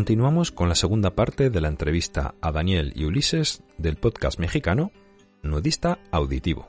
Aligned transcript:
Continuamos 0.00 0.50
con 0.50 0.70
la 0.70 0.74
segunda 0.74 1.10
parte 1.10 1.50
de 1.50 1.60
la 1.60 1.68
entrevista 1.68 2.34
a 2.40 2.52
Daniel 2.52 2.94
y 2.96 3.04
Ulises 3.04 3.62
del 3.76 3.96
podcast 3.96 4.38
mexicano 4.38 4.92
Nudista 5.42 5.98
Auditivo. 6.10 6.66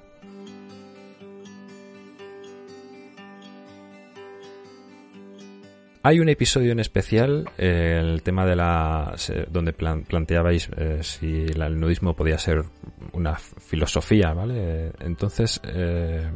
Hay 6.04 6.20
un 6.20 6.28
episodio 6.28 6.74
en 6.74 6.82
especial, 6.82 7.50
eh, 7.58 8.00
el 8.02 8.22
tema 8.22 8.46
de 8.46 8.58
la. 8.58 9.16
donde 9.50 9.72
planteabais 9.72 10.70
eh, 10.76 11.00
si 11.02 11.46
el 11.46 11.80
nudismo 11.80 12.14
podía 12.14 12.38
ser 12.38 12.66
una 13.14 13.36
filosofía, 13.36 14.34
¿vale? 14.34 14.92
Entonces, 15.00 15.62
eh, 15.64 16.30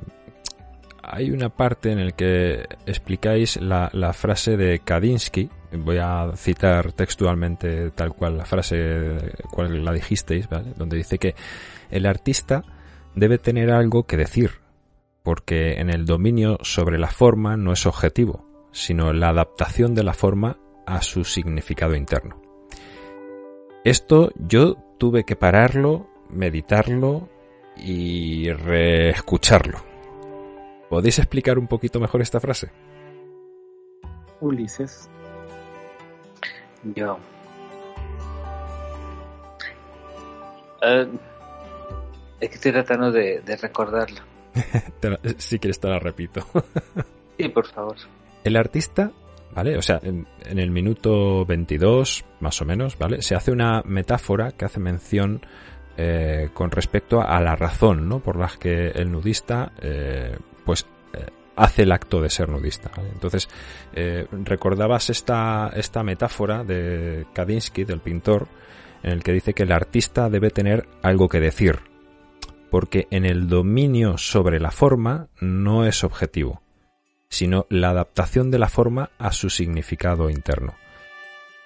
hay 1.04 1.30
una 1.30 1.50
parte 1.50 1.92
en 1.92 2.06
la 2.06 2.12
que 2.12 2.64
explicáis 2.86 3.58
la, 3.58 3.90
la 3.92 4.14
frase 4.14 4.56
de 4.56 4.80
Kadinsky, 4.80 5.50
voy 5.76 5.98
a 5.98 6.32
citar 6.36 6.92
textualmente 6.94 7.92
tal 7.92 8.14
cual 8.14 8.38
la 8.38 8.46
frase 8.46 9.34
cual 9.52 9.84
la 9.84 9.92
dijisteis, 9.92 10.50
¿vale? 10.50 10.74
Donde 10.76 10.98
dice 10.98 11.18
que 11.18 11.36
el 11.90 12.06
artista 12.06 12.64
debe 13.16 13.38
tener 13.38 13.72
algo 13.72 14.04
que 14.04 14.18
decir, 14.18 14.52
porque 15.24 15.80
en 15.80 15.90
el 15.90 16.06
dominio 16.06 16.58
sobre 16.62 17.00
la 17.00 17.10
forma 17.10 17.58
no 17.58 17.72
es 17.72 17.86
objetivo, 17.86 18.46
sino 18.72 19.14
la 19.14 19.30
adaptación 19.30 19.96
de 19.96 20.04
la 20.04 20.14
forma 20.14 20.58
a 20.86 21.02
su 21.02 21.24
significado 21.24 21.96
interno. 21.96 22.42
Esto 23.84 24.32
yo 24.36 24.76
tuve 24.98 25.24
que 25.24 25.36
pararlo, 25.36 26.10
meditarlo 26.30 27.30
y 27.78 28.52
reescucharlo. 28.52 29.80
¿Podéis 30.90 31.20
explicar 31.20 31.58
un 31.58 31.68
poquito 31.68 32.00
mejor 32.00 32.22
esta 32.22 32.40
frase? 32.40 32.72
Ulises. 34.40 35.10
Yo. 36.94 37.18
Uh, 40.82 41.18
es 42.40 42.50
que 42.50 42.56
estoy 42.56 42.72
tratando 42.74 43.12
de, 43.12 43.42
recordarlo. 43.62 44.22
si 45.38 45.58
quieres 45.58 45.80
te 45.80 45.88
la 45.88 46.00
repito. 46.00 46.46
sí, 47.38 47.50
por 47.50 47.66
favor. 47.66 47.96
El 48.44 48.56
artista, 48.56 49.12
¿vale? 49.54 49.78
O 49.78 49.82
sea, 49.82 50.00
en, 50.04 50.28
el 50.46 50.70
minuto 50.70 51.46
22, 51.46 52.24
más 52.42 52.62
o 52.62 52.66
menos, 52.66 52.98
¿vale? 53.00 53.22
Se 53.22 53.36
hace 53.36 53.52
una 53.52 53.82
metáfora 53.84 54.52
que 54.52 54.66
hace 54.66 54.80
mención 54.80 55.42
eh, 55.98 56.50
con 56.54 56.70
respecto 56.70 57.22
a 57.22 57.42
la 57.42 57.56
razón, 57.56 58.08
¿no? 58.08 58.20
Por 58.20 58.38
la 58.38 58.52
que 58.60 58.90
el 58.90 59.12
nudista, 59.12 59.72
eh, 59.82 60.38
pues, 60.64 60.86
hace 61.56 61.84
el 61.84 61.92
acto 61.92 62.22
de 62.22 62.30
ser 62.30 62.50
nudista. 62.50 62.92
Entonces, 63.14 63.50
eh, 63.94 64.28
recordabas 64.32 65.10
esta, 65.10 65.72
esta 65.76 66.04
metáfora 66.04 66.64
de 66.64 67.26
Kadinsky, 67.34 67.84
del 67.84 68.02
pintor, 68.02 68.48
en 69.04 69.12
el 69.12 69.24
que 69.24 69.34
dice 69.34 69.54
que 69.54 69.64
el 69.64 69.72
artista 69.72 70.30
debe 70.30 70.50
tener 70.50 70.88
algo 71.02 71.30
que 71.30 71.40
decir, 71.40 71.80
porque 72.72 73.08
en 73.12 73.26
el 73.26 73.48
dominio 73.48 74.18
sobre 74.18 74.60
la 74.60 74.72
forma 74.72 75.28
no 75.40 75.86
es 75.86 76.04
objetivo, 76.04 76.62
sino 77.30 77.66
la 77.70 77.90
adaptación 77.90 78.52
de 78.52 78.60
la 78.60 78.68
forma 78.68 79.12
a 79.18 79.32
su 79.32 79.50
significado 79.50 80.30
interno. 80.30 80.76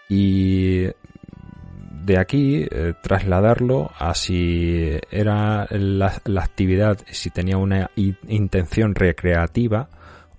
Y 0.10 0.88
de 2.10 2.18
aquí 2.18 2.66
eh, 2.72 2.96
trasladarlo 3.04 3.92
a 4.00 4.16
si 4.16 4.98
era 5.12 5.68
la, 5.70 6.08
actividad, 6.42 6.98
si 7.06 7.30
tenía 7.30 7.58
una 7.58 7.92
intención 7.96 8.96
recreativa 8.96 9.90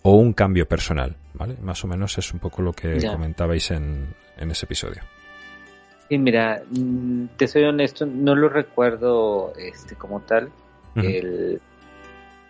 o 0.02 0.16
un 0.16 0.32
cambio 0.32 0.66
personal, 0.66 1.14
¿vale? 1.32 1.54
Más 1.62 1.84
o 1.84 1.86
menos 1.86 2.18
es 2.18 2.34
un 2.34 2.40
poco 2.40 2.60
lo 2.60 2.72
que 2.72 2.98
comentabais 3.06 3.70
en, 3.70 4.16
ese 4.36 4.66
episodio. 4.66 5.02
Sí, 6.08 6.18
mira, 6.18 6.60
mm, 6.68 7.26
te 7.36 7.46
soy 7.46 7.62
honesto, 7.62 8.04
no 8.04 8.34
lo 8.34 8.48
recuerdo 8.48 9.52
este 9.56 9.94
como 9.94 10.22
tal, 10.22 10.50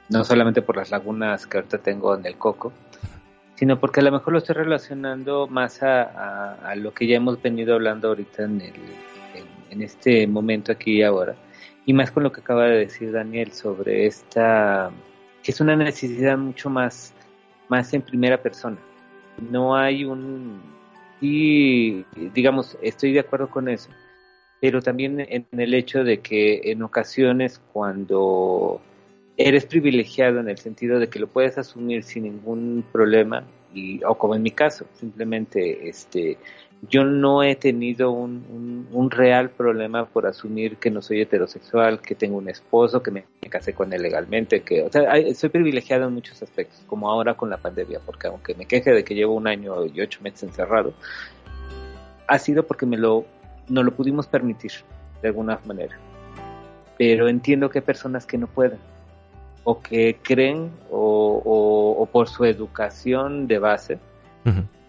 no 0.08 0.24
solamente 0.24 0.62
por 0.62 0.78
las 0.78 0.90
lagunas 0.90 1.46
que 1.46 1.58
ahorita 1.58 1.76
tengo 1.76 2.16
en 2.16 2.24
el 2.24 2.36
coco, 2.36 2.72
sino 3.60 3.78
porque 3.78 4.00
a 4.00 4.02
lo 4.02 4.12
mejor 4.12 4.32
lo 4.32 4.38
estoy 4.38 4.54
relacionando 4.54 5.46
más 5.46 5.82
a, 5.82 6.74
lo 6.76 6.94
que 6.94 7.06
ya 7.06 7.16
hemos 7.16 7.42
venido 7.42 7.74
hablando 7.74 8.08
ahorita 8.08 8.44
en, 8.44 8.62
el, 8.62 8.72
en, 9.70 9.82
este 9.82 10.26
momento 10.26 10.72
aquí 10.72 10.98
y 10.98 11.02
ahora, 11.02 11.36
y 11.86 11.92
más 11.92 12.10
con 12.10 12.22
lo 12.22 12.32
que 12.32 12.40
acaba 12.40 12.66
de 12.66 12.78
decir 12.80 13.12
Daniel 13.12 13.52
sobre 13.52 14.06
esta, 14.06 14.90
que 15.42 15.52
es 15.52 15.60
una 15.60 15.76
necesidad 15.76 16.36
mucho 16.36 16.70
más, 16.70 17.14
más 17.68 17.92
en 17.94 18.02
primera 18.02 18.42
persona. 18.42 18.78
No 19.50 19.76
hay 19.76 20.04
un, 20.04 20.60
y 21.20 22.04
digamos, 22.34 22.76
estoy 22.82 23.12
de 23.12 23.20
acuerdo 23.20 23.48
con 23.48 23.68
eso, 23.68 23.90
pero 24.60 24.82
también 24.82 25.20
en 25.20 25.46
el 25.52 25.74
hecho 25.74 26.04
de 26.04 26.20
que 26.20 26.60
en 26.70 26.82
ocasiones 26.82 27.60
cuando 27.72 28.80
eres 29.36 29.64
privilegiado 29.64 30.38
en 30.40 30.48
el 30.48 30.58
sentido 30.58 30.98
de 30.98 31.08
que 31.08 31.18
lo 31.18 31.26
puedes 31.26 31.56
asumir 31.56 32.02
sin 32.04 32.24
ningún 32.24 32.84
problema 32.92 33.44
y 33.72 34.02
o 34.04 34.14
como 34.16 34.34
en 34.34 34.42
mi 34.42 34.50
caso 34.50 34.84
simplemente 34.92 35.88
este 35.88 36.36
yo 36.88 37.04
no 37.04 37.42
he 37.42 37.56
tenido 37.56 38.10
un, 38.10 38.86
un, 38.90 39.10
real 39.10 39.50
problema 39.50 40.06
por 40.06 40.26
asumir 40.26 40.76
que 40.76 40.90
no 40.90 41.02
soy 41.02 41.20
heterosexual, 41.20 42.00
que 42.00 42.14
tengo 42.14 42.38
un 42.38 42.48
esposo, 42.48 43.02
que 43.02 43.10
me, 43.10 43.24
casé 43.50 43.74
con 43.74 43.92
él 43.92 44.02
legalmente, 44.02 44.62
que, 44.62 44.82
o 44.82 44.90
sea, 44.90 45.12
soy 45.34 45.50
privilegiado 45.50 46.06
en 46.06 46.14
muchos 46.14 46.42
aspectos, 46.42 46.82
como 46.86 47.10
ahora 47.10 47.34
con 47.34 47.50
la 47.50 47.58
pandemia, 47.58 48.00
porque 48.04 48.28
aunque 48.28 48.54
me 48.54 48.64
queje 48.64 48.92
de 48.92 49.04
que 49.04 49.14
llevo 49.14 49.34
un 49.34 49.46
año 49.46 49.84
y 49.86 50.00
ocho 50.00 50.20
meses 50.22 50.44
encerrado, 50.44 50.94
ha 52.26 52.38
sido 52.38 52.66
porque 52.66 52.86
me 52.86 52.96
lo, 52.96 53.26
no 53.68 53.82
lo 53.82 53.92
pudimos 53.92 54.26
permitir, 54.26 54.72
de 55.20 55.28
alguna 55.28 55.60
manera. 55.66 55.98
Pero 56.96 57.28
entiendo 57.28 57.68
que 57.68 57.80
hay 57.80 57.84
personas 57.84 58.24
que 58.24 58.38
no 58.38 58.46
pueden 58.46 58.78
o 59.64 59.80
que 59.80 60.18
creen 60.22 60.70
o, 60.90 62.08
por 62.10 62.28
su 62.28 62.44
educación 62.44 63.46
de 63.46 63.58
base 63.58 63.98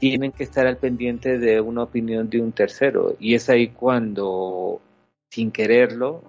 tienen 0.02 0.32
que 0.32 0.44
estar 0.44 0.66
al 0.66 0.78
pendiente 0.78 1.38
de 1.38 1.62
una 1.62 1.84
opinión 1.84 2.28
de 2.28 2.42
un 2.42 2.52
tercero 2.52 3.16
y 3.20 3.36
es 3.36 3.52
ahí 3.52 3.68
cuando 3.68 4.82
sin 5.30 5.52
quererlo 5.52 6.24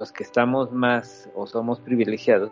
los 0.00 0.10
que 0.10 0.24
estamos 0.24 0.72
más 0.72 1.28
o 1.34 1.46
somos 1.46 1.80
privilegiados 1.80 2.50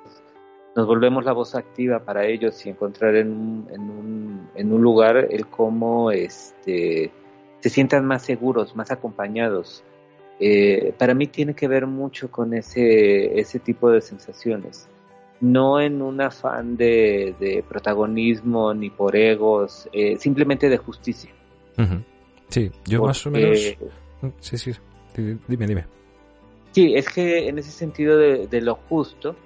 nos 0.77 0.87
volvemos 0.87 1.25
la 1.25 1.33
voz 1.33 1.55
activa 1.55 2.01
para 2.01 2.27
ellos 2.27 2.67
y 2.67 2.69
encontrar 2.69 3.17
en 3.17 3.31
un, 3.31 3.69
en 3.73 3.81
un, 3.81 4.49
en 4.55 4.71
un 4.71 4.83
lugar 4.83 5.17
el 5.31 5.47
cómo 5.47 6.11
este, 6.11 7.11
se 7.61 7.71
sientan 7.71 8.05
más 8.05 8.23
seguros, 8.23 8.77
más 8.77 8.91
acompañados. 8.93 9.83
Eh, 10.39 10.93
para 10.99 11.15
mí 11.15 11.27
tiene 11.27 11.55
que 11.55 11.67
ver 11.67 11.87
mucho 11.87 12.31
con 12.31 12.53
ese, 12.53 13.41
ese 13.41 13.59
tipo 13.59 13.91
de 13.91 14.03
sensaciones 14.03 14.87
no 15.41 15.81
en 15.81 16.03
un 16.03 16.21
afán 16.21 16.77
de, 16.77 17.65
protagonismo 17.69 18.75
ni 18.75 18.91
por 18.91 19.17
egos, 19.17 19.89
eh, 19.93 20.17
simplemente 20.19 20.69
de 20.69 20.79
justicia. 20.79 21.31
Sí, 22.49 22.71
yo 22.85 23.05
más 23.05 23.25
o 23.27 23.31
menos... 23.31 23.59
Sí, 24.41 24.59
sí, 24.59 24.73
dime, 25.47 25.67
dime. 25.67 25.85
Sí, 26.73 26.95
es 26.95 27.09
que 27.09 27.49
en 27.49 27.59
ese 27.59 27.71
sentido 27.71 28.19
de, 28.19 28.61
lo 28.61 28.75
justo 28.75 29.37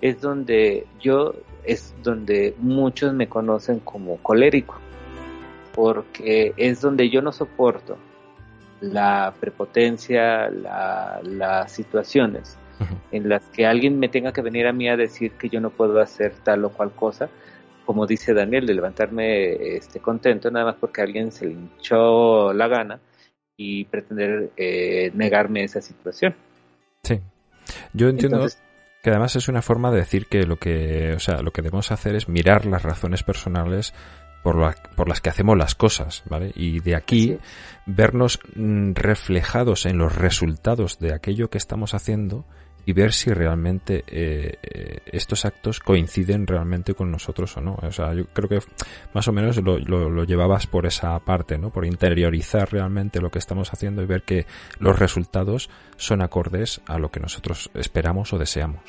es 0.00 0.20
donde 0.20 0.86
yo, 1.00 1.34
es 1.64 1.94
donde 2.02 2.54
muchos 2.58 3.12
me 3.14 3.28
conocen 3.28 3.80
como 3.80 4.16
colérico, 4.18 4.78
porque 5.74 6.54
es 6.56 6.80
donde 6.80 7.10
yo 7.10 7.22
no 7.22 7.32
soporto 7.32 7.98
la 8.80 9.32
prepotencia, 9.38 10.50
las 10.50 11.70
situaciones 11.70 12.58
en 13.10 13.28
las 13.28 13.48
que 13.50 13.66
alguien 13.66 13.98
me 13.98 14.08
tenga 14.08 14.32
que 14.32 14.42
venir 14.42 14.66
a 14.66 14.72
mí 14.72 14.88
a 14.88 14.96
decir 14.96 15.32
que 15.32 15.48
yo 15.48 15.60
no 15.60 15.70
puedo 15.70 16.00
hacer 16.00 16.34
tal 16.42 16.64
o 16.64 16.70
cual 16.70 16.92
cosa, 16.92 17.28
como 17.84 18.06
dice 18.06 18.34
Daniel, 18.34 18.66
de 18.66 18.74
levantarme 18.74 19.76
este, 19.76 20.00
contento 20.00 20.50
nada 20.50 20.66
más 20.66 20.76
porque 20.76 21.02
alguien 21.02 21.32
se 21.32 21.46
le 21.46 21.52
hinchó 21.52 22.52
la 22.52 22.68
gana 22.68 23.00
y 23.56 23.84
pretender 23.84 24.50
eh, 24.56 25.10
negarme 25.14 25.64
esa 25.64 25.80
situación. 25.80 26.34
Sí, 27.02 27.20
yo 27.92 28.08
entiendo 28.08 28.46
que 29.02 29.10
además 29.10 29.34
es 29.36 29.48
una 29.48 29.62
forma 29.62 29.90
de 29.90 29.98
decir 29.98 30.26
que 30.26 30.44
lo 30.44 30.56
que, 30.56 31.12
o 31.14 31.18
sea, 31.18 31.42
lo 31.42 31.50
que 31.50 31.62
debemos 31.62 31.90
hacer 31.90 32.14
es 32.14 32.28
mirar 32.28 32.66
las 32.66 32.82
razones 32.82 33.22
personales 33.24 33.92
por, 34.42 34.74
por 34.96 35.08
las 35.08 35.20
que 35.20 35.30
hacemos 35.30 35.56
las 35.56 35.74
cosas, 35.74 36.22
¿vale? 36.28 36.52
Y 36.54 36.80
de 36.80 36.96
aquí 36.96 37.38
vernos 37.86 38.40
mm, 38.54 38.92
reflejados 38.94 39.86
en 39.86 39.98
los 39.98 40.14
resultados 40.14 40.98
de 40.98 41.14
aquello 41.14 41.48
que 41.50 41.58
estamos 41.58 41.94
haciendo 41.94 42.44
y 42.84 42.92
ver 42.92 43.12
si 43.12 43.30
realmente 43.30 44.04
eh, 44.06 44.58
eh, 44.62 44.98
estos 45.06 45.44
actos 45.44 45.80
coinciden 45.80 46.46
realmente 46.46 46.94
con 46.94 47.10
nosotros 47.10 47.56
o 47.56 47.60
no. 47.60 47.78
O 47.80 47.92
sea, 47.92 48.12
yo 48.12 48.26
creo 48.26 48.48
que 48.48 48.58
más 49.14 49.28
o 49.28 49.32
menos 49.32 49.62
lo, 49.62 49.78
lo, 49.78 50.24
llevabas 50.24 50.66
por 50.66 50.86
esa 50.86 51.18
parte, 51.20 51.58
¿no? 51.58 51.70
Por 51.70 51.84
interiorizar 51.84 52.72
realmente 52.72 53.20
lo 53.20 53.30
que 53.30 53.38
estamos 53.38 53.72
haciendo 53.72 54.02
y 54.02 54.06
ver 54.06 54.22
que 54.22 54.46
los 54.78 54.98
resultados 54.98 55.70
son 55.96 56.22
acordes 56.22 56.80
a 56.86 56.98
lo 56.98 57.10
que 57.10 57.20
nosotros 57.20 57.70
esperamos 57.74 58.32
o 58.32 58.38
deseamos. 58.38 58.80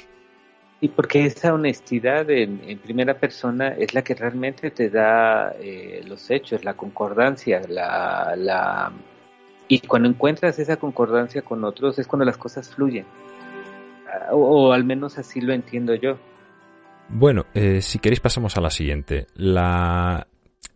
Y 0.82 0.90
porque 0.90 1.26
esa 1.26 1.54
honestidad 1.54 2.30
en, 2.30 2.78
primera 2.80 3.18
persona 3.18 3.70
es 3.70 3.94
la 3.94 4.04
que 4.04 4.16
realmente 4.16 4.70
te 4.72 4.90
da 4.90 5.54
eh, 5.60 6.04
los 6.06 6.30
hechos, 6.30 6.66
la 6.66 6.74
concordancia, 6.74 7.62
la, 7.70 8.34
la... 8.36 8.92
Y 9.70 9.80
cuando 9.80 10.10
encuentras 10.10 10.60
esa 10.60 10.76
concordancia 10.76 11.42
con 11.42 11.64
otros 11.64 12.00
es 12.00 12.08
cuando 12.08 12.26
las 12.26 12.38
cosas 12.38 12.70
fluyen 12.70 13.06
o, 14.32 14.72
al 14.72 14.84
menos 14.84 15.18
así 15.18 15.42
lo 15.42 15.54
entiendo 15.54 15.96
yo. 15.96 16.18
Bueno, 17.10 17.46
eh, 17.54 17.82
si 17.82 18.00
queréis 18.00 18.20
pasamos 18.20 18.58
a 18.58 18.62
la 18.62 18.70
siguiente. 18.70 19.28
La 19.36 20.28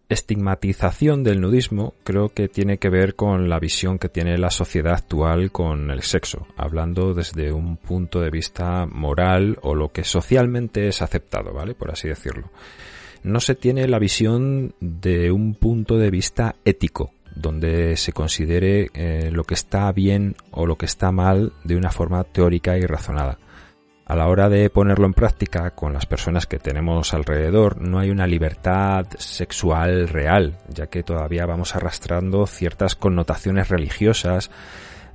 estigmatización 0.09 1.23
del 1.23 1.41
nudismo 1.41 1.93
creo 2.03 2.29
que 2.29 2.47
tiene 2.47 2.77
que 2.77 2.89
ver 2.89 3.15
con 3.15 3.49
la 3.49 3.59
visión 3.59 3.99
que 3.99 4.09
tiene 4.09 4.37
la 4.37 4.49
sociedad 4.49 4.93
actual 4.93 5.51
con 5.51 5.91
el 5.91 6.01
sexo, 6.01 6.47
hablando 6.55 7.13
desde 7.13 7.51
un 7.51 7.77
punto 7.77 8.21
de 8.21 8.29
vista 8.29 8.85
moral 8.85 9.57
o 9.61 9.75
lo 9.75 9.89
que 9.91 10.03
socialmente 10.03 10.87
es 10.87 11.01
aceptado, 11.01 11.53
¿vale? 11.53 11.75
Por 11.75 11.91
así 11.91 12.07
decirlo. 12.07 12.49
No 13.23 13.39
se 13.39 13.55
tiene 13.55 13.87
la 13.87 13.99
visión 13.99 14.73
de 14.79 15.31
un 15.31 15.55
punto 15.55 15.97
de 15.97 16.09
vista 16.09 16.55
ético, 16.63 17.11
donde 17.39 17.95
se 17.97 18.13
considere 18.13 18.89
eh, 18.93 19.29
lo 19.31 19.43
que 19.43 19.53
está 19.53 19.91
bien 19.91 20.35
o 20.51 20.65
lo 20.65 20.77
que 20.77 20.85
está 20.85 21.11
mal 21.11 21.53
de 21.63 21.75
una 21.75 21.91
forma 21.91 22.23
teórica 22.23 22.77
y 22.77 22.81
razonada. 22.81 23.37
A 24.05 24.15
la 24.15 24.27
hora 24.27 24.47
de 24.47 24.69
ponerlo 24.69 25.05
en 25.05 25.13
práctica 25.13 25.71
con 25.71 25.91
las 25.91 26.05
personas 26.05 26.45
que 26.45 26.59
tenemos 26.59 27.13
alrededor, 27.13 27.81
no 27.81 27.99
hay 27.99 28.09
una 28.09 28.25
libertad 28.25 29.05
sexual 29.17 30.07
real, 30.07 30.59
ya 30.69 30.87
que 30.87 31.03
todavía 31.03 31.45
vamos 31.45 31.75
arrastrando 31.75 32.47
ciertas 32.47 32.95
connotaciones 32.95 33.67
religiosas 33.67 34.49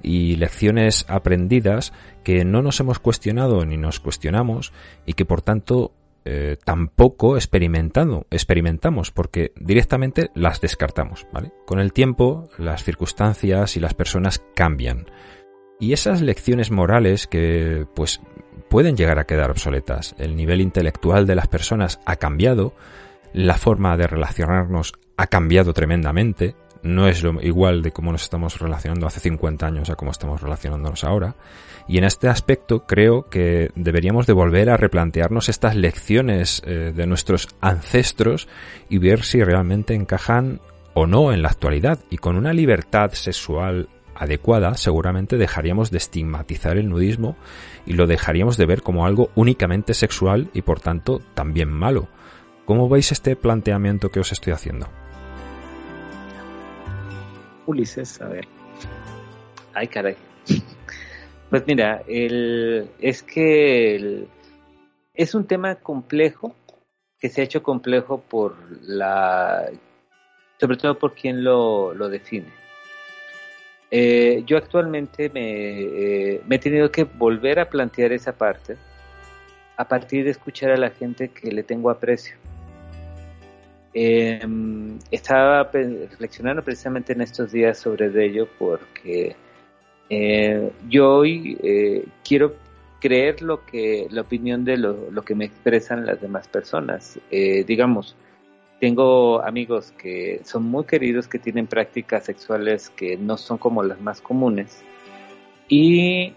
y 0.02 0.36
lecciones 0.36 1.06
aprendidas 1.08 1.94
que 2.22 2.44
no 2.44 2.60
nos 2.60 2.80
hemos 2.80 2.98
cuestionado 2.98 3.64
ni 3.64 3.78
nos 3.78 3.98
cuestionamos 3.98 4.74
y 5.06 5.14
que 5.14 5.24
por 5.24 5.40
tanto 5.40 5.92
eh, 6.24 6.56
tampoco 6.64 7.36
experimentando, 7.36 8.26
experimentamos, 8.30 9.10
porque 9.10 9.52
directamente 9.56 10.30
las 10.34 10.60
descartamos, 10.60 11.26
¿vale? 11.32 11.52
Con 11.66 11.80
el 11.80 11.92
tiempo, 11.92 12.48
las 12.58 12.84
circunstancias 12.84 13.76
y 13.76 13.80
las 13.80 13.94
personas 13.94 14.42
cambian. 14.54 15.06
Y 15.80 15.92
esas 15.92 16.22
lecciones 16.22 16.70
morales 16.70 17.26
que, 17.26 17.86
pues, 17.94 18.20
pueden 18.68 18.96
llegar 18.96 19.18
a 19.18 19.24
quedar 19.24 19.50
obsoletas. 19.50 20.14
El 20.16 20.36
nivel 20.36 20.60
intelectual 20.60 21.26
de 21.26 21.34
las 21.34 21.48
personas 21.48 22.00
ha 22.06 22.16
cambiado, 22.16 22.72
la 23.32 23.56
forma 23.58 23.96
de 23.96 24.06
relacionarnos 24.06 24.92
ha 25.16 25.26
cambiado 25.26 25.72
tremendamente, 25.72 26.54
no 26.82 27.06
es 27.08 27.22
lo 27.22 27.40
igual 27.40 27.82
de 27.82 27.92
cómo 27.92 28.12
nos 28.12 28.24
estamos 28.24 28.58
relacionando 28.58 29.06
hace 29.06 29.20
50 29.20 29.66
años 29.66 29.90
a 29.90 29.94
cómo 29.94 30.10
estamos 30.10 30.40
relacionándonos 30.40 31.04
ahora. 31.04 31.36
Y 31.86 31.98
en 31.98 32.04
este 32.04 32.28
aspecto 32.28 32.86
creo 32.86 33.28
que 33.28 33.70
deberíamos 33.74 34.26
de 34.26 34.32
volver 34.32 34.70
a 34.70 34.76
replantearnos 34.76 35.48
estas 35.48 35.76
lecciones 35.76 36.62
eh, 36.64 36.92
de 36.94 37.06
nuestros 37.06 37.48
ancestros 37.60 38.48
y 38.88 38.98
ver 38.98 39.22
si 39.22 39.42
realmente 39.42 39.94
encajan 39.94 40.60
o 40.94 41.06
no 41.06 41.32
en 41.32 41.42
la 41.42 41.48
actualidad. 41.48 42.00
Y 42.10 42.18
con 42.18 42.36
una 42.36 42.52
libertad 42.52 43.12
sexual 43.12 43.88
adecuada 44.14 44.76
seguramente 44.76 45.36
dejaríamos 45.36 45.90
de 45.90 45.98
estigmatizar 45.98 46.76
el 46.76 46.88
nudismo 46.88 47.36
y 47.86 47.94
lo 47.94 48.06
dejaríamos 48.06 48.56
de 48.56 48.66
ver 48.66 48.82
como 48.82 49.06
algo 49.06 49.30
únicamente 49.34 49.94
sexual 49.94 50.50
y 50.52 50.62
por 50.62 50.80
tanto 50.80 51.20
también 51.34 51.70
malo. 51.70 52.08
¿Cómo 52.64 52.88
veis 52.88 53.10
este 53.12 53.34
planteamiento 53.34 54.10
que 54.10 54.20
os 54.20 54.30
estoy 54.30 54.52
haciendo? 54.52 55.01
Ulises, 57.66 58.20
a 58.20 58.28
ver. 58.28 58.46
Ay, 59.74 59.88
caray. 59.88 60.16
Pues 61.50 61.66
mira, 61.66 62.02
el, 62.08 62.88
es 62.98 63.22
que 63.22 64.26
es 65.14 65.34
un 65.34 65.46
tema 65.46 65.74
complejo 65.76 66.54
que 67.18 67.28
se 67.28 67.40
ha 67.40 67.44
hecho 67.44 67.62
complejo 67.62 68.20
por 68.20 68.56
la, 68.82 69.70
sobre 70.58 70.76
todo 70.76 70.98
por 70.98 71.14
quien 71.14 71.44
lo, 71.44 71.94
lo 71.94 72.08
define. 72.08 72.48
Eh, 73.90 74.42
yo 74.46 74.56
actualmente 74.56 75.28
me, 75.28 75.82
eh, 75.82 76.40
me 76.46 76.56
he 76.56 76.58
tenido 76.58 76.90
que 76.90 77.04
volver 77.04 77.60
a 77.60 77.68
plantear 77.68 78.12
esa 78.12 78.32
parte 78.32 78.78
a 79.76 79.86
partir 79.86 80.24
de 80.24 80.30
escuchar 80.30 80.70
a 80.70 80.76
la 80.76 80.90
gente 80.90 81.28
que 81.28 81.52
le 81.52 81.62
tengo 81.62 81.90
aprecio. 81.90 82.36
Eh, 83.94 84.40
estaba 85.10 85.64
reflexionando 85.64 86.62
precisamente 86.62 87.12
en 87.12 87.20
estos 87.20 87.52
días 87.52 87.78
sobre 87.78 88.06
ello 88.24 88.48
porque 88.58 89.36
eh, 90.14 90.70
yo 90.90 91.08
hoy 91.08 91.56
eh, 91.62 92.04
quiero 92.22 92.54
creer 93.00 93.40
lo 93.40 93.64
que 93.64 94.06
la 94.10 94.20
opinión 94.20 94.62
de 94.62 94.76
lo, 94.76 95.10
que 95.24 95.34
me 95.34 95.46
expresan 95.46 96.04
las 96.04 96.20
demás 96.20 96.48
personas. 96.48 97.18
Eh, 97.30 97.64
digamos, 97.64 98.14
tengo 98.78 99.42
amigos 99.42 99.92
que 99.92 100.42
son 100.44 100.64
muy 100.64 100.84
queridos 100.84 101.28
que 101.28 101.38
tienen 101.38 101.66
prácticas 101.66 102.26
sexuales 102.26 102.90
que 102.90 103.16
no 103.16 103.38
son 103.38 103.56
como 103.56 103.82
las 103.82 104.02
más 104.02 104.20
comunes 104.20 104.84
y 105.68 106.34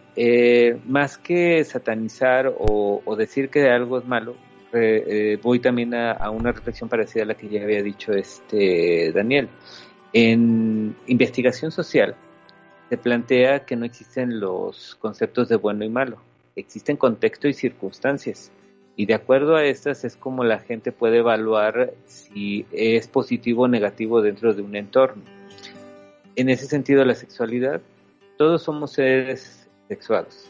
más 0.88 1.18
que 1.18 1.62
satanizar 1.66 2.48
o, 2.58 3.02
o 3.04 3.16
decir 3.18 3.50
que 3.50 3.70
algo 3.70 3.98
es 4.00 4.06
malo, 4.06 4.36
eh, 4.78 5.40
voy 5.42 5.60
también 5.60 5.94
a, 5.94 6.30
una 6.30 6.52
reflexión 6.52 6.90
parecida 6.90 7.24
a 7.24 7.26
la 7.28 7.36
que 7.36 7.48
ya 7.48 7.64
había 7.64 7.82
dicho 7.82 8.12
este 8.12 9.12
Daniel. 9.12 9.50
En 10.14 10.96
investigación 11.08 11.72
social 11.72 12.16
se 12.90 12.98
plantea 12.98 13.66
que 13.66 13.76
no 13.76 13.86
existen 13.86 14.40
los 14.40 14.96
conceptos 14.96 15.50
de 15.50 15.56
bueno 15.56 15.84
y 15.84 15.90
malo, 15.90 16.18
existen 16.56 16.98
contexto 16.98 17.48
y 17.48 17.54
circunstancias. 17.54 18.52
Y 18.98 19.08
de 19.08 19.14
acuerdo 19.14 19.56
a 19.56 19.66
estas 19.66 20.06
es 20.06 20.16
como 20.16 20.44
la 20.44 20.60
gente 20.60 20.92
puede 20.92 21.18
evaluar 21.18 21.94
si 22.06 22.66
es 22.72 23.08
positivo 23.08 23.64
o 23.64 23.68
negativo 23.68 24.22
dentro 24.22 24.54
de 24.54 24.62
un 24.62 24.76
entorno. 24.76 25.24
En 26.38 26.50
ese 26.50 26.66
sentido, 26.66 27.04
la 27.04 27.16
sexualidad, 27.16 27.82
todos 28.38 28.64
somos 28.64 28.94
seres 28.94 29.68
sexuados 29.90 30.50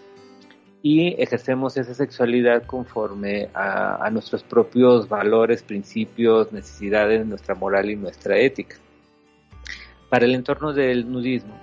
y 0.85 1.19
ejercemos 1.19 1.77
esa 1.77 1.95
sexualidad 1.95 2.61
conforme 2.61 3.49
a, 3.55 4.07
nuestros 4.11 4.43
propios 4.43 5.09
valores, 5.09 5.63
principios, 5.63 6.51
necesidades, 6.51 7.25
nuestra 7.25 7.55
moral 7.55 7.89
y 7.89 7.95
nuestra 7.95 8.37
ética. 8.37 8.75
Para 10.11 10.25
el 10.25 10.35
entorno 10.35 10.73
del 10.73 11.11
nudismo, 11.11 11.55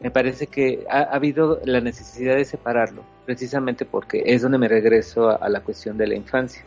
me 0.00 0.10
parece 0.10 0.46
que 0.46 0.86
ha, 0.88 1.02
habido 1.02 1.60
la 1.66 1.82
necesidad 1.82 2.34
de 2.36 2.46
separarlo, 2.46 3.04
precisamente 3.26 3.84
porque 3.84 4.22
es 4.24 4.40
donde 4.40 4.56
me 4.56 4.68
regreso 4.68 5.28
a, 5.28 5.46
la 5.50 5.60
cuestión 5.60 5.98
de 5.98 6.06
la 6.06 6.14
infancia. 6.14 6.64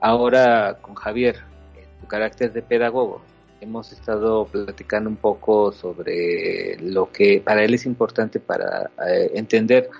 Ahora 0.00 0.78
con 0.80 0.94
Javier, 0.94 1.36
en 1.76 2.00
su 2.00 2.06
carácter 2.06 2.54
de 2.54 2.62
pedagogo, 2.62 3.20
hemos 3.60 3.92
estado 3.92 4.46
platicando 4.46 5.10
un 5.10 5.16
poco 5.16 5.70
sobre 5.70 6.78
lo 6.80 7.12
que 7.12 7.42
para 7.44 7.62
él 7.62 7.74
es 7.74 7.84
importante 7.84 8.40
para 8.40 8.90
eh, 9.06 9.32
entender 9.34 9.90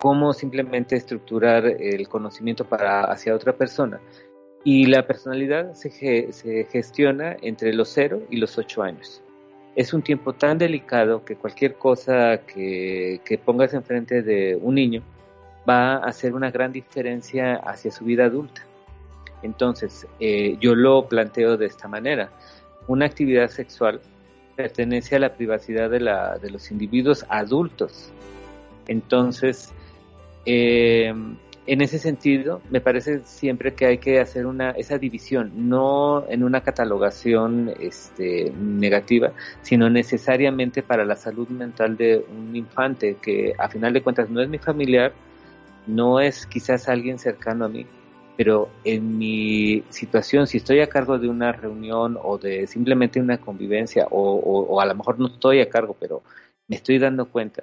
cómo 0.00 0.32
simplemente 0.32 0.96
estructurar 0.96 1.66
el 1.66 2.08
conocimiento 2.08 2.64
para 2.64 3.04
hacia 3.04 3.34
otra 3.34 3.52
persona. 3.52 4.00
Y 4.64 4.86
la 4.86 5.06
personalidad 5.06 5.72
se, 5.74 6.32
se 6.32 6.64
gestiona 6.70 7.36
entre 7.42 7.72
los 7.72 7.88
0 7.90 8.22
y 8.30 8.36
los 8.36 8.58
8 8.58 8.82
años. 8.82 9.22
Es 9.76 9.92
un 9.92 10.02
tiempo 10.02 10.32
tan 10.32 10.58
delicado 10.58 11.24
que 11.24 11.36
cualquier 11.36 11.74
cosa 11.74 12.40
que, 12.46 13.20
que 13.24 13.38
pongas 13.38 13.74
enfrente 13.74 14.22
de 14.22 14.58
un 14.60 14.74
niño 14.74 15.02
va 15.68 15.96
a 15.96 16.06
hacer 16.06 16.34
una 16.34 16.50
gran 16.50 16.72
diferencia 16.72 17.56
hacia 17.56 17.90
su 17.90 18.04
vida 18.04 18.24
adulta. 18.24 18.62
Entonces, 19.42 20.06
eh, 20.18 20.56
yo 20.60 20.74
lo 20.74 21.06
planteo 21.06 21.56
de 21.56 21.66
esta 21.66 21.86
manera. 21.88 22.30
Una 22.86 23.06
actividad 23.06 23.48
sexual 23.48 24.00
pertenece 24.56 25.16
a 25.16 25.20
la 25.20 25.34
privacidad 25.34 25.90
de, 25.90 26.00
la, 26.00 26.38
de 26.38 26.50
los 26.50 26.70
individuos 26.70 27.24
adultos. 27.28 28.10
Entonces, 28.88 29.72
eh, 30.44 31.12
en 31.68 31.82
ese 31.82 31.98
sentido, 31.98 32.62
me 32.70 32.80
parece 32.80 33.20
siempre 33.24 33.74
que 33.74 33.84
hay 33.84 33.98
que 33.98 34.20
hacer 34.20 34.46
una 34.46 34.70
esa 34.70 34.96
división, 34.96 35.68
no 35.68 36.24
en 36.30 36.42
una 36.42 36.62
catalogación 36.62 37.74
este, 37.78 38.50
negativa, 38.58 39.32
sino 39.60 39.90
necesariamente 39.90 40.82
para 40.82 41.04
la 41.04 41.14
salud 41.14 41.46
mental 41.48 41.98
de 41.98 42.24
un 42.34 42.56
infante 42.56 43.18
que 43.20 43.52
a 43.58 43.68
final 43.68 43.92
de 43.92 44.02
cuentas 44.02 44.30
no 44.30 44.40
es 44.40 44.48
mi 44.48 44.56
familiar, 44.56 45.12
no 45.86 46.20
es 46.20 46.46
quizás 46.46 46.88
alguien 46.88 47.18
cercano 47.18 47.66
a 47.66 47.68
mí, 47.68 47.84
pero 48.38 48.70
en 48.84 49.18
mi 49.18 49.82
situación, 49.90 50.46
si 50.46 50.56
estoy 50.56 50.80
a 50.80 50.88
cargo 50.88 51.18
de 51.18 51.28
una 51.28 51.52
reunión 51.52 52.18
o 52.22 52.38
de 52.38 52.66
simplemente 52.66 53.20
una 53.20 53.36
convivencia, 53.36 54.06
o, 54.10 54.36
o 54.36 54.80
a 54.80 54.86
lo 54.86 54.94
mejor 54.94 55.18
no 55.18 55.26
estoy 55.26 55.60
a 55.60 55.68
cargo, 55.68 55.94
pero 56.00 56.22
me 56.66 56.76
estoy 56.76 56.98
dando 56.98 57.26
cuenta, 57.26 57.62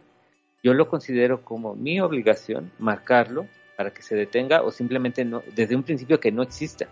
yo 0.66 0.74
lo 0.74 0.88
considero 0.88 1.44
como 1.44 1.76
mi 1.76 2.00
obligación 2.00 2.72
marcarlo 2.80 3.46
para 3.78 3.92
que 3.92 4.02
se 4.02 4.16
detenga 4.16 4.64
o 4.64 4.72
simplemente 4.72 5.24
no, 5.24 5.44
desde 5.56 5.76
un 5.76 5.84
principio 5.84 6.20
que 6.20 6.32
no 6.32 6.42
exista. 6.42 6.88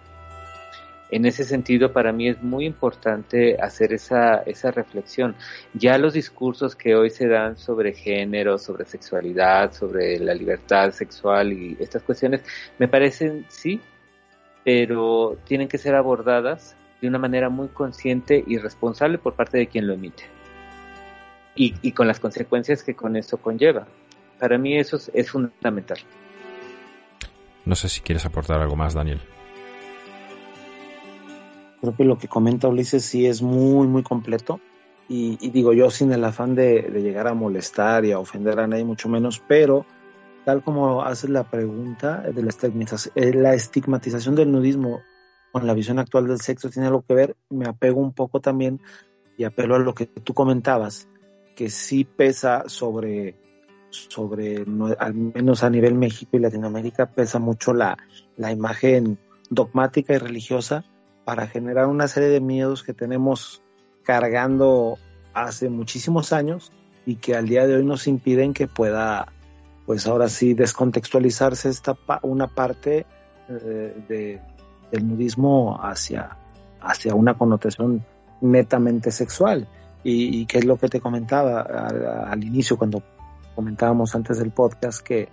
En 1.09 1.25
ese 1.25 1.43
sentido, 1.43 1.91
para 1.91 2.11
mí 2.11 2.29
es 2.29 2.39
muy 2.43 2.67
importante 2.67 3.59
hacer 3.59 3.91
esa, 3.91 4.43
esa 4.45 4.69
reflexión. 4.69 5.35
Ya 5.73 5.97
los 5.97 6.13
discursos 6.13 6.75
que 6.75 6.93
hoy 6.93 7.09
se 7.09 7.27
dan 7.27 7.57
sobre 7.57 7.93
género, 7.93 8.59
sobre 8.59 8.85
sexualidad, 8.85 9.73
sobre 9.73 10.19
la 10.19 10.35
libertad 10.35 10.91
sexual 10.91 11.51
y 11.51 11.75
estas 11.79 12.03
cuestiones, 12.03 12.43
me 12.77 12.87
parecen 12.87 13.43
sí, 13.49 13.81
pero 14.63 15.35
tienen 15.45 15.67
que 15.67 15.79
ser 15.79 15.95
abordadas 15.95 16.75
de 17.01 17.07
una 17.07 17.17
manera 17.17 17.49
muy 17.49 17.69
consciente 17.69 18.43
y 18.45 18.59
responsable 18.59 19.17
por 19.17 19.33
parte 19.33 19.57
de 19.57 19.65
quien 19.65 19.87
lo 19.87 19.93
emite. 19.93 20.25
Y, 21.55 21.75
y 21.81 21.91
con 21.91 22.07
las 22.07 22.19
consecuencias 22.19 22.83
que 22.83 22.95
con 22.95 23.15
eso 23.15 23.37
conlleva. 23.37 23.87
Para 24.39 24.57
mí 24.57 24.77
eso 24.77 24.97
es, 24.97 25.11
es 25.13 25.29
fundamental. 25.31 25.99
No 27.65 27.75
sé 27.75 27.89
si 27.89 28.01
quieres 28.01 28.25
aportar 28.25 28.59
algo 28.59 28.75
más, 28.75 28.93
Daniel. 28.93 29.21
Creo 31.81 31.95
que 31.95 32.03
lo 32.05 32.17
que 32.17 32.27
comenta 32.27 32.67
Ulises 32.67 33.05
sí 33.05 33.25
es 33.25 33.41
muy, 33.41 33.87
muy 33.87 34.03
completo. 34.03 34.59
Y, 35.09 35.37
y 35.41 35.49
digo 35.49 35.73
yo 35.73 35.89
sin 35.89 36.11
el 36.11 36.23
afán 36.23 36.55
de, 36.55 36.83
de, 36.83 37.01
llegar 37.01 37.27
a 37.27 37.33
molestar 37.33 38.05
y 38.05 38.13
a 38.13 38.19
ofender 38.19 38.59
a 38.59 38.67
nadie, 38.67 38.85
mucho 38.85 39.09
menos, 39.09 39.43
pero 39.47 39.85
tal 40.45 40.63
como 40.63 41.03
haces 41.03 41.29
la 41.29 41.49
pregunta 41.49 42.21
de 42.21 42.41
la 42.41 42.49
estigmatización, 42.49 43.13
eh, 43.15 43.33
la 43.33 43.53
estigmatización 43.53 44.35
del 44.35 44.51
nudismo 44.51 45.01
con 45.51 45.67
la 45.67 45.73
visión 45.73 45.99
actual 45.99 46.27
del 46.27 46.41
sexo 46.41 46.69
tiene 46.69 46.87
algo 46.87 47.03
que 47.03 47.13
ver, 47.13 47.35
me 47.49 47.67
apego 47.67 47.99
un 47.99 48.13
poco 48.13 48.39
también 48.39 48.81
y 49.37 49.43
apelo 49.43 49.75
a 49.75 49.79
lo 49.79 49.93
que 49.93 50.05
tú 50.05 50.33
comentabas, 50.33 51.07
que 51.55 51.69
sí 51.69 52.03
pesa 52.03 52.63
sobre 52.67 53.35
sobre, 53.93 54.65
al 54.97 55.13
menos 55.13 55.63
a 55.63 55.69
nivel 55.69 55.93
México 55.93 56.35
y 56.37 56.39
Latinoamérica, 56.39 57.05
pesa 57.07 57.39
mucho 57.39 57.73
la, 57.73 57.97
la 58.37 58.51
imagen 58.51 59.19
dogmática 59.49 60.13
y 60.13 60.17
religiosa 60.17 60.83
para 61.25 61.47
generar 61.47 61.85
una 61.85 62.07
serie 62.07 62.29
de 62.29 62.41
miedos 62.41 62.83
que 62.83 62.93
tenemos 62.93 63.61
cargando 64.03 64.97
hace 65.33 65.69
muchísimos 65.69 66.33
años 66.33 66.71
y 67.05 67.15
que 67.15 67.35
al 67.35 67.47
día 67.47 67.67
de 67.67 67.75
hoy 67.75 67.85
nos 67.85 68.07
impiden 68.07 68.53
que 68.53 68.67
pueda, 68.67 69.27
pues 69.85 70.07
ahora 70.07 70.27
sí, 70.27 70.53
descontextualizarse 70.53 71.69
esta 71.69 71.95
una 72.23 72.47
parte 72.47 73.05
eh, 73.49 74.03
de, 74.07 74.41
del 74.91 75.07
nudismo 75.07 75.79
hacia, 75.81 76.37
hacia 76.81 77.15
una 77.15 77.37
connotación 77.37 78.05
netamente 78.41 79.11
sexual. 79.11 79.67
Y, 80.03 80.41
y 80.41 80.45
que 80.45 80.57
es 80.59 80.65
lo 80.65 80.77
que 80.77 80.89
te 80.89 80.99
comentaba 80.99 81.61
al, 81.61 82.43
inicio 82.43 82.77
cuando 82.77 83.01
comentábamos 83.55 84.15
antes 84.15 84.39
del 84.39 84.51
podcast 84.51 85.01
que 85.01 85.29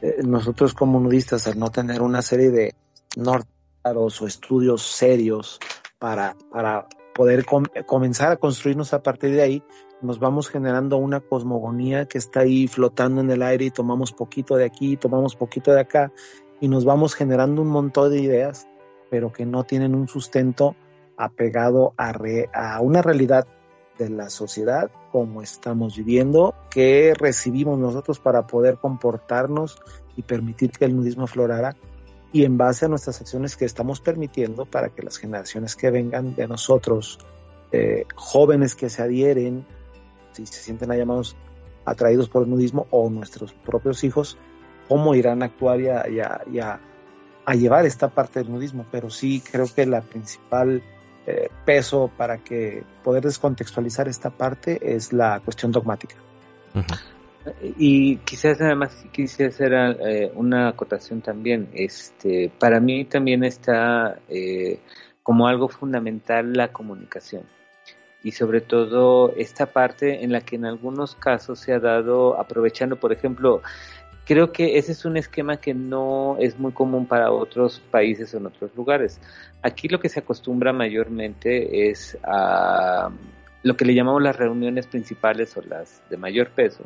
eh, 0.00 0.16
nosotros 0.24 0.72
como 0.72 0.98
nudistas 1.00 1.46
al 1.46 1.58
no 1.58 1.70
tener 1.70 2.00
una 2.00 2.22
serie 2.22 2.50
de 2.50 2.74
nortaros 3.16 4.22
o 4.22 4.26
estudios 4.26 4.82
serios 4.82 5.58
para, 5.98 6.36
para 6.50 6.86
poder 7.14 7.44
com 7.44 7.64
comenzar 7.86 8.32
a 8.32 8.36
construirnos 8.36 8.92
a 8.92 9.02
partir 9.02 9.32
de 9.32 9.42
ahí, 9.42 9.62
nos 10.02 10.18
vamos 10.18 10.48
generando 10.48 10.98
una 10.98 11.20
cosmogonía 11.20 12.06
que 12.06 12.18
está 12.18 12.40
ahí 12.40 12.66
flotando 12.66 13.20
en 13.20 13.30
el 13.30 13.42
aire 13.42 13.66
y 13.66 13.70
tomamos 13.70 14.12
poquito 14.12 14.56
de 14.56 14.64
aquí, 14.64 14.96
tomamos 14.96 15.36
poquito 15.36 15.72
de 15.72 15.80
acá 15.80 16.12
y 16.60 16.68
nos 16.68 16.84
vamos 16.84 17.14
generando 17.14 17.62
un 17.62 17.68
montón 17.68 18.10
de 18.10 18.20
ideas, 18.20 18.68
pero 19.10 19.32
que 19.32 19.46
no 19.46 19.64
tienen 19.64 19.94
un 19.94 20.08
sustento 20.08 20.76
apegado 21.16 21.94
a, 21.96 22.12
re 22.12 22.50
a 22.52 22.80
una 22.80 23.00
realidad 23.00 23.46
de 23.98 24.10
la 24.10 24.30
sociedad 24.30 24.90
como 25.12 25.42
estamos 25.42 25.96
viviendo, 25.96 26.54
que 26.70 27.14
recibimos 27.14 27.78
nosotros 27.78 28.18
para 28.18 28.46
poder 28.46 28.78
comportarnos 28.78 29.78
y 30.16 30.22
permitir 30.22 30.70
que 30.70 30.84
el 30.84 30.96
nudismo 30.96 31.24
aflorara 31.24 31.76
y 32.32 32.44
en 32.44 32.58
base 32.58 32.86
a 32.86 32.88
nuestras 32.88 33.20
acciones 33.20 33.56
que 33.56 33.64
estamos 33.64 34.00
permitiendo 34.00 34.66
para 34.66 34.88
que 34.88 35.02
las 35.02 35.18
generaciones 35.18 35.76
que 35.76 35.90
vengan 35.90 36.34
de 36.34 36.48
nosotros, 36.48 37.20
eh, 37.70 38.06
jóvenes 38.16 38.74
que 38.74 38.90
se 38.90 39.02
adhieren, 39.02 39.64
si 40.32 40.44
se 40.46 40.60
sienten 40.60 40.90
llamados 40.90 41.36
atraídos 41.84 42.28
por 42.28 42.42
el 42.42 42.50
nudismo 42.50 42.88
o 42.90 43.08
nuestros 43.08 43.52
propios 43.52 44.02
hijos, 44.02 44.36
cómo 44.88 45.14
irán 45.14 45.42
a 45.42 45.46
actuar 45.46 45.80
y 45.80 45.88
a, 45.88 46.80
llevar 47.54 47.86
esta 47.86 48.08
parte 48.08 48.40
del 48.40 48.50
nudismo. 48.50 48.84
Pero 48.90 49.10
sí 49.10 49.40
creo 49.40 49.66
que 49.72 49.86
la 49.86 50.02
principal 50.02 50.82
eh, 51.26 51.48
peso 51.64 52.10
para 52.16 52.38
que 52.38 52.84
poder 53.02 53.22
descontextualizar 53.22 54.08
esta 54.08 54.30
parte 54.30 54.94
es 54.94 55.12
la 55.12 55.40
cuestión 55.40 55.72
dogmática. 55.72 56.16
Y 57.76 58.16
quizás 58.18 58.60
además 58.60 59.04
quisiera 59.12 59.50
hacer 59.50 59.72
eh, 59.74 60.32
una 60.34 60.68
acotación 60.68 61.20
también. 61.20 61.68
Este, 61.74 62.50
para 62.58 62.80
mí 62.80 63.04
también 63.04 63.44
está 63.44 64.18
eh, 64.28 64.80
como 65.22 65.46
algo 65.46 65.68
fundamental 65.68 66.52
la 66.52 66.72
comunicación 66.72 67.44
y 68.24 68.32
sobre 68.32 68.62
todo 68.62 69.34
esta 69.36 69.66
parte 69.66 70.24
en 70.24 70.32
la 70.32 70.40
que 70.40 70.56
en 70.56 70.64
algunos 70.64 71.14
casos 71.14 71.60
se 71.60 71.74
ha 71.74 71.78
dado 71.78 72.40
aprovechando, 72.40 72.96
por 72.96 73.12
ejemplo, 73.12 73.60
creo 74.24 74.52
que 74.52 74.78
ese 74.78 74.92
es 74.92 75.04
un 75.04 75.16
esquema 75.16 75.58
que 75.58 75.74
no 75.74 76.36
es 76.38 76.58
muy 76.58 76.72
común 76.72 77.06
para 77.06 77.30
otros 77.30 77.80
países 77.90 78.34
o 78.34 78.38
en 78.38 78.46
otros 78.46 78.74
lugares. 78.74 79.20
Aquí 79.62 79.88
lo 79.88 80.00
que 80.00 80.08
se 80.08 80.20
acostumbra 80.20 80.72
mayormente 80.72 81.90
es 81.90 82.16
a 82.22 83.10
lo 83.62 83.76
que 83.76 83.84
le 83.84 83.94
llamamos 83.94 84.22
las 84.22 84.36
reuniones 84.36 84.86
principales 84.86 85.56
o 85.56 85.62
las 85.62 86.02
de 86.10 86.16
mayor 86.16 86.50
peso, 86.50 86.84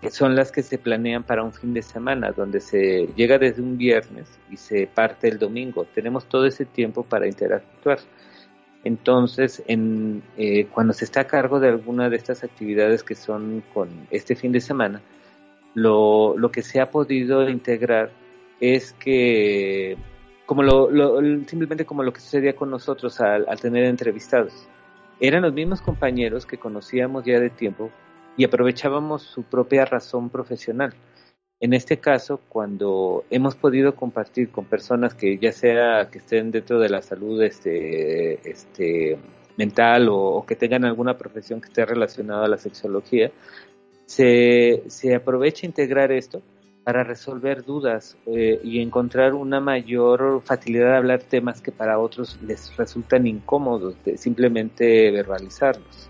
que 0.00 0.10
son 0.10 0.36
las 0.36 0.52
que 0.52 0.62
se 0.62 0.78
planean 0.78 1.22
para 1.22 1.42
un 1.42 1.52
fin 1.52 1.72
de 1.74 1.82
semana, 1.82 2.30
donde 2.32 2.60
se 2.60 3.08
llega 3.16 3.38
desde 3.38 3.62
un 3.62 3.78
viernes 3.78 4.28
y 4.50 4.56
se 4.56 4.86
parte 4.86 5.28
el 5.28 5.38
domingo. 5.38 5.86
Tenemos 5.94 6.26
todo 6.26 6.46
ese 6.46 6.64
tiempo 6.66 7.02
para 7.02 7.26
interactuar. 7.26 7.98
Entonces, 8.84 9.62
en, 9.66 10.22
eh, 10.36 10.66
cuando 10.66 10.92
se 10.92 11.04
está 11.04 11.22
a 11.22 11.26
cargo 11.26 11.58
de 11.58 11.68
alguna 11.68 12.08
de 12.08 12.16
estas 12.16 12.44
actividades 12.44 13.02
que 13.02 13.14
son 13.14 13.62
con 13.74 13.88
este 14.10 14.36
fin 14.36 14.52
de 14.52 14.60
semana, 14.60 15.00
lo, 15.74 16.36
lo 16.36 16.50
que 16.50 16.62
se 16.62 16.80
ha 16.80 16.90
podido 16.90 17.48
integrar 17.48 18.10
es 18.60 18.92
que 18.92 19.96
como 20.48 20.62
lo, 20.62 20.88
simplemente 21.46 21.84
como 21.84 22.02
lo 22.02 22.14
que 22.14 22.22
sucedía 22.22 22.56
con 22.56 22.70
nosotros 22.70 23.20
al, 23.20 23.44
tener 23.60 23.84
entrevistados. 23.84 24.66
Eran 25.20 25.42
los 25.42 25.52
mismos 25.52 25.82
compañeros 25.82 26.46
que 26.46 26.56
conocíamos 26.56 27.22
ya 27.26 27.38
de 27.38 27.50
tiempo 27.50 27.90
y 28.34 28.44
aprovechábamos 28.44 29.20
su 29.20 29.42
propia 29.42 29.84
razón 29.84 30.30
profesional. 30.30 30.94
En 31.60 31.74
este 31.74 31.98
caso, 31.98 32.40
cuando 32.48 33.26
hemos 33.28 33.56
podido 33.56 33.94
compartir 33.94 34.50
con 34.50 34.64
personas 34.64 35.12
que 35.12 35.36
ya 35.36 35.52
sea 35.52 36.08
que 36.10 36.16
estén 36.16 36.50
dentro 36.50 36.78
de 36.78 36.88
la 36.88 37.02
salud 37.02 37.42
este, 37.42 38.48
este, 38.48 39.18
mental 39.58 40.08
o 40.10 40.46
que 40.48 40.56
tengan 40.56 40.86
alguna 40.86 41.18
profesión 41.18 41.60
que 41.60 41.68
esté 41.68 41.84
relacionada 41.84 42.46
a 42.46 42.48
la 42.48 42.56
sexología, 42.56 43.30
se, 44.08 44.84
se 44.86 45.14
aprovecha 45.14 45.66
integrar 45.66 46.10
esto 46.12 46.40
para 46.82 47.04
resolver 47.04 47.62
dudas 47.62 48.16
eh, 48.24 48.58
y 48.64 48.80
encontrar 48.80 49.34
una 49.34 49.60
mayor 49.60 50.40
facilidad 50.42 50.92
de 50.92 50.96
hablar 50.96 51.22
temas 51.22 51.60
que 51.60 51.72
para 51.72 51.98
otros 51.98 52.38
les 52.42 52.74
resultan 52.78 53.26
incómodos 53.26 54.02
de 54.04 54.16
simplemente 54.16 55.10
verbalizarlos. 55.10 56.08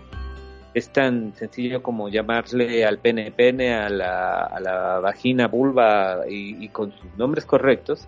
Es 0.73 0.93
tan 0.93 1.35
sencillo 1.35 1.83
como 1.83 2.07
llamarle 2.07 2.85
al 2.85 2.99
pene 2.99 3.33
pene, 3.33 3.73
a 3.73 3.89
la, 3.89 4.43
a 4.45 4.59
la 4.61 4.99
vagina 5.01 5.49
vulva 5.49 6.21
y, 6.29 6.69
con 6.69 6.93
sus 6.93 7.17
nombres 7.17 7.43
correctos. 7.43 8.07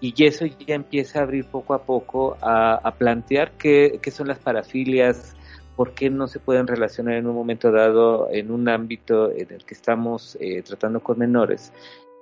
Y 0.00 0.14
eso 0.24 0.46
ya 0.46 0.74
empieza 0.74 1.18
a 1.18 1.22
abrir 1.24 1.44
poco 1.44 1.74
a 1.74 1.82
poco 1.82 2.38
a, 2.40 2.76
a 2.76 2.94
plantear 2.94 3.52
qué, 3.58 3.98
qué 4.00 4.10
son 4.10 4.28
las 4.28 4.38
parafilias, 4.38 5.36
por 5.80 5.94
qué 5.94 6.10
no 6.10 6.28
se 6.28 6.40
pueden 6.40 6.66
relacionar 6.66 7.14
en 7.14 7.26
un 7.26 7.34
momento 7.34 7.72
dado 7.72 8.28
en 8.30 8.50
un 8.50 8.68
ámbito 8.68 9.30
en 9.30 9.50
el 9.50 9.64
que 9.64 9.72
estamos 9.72 10.36
eh, 10.38 10.60
tratando 10.60 11.00
con 11.00 11.18
menores. 11.18 11.72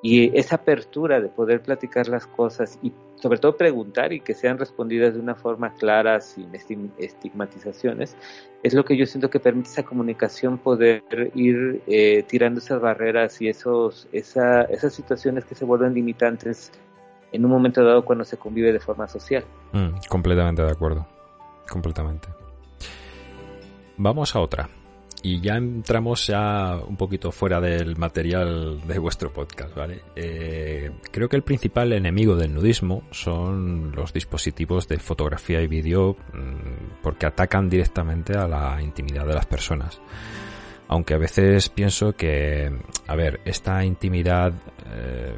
Y 0.00 0.31
esa 0.38 0.55
apertura 0.55 1.21
de 1.21 1.29
poder 1.29 1.61
platicar 1.62 2.07
las 2.07 2.25
cosas 2.25 2.79
y 2.85 2.93
sobre 3.17 3.41
todo 3.41 3.57
preguntar 3.57 4.12
y 4.12 4.21
que 4.21 4.33
sean 4.33 4.59
respondidas 4.59 5.15
de 5.15 5.19
una 5.19 5.35
forma 5.35 5.75
clara, 5.75 6.21
sin 6.21 6.53
estigmatizaciones, 6.99 8.17
es 8.62 8.75
lo 8.75 8.85
que 8.85 8.97
yo 8.97 9.07
siento 9.07 9.29
que 9.29 9.41
permite 9.41 9.71
esa 9.71 9.83
comunicación 9.83 10.59
poder 10.59 11.03
ir 11.35 11.83
eh, 11.88 12.23
tirando 12.29 12.61
esas 12.61 12.81
barreras 12.81 13.43
y 13.43 13.49
esos, 13.49 14.07
esa, 14.12 14.62
esas 14.67 14.95
situaciones 14.95 15.45
que 15.45 15.57
se 15.57 15.65
vuelven 15.65 15.95
limitantes 15.95 16.71
en 17.33 17.45
un 17.45 17.50
momento 17.50 17.83
dado 17.83 18.05
cuando 18.05 18.25
se 18.25 18.37
convive 18.37 18.73
de 18.73 18.79
forma 18.79 19.09
social. 19.09 19.45
Mm, 19.73 19.97
completamente 20.09 20.62
de 20.62 20.71
acuerdo, 20.71 21.09
completamente. 21.69 22.38
Vamos 23.99 24.35
a 24.37 24.40
otra. 24.40 24.69
Y 25.23 25.40
ya 25.40 25.57
entramos 25.57 26.28
ya 26.28 26.76
un 26.87 26.97
poquito 26.97 27.33
fuera 27.33 27.61
del 27.61 27.97
material 27.97 28.81
de 28.87 28.99
vuestro 29.00 29.33
podcast, 29.33 29.75
¿vale? 29.75 30.02
Eh, 30.14 30.93
creo 31.11 31.28
que 31.28 31.35
el 31.35 31.43
principal 31.43 31.93
enemigo 31.93 32.37
del 32.37 32.55
nudismo 32.55 33.02
son 33.11 33.90
los 33.90 34.12
dispositivos 34.12 34.87
de 34.87 34.99
fotografía 34.99 35.61
y 35.61 35.67
vídeo 35.67 36.17
mm, 36.33 37.02
porque 37.02 37.26
atacan 37.26 37.69
directamente 37.69 38.38
a 38.38 38.47
la 38.47 38.81
intimidad 38.81 39.26
de 39.26 39.35
las 39.35 39.47
personas. 39.47 40.00
Aunque 40.87 41.14
a 41.14 41.19
veces 41.19 41.69
pienso 41.69 42.12
que, 42.12 42.73
a 43.09 43.17
ver, 43.17 43.40
esta 43.45 43.85
intimidad 43.85 44.52
eh, 44.87 45.37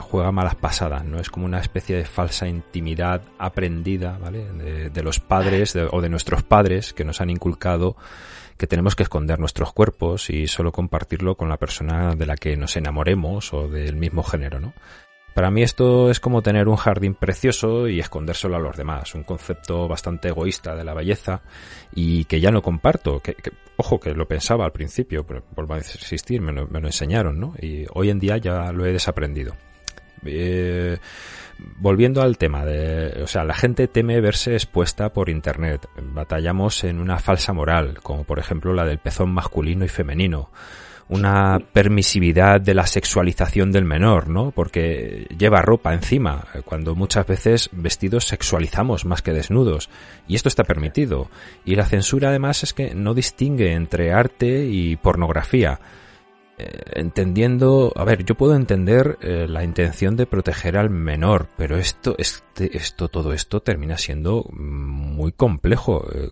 juega 0.00 0.32
malas 0.32 0.54
pasadas, 0.54 1.04
¿no? 1.04 1.18
Es 1.18 1.30
como 1.30 1.46
una 1.46 1.60
especie 1.60 1.96
de 1.96 2.04
falsa 2.04 2.46
intimidad 2.46 3.22
aprendida, 3.38 4.18
¿vale? 4.18 4.46
De, 4.90 5.02
los 5.02 5.20
padres 5.20 5.76
o 5.76 6.00
de 6.00 6.08
nuestros 6.08 6.42
padres 6.42 6.92
que 6.92 7.04
nos 7.04 7.20
han 7.20 7.30
inculcado 7.30 7.96
que 8.56 8.66
tenemos 8.66 8.96
que 8.96 9.04
esconder 9.04 9.38
nuestros 9.38 9.72
cuerpos 9.72 10.30
y 10.30 10.48
solo 10.48 10.72
compartirlo 10.72 11.36
con 11.36 11.48
la 11.48 11.56
persona 11.56 12.16
de 12.16 12.26
la 12.26 12.36
que 12.36 12.56
nos 12.56 12.76
enamoremos 12.76 13.52
o 13.54 13.68
del 13.68 13.96
mismo 13.96 14.24
género, 14.24 14.58
¿no? 14.58 14.72
Para 15.34 15.50
mí 15.50 15.62
esto 15.62 16.10
es 16.10 16.18
como 16.18 16.42
tener 16.42 16.68
un 16.68 16.76
jardín 16.76 17.14
precioso 17.14 17.86
y 17.86 18.00
escondérselo 18.00 18.56
a 18.56 18.60
los 18.60 18.76
demás, 18.76 19.14
un 19.14 19.22
concepto 19.22 19.86
bastante 19.86 20.28
egoísta 20.28 20.74
de 20.74 20.84
la 20.84 20.94
belleza 20.94 21.42
y 21.94 22.24
que 22.24 22.40
ya 22.40 22.50
no 22.50 22.60
comparto, 22.60 23.20
que, 23.20 23.36
ojo 23.76 24.00
que 24.00 24.14
lo 24.14 24.26
pensaba 24.26 24.64
al 24.64 24.72
principio, 24.72 25.24
pero 25.24 25.44
vuelvo 25.54 25.74
a 25.74 25.78
existir, 25.78 26.40
me 26.40 26.52
lo, 26.52 26.66
me 26.66 26.80
lo 26.80 26.88
enseñaron, 26.88 27.38
¿no? 27.38 27.54
Y 27.60 27.86
hoy 27.94 28.10
en 28.10 28.18
día 28.18 28.36
ya 28.38 28.72
lo 28.72 28.84
he 28.84 28.92
desaprendido. 28.92 29.54
Eh, 30.24 30.98
volviendo 31.78 32.22
al 32.22 32.38
tema 32.38 32.64
de, 32.64 33.22
o 33.22 33.26
sea, 33.26 33.44
la 33.44 33.54
gente 33.54 33.88
teme 33.88 34.20
verse 34.20 34.54
expuesta 34.54 35.12
por 35.12 35.28
internet. 35.28 35.88
Batallamos 35.96 36.84
en 36.84 37.00
una 37.00 37.18
falsa 37.18 37.52
moral, 37.52 37.98
como 38.02 38.24
por 38.24 38.38
ejemplo 38.38 38.72
la 38.74 38.84
del 38.84 38.98
pezón 38.98 39.32
masculino 39.32 39.84
y 39.84 39.88
femenino. 39.88 40.50
Una 41.08 41.58
permisividad 41.72 42.60
de 42.60 42.74
la 42.74 42.86
sexualización 42.86 43.72
del 43.72 43.84
menor, 43.84 44.28
¿no? 44.28 44.50
Porque 44.50 45.26
lleva 45.38 45.62
ropa 45.62 45.94
encima, 45.94 46.44
cuando 46.64 46.94
muchas 46.94 47.26
veces 47.26 47.70
vestidos 47.72 48.24
sexualizamos 48.26 49.06
más 49.06 49.22
que 49.22 49.32
desnudos. 49.32 49.88
Y 50.26 50.34
esto 50.34 50.48
está 50.48 50.64
permitido. 50.64 51.30
Y 51.64 51.76
la 51.76 51.86
censura 51.86 52.28
además 52.28 52.62
es 52.62 52.74
que 52.74 52.94
no 52.94 53.14
distingue 53.14 53.72
entre 53.72 54.12
arte 54.12 54.66
y 54.66 54.96
pornografía 54.96 55.80
eh, 55.80 56.07
entendiendo, 56.94 57.92
a 57.94 58.04
ver, 58.04 58.24
yo 58.24 58.34
puedo 58.34 58.54
entender 58.54 59.16
eh, 59.20 59.46
la 59.48 59.62
intención 59.62 60.16
de 60.16 60.26
proteger 60.26 60.76
al 60.76 60.90
menor, 60.90 61.48
pero 61.56 61.76
esto, 61.76 62.16
este, 62.18 62.76
esto, 62.76 63.08
todo 63.08 63.32
esto 63.32 63.60
termina 63.60 63.96
siendo 63.96 64.44
muy 64.52 65.32
complejo. 65.32 66.04
Eh, 66.12 66.30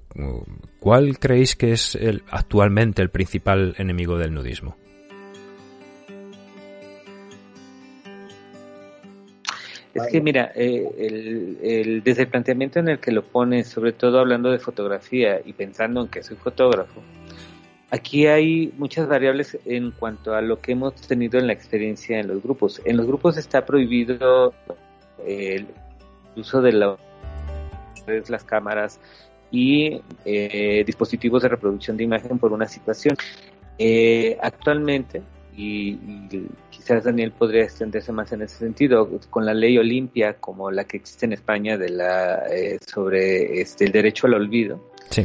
¿Cuál 0.81 1.19
creéis 1.19 1.55
que 1.57 1.73
es 1.73 1.95
el, 1.95 2.23
actualmente 2.31 3.03
el 3.03 3.11
principal 3.11 3.75
enemigo 3.79 4.19
del 4.19 4.35
nudismo? 4.35 4.77
Es 9.95 10.09
que 10.13 10.21
mira, 10.21 10.53
el, 10.55 12.03
desde 12.05 12.23
el 12.23 12.29
planteamiento 12.29 12.81
en 12.81 12.89
el 12.89 12.99
que 12.99 13.13
lo 13.13 13.23
pones, 13.23 13.69
sobre 13.69 13.93
todo 13.93 14.19
hablando 14.19 14.51
de 14.51 14.59
fotografía 14.59 15.41
y 15.43 15.55
pensando 15.55 16.03
en 16.03 16.09
que 16.09 16.23
soy 16.23 16.37
fotógrafo, 16.37 17.01
Aquí 17.91 18.27
hay 18.27 18.73
muchas 18.79 19.07
variables 19.07 19.57
en 19.65 19.93
cuanto 19.93 20.35
a 20.35 20.41
lo 20.41 20.59
que 20.59 20.73
hemos 20.73 20.95
tenido 20.95 21.39
en 21.39 21.47
la 21.47 21.53
experiencia 21.53 22.19
en 22.19 22.27
los 22.27 22.43
grupos. 22.43 22.83
En 22.85 22.97
los 22.97 23.07
grupos 23.07 23.37
está 23.37 23.65
prohibido 23.65 24.53
el 25.25 25.69
uso 26.35 26.61
de 26.61 26.73
las 26.73 28.45
cámaras 28.45 28.99
y 29.53 30.01
eh, 30.25 30.83
dispositivos 30.85 31.43
de 31.43 31.49
reproducción 31.49 31.97
de 31.97 32.05
imagen 32.05 32.41
por 32.41 32.53
una 32.53 32.67
situación. 32.67 33.17
Eh, 33.79 34.37
actualmente, 34.43 35.23
y, 35.57 35.97
quizás 36.71 37.05
Daniel 37.05 37.31
podría 37.31 37.63
extenderse 37.63 38.11
más 38.11 38.33
en 38.33 38.43
ese 38.43 38.59
sentido, 38.59 39.09
con 39.31 39.47
la 39.47 39.55
ley 39.55 39.79
Olimpia 39.79 40.35
como 40.35 40.73
la 40.73 40.85
que 40.85 40.97
existe 40.97 41.27
en 41.27 41.35
España 41.35 41.79
de 41.79 41.91
la 41.91 42.47
eh, 42.51 42.79
sobre 42.85 43.61
este, 43.61 43.85
el 43.85 43.93
derecho 43.93 44.27
al 44.27 44.35
olvido. 44.35 44.91
Sí 45.11 45.25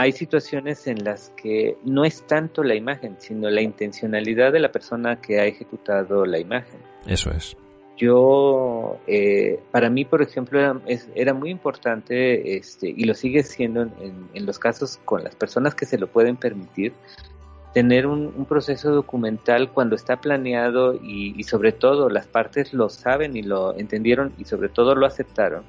hay 0.00 0.12
situaciones 0.12 0.86
en 0.86 1.04
las 1.04 1.28
que 1.36 1.76
no 1.84 2.06
es 2.06 2.26
tanto 2.26 2.62
la 2.62 2.74
imagen, 2.74 3.16
sino 3.18 3.50
la 3.50 3.60
intencionalidad 3.60 4.50
de 4.50 4.58
la 4.58 4.72
persona 4.72 5.20
que 5.20 5.38
ha 5.38 5.44
ejecutado 5.44 6.24
la 6.24 6.38
imagen. 6.38 6.80
Eso 7.06 7.30
es. 7.30 7.54
Yo, 7.98 8.98
eh, 9.06 9.60
para 9.70 9.90
mí, 9.90 10.06
por 10.06 10.22
ejemplo, 10.22 10.80
era, 11.14 11.34
muy 11.34 11.50
importante, 11.50 12.56
este, 12.56 12.88
y 12.88 13.04
lo 13.04 13.12
sigue 13.12 13.42
siendo 13.42 13.82
en, 13.82 14.46
los 14.46 14.58
casos 14.58 14.98
con 15.04 15.22
las 15.22 15.34
personas 15.34 15.74
que 15.74 15.84
se 15.84 15.98
lo 15.98 16.06
pueden 16.06 16.36
permitir, 16.36 16.94
tener 17.74 18.06
un, 18.06 18.46
proceso 18.46 18.92
documental 18.92 19.70
cuando 19.70 19.96
está 19.96 20.18
planeado 20.18 20.94
y, 20.94 21.34
y 21.38 21.42
sobre 21.42 21.72
todo 21.72 22.08
las 22.08 22.26
partes 22.26 22.72
lo 22.72 22.88
saben 22.88 23.36
y 23.36 23.42
lo 23.42 23.76
entendieron 23.76 24.32
y 24.38 24.46
sobre 24.46 24.70
todo 24.70 24.94
lo 24.94 25.04
aceptaron 25.04 25.62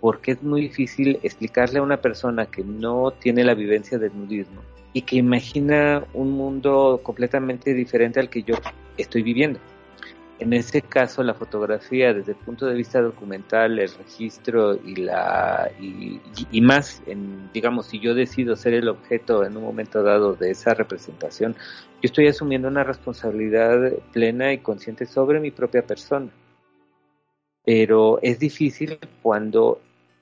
porque 0.00 0.32
es 0.32 0.42
muy 0.42 0.62
difícil 0.62 1.18
explicarle 1.22 1.78
a 1.78 1.82
una 1.82 2.00
persona 2.00 2.46
que 2.46 2.62
no 2.62 3.10
tiene 3.10 3.44
la 3.44 3.54
vivencia 3.54 3.98
del 3.98 4.16
nudismo 4.16 4.62
y 4.92 5.02
que 5.02 5.16
imagina 5.16 6.04
un 6.14 6.32
mundo 6.32 7.00
completamente 7.02 7.74
diferente 7.74 8.20
al 8.20 8.30
que 8.30 8.42
yo 8.42 8.54
estoy 8.96 9.22
viviendo. 9.22 9.60
En 10.40 10.52
ese 10.52 10.82
caso, 10.82 11.24
la 11.24 11.34
fotografía, 11.34 12.14
desde 12.14 12.32
el 12.32 12.38
punto 12.38 12.66
de 12.66 12.76
vista 12.76 13.02
documental, 13.02 13.80
el 13.80 13.90
registro 13.90 14.76
y 14.76 14.94
la 14.94 15.68
y, 15.80 16.60
más, 16.60 17.02
digamos, 17.52 17.86
si 17.86 17.98
yo 17.98 18.14
decido 18.14 18.54
ser 18.54 18.74
el 18.74 18.88
objeto 18.88 19.44
en 19.44 19.56
un 19.56 19.64
momento 19.64 20.00
dado 20.04 20.34
de 20.34 20.52
esa 20.52 20.74
representación, 20.74 21.54
yo 21.54 22.02
estoy 22.02 22.28
asumiendo 22.28 22.68
una 22.68 22.84
responsabilidad 22.84 23.92
plena 24.12 24.52
y 24.52 24.58
consciente 24.58 25.06
sobre 25.06 25.40
mi 25.40 25.50
propia 25.50 25.82
persona. 25.82 26.30
Pero 27.64 28.20
es 28.22 28.38
difícil 28.38 28.96
cuando 29.22 29.80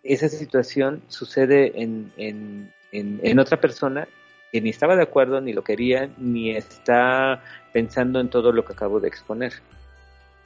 esa 0.09 0.29
situación 0.29 1.03
sucede 1.09 1.83
en, 1.83 2.13
en, 2.17 2.73
en, 2.93 3.39
otra 3.39 3.61
persona 3.61 4.09
que 4.53 4.61
ni 4.61 4.71
estaba 4.71 4.97
de 4.97 5.03
acuerdo, 5.03 5.41
ni 5.41 5.53
lo 5.53 5.63
quería, 5.63 6.09
ni 6.19 6.51
está 6.51 7.43
pensando 7.73 8.21
en 8.21 8.29
todo 8.29 8.53
lo 8.53 8.65
que 8.65 8.73
acabo 8.73 9.01
de 9.01 9.09
exponer. 9.09 9.53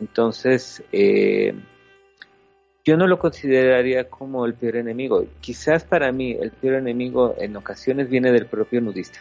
Entonces, 0.00 0.82
eh, 0.92 1.54
yo 2.84 2.96
no 2.96 3.06
lo 3.06 3.18
consideraría 3.18 4.08
como 4.08 4.46
el 4.46 4.54
peor 4.54 4.76
enemigo. 4.76 5.26
Quizás 5.40 5.84
para 5.84 6.10
mí 6.12 6.32
el 6.32 6.50
peor 6.50 6.76
enemigo 6.76 7.34
en 7.38 7.56
ocasiones 7.56 8.08
viene 8.08 8.32
del 8.32 8.46
propio 8.46 8.80
nudista. 8.80 9.20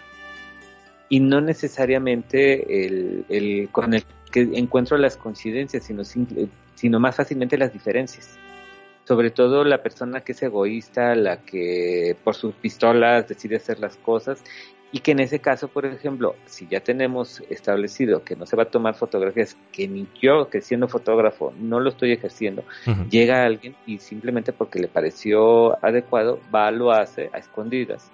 Y 1.09 1.19
no 1.19 1.41
necesariamente 1.41 2.85
el, 2.85 3.25
el 3.29 3.69
con 3.71 3.93
el 3.93 4.03
que 4.31 4.41
encuentro 4.53 4.97
las 4.97 5.17
coincidencias, 5.17 5.83
sino, 5.83 6.03
sino 6.03 6.99
más 6.99 7.15
fácilmente 7.15 7.57
las 7.57 7.73
diferencias 7.73 8.37
sobre 9.09 9.31
todo 9.31 9.63
la 9.63 9.81
persona 9.81 10.21
que 10.21 10.33
es 10.33 10.43
egoísta, 10.43 11.15
la 11.15 11.37
que 11.37 12.15
por 12.23 12.35
sus 12.35 12.53
pistolas 12.53 13.27
decide 13.27 13.55
hacer 13.55 13.79
las 13.79 13.97
cosas 13.97 14.43
y 14.91 14.99
que 14.99 15.13
en 15.13 15.19
ese 15.19 15.39
caso, 15.39 15.67
por 15.67 15.87
ejemplo, 15.87 16.35
si 16.45 16.67
ya 16.67 16.81
tenemos 16.81 17.41
establecido 17.49 18.23
que 18.23 18.35
no 18.35 18.45
se 18.45 18.55
va 18.55 18.63
a 18.63 18.69
tomar 18.69 18.93
fotografías, 18.93 19.57
que 19.71 19.87
ni 19.87 20.07
yo, 20.21 20.47
que 20.51 20.61
siendo 20.61 20.87
fotógrafo, 20.87 21.51
no 21.59 21.79
lo 21.79 21.89
estoy 21.89 22.11
ejerciendo, 22.11 22.63
llega 23.09 23.45
alguien 23.45 23.75
y 23.87 23.97
simplemente 23.97 24.53
porque 24.53 24.77
le 24.77 24.87
pareció 24.87 25.83
adecuado, 25.83 26.39
va, 26.53 26.69
lo 26.69 26.91
hace 26.91 27.31
a 27.33 27.39
escondidas. 27.39 28.11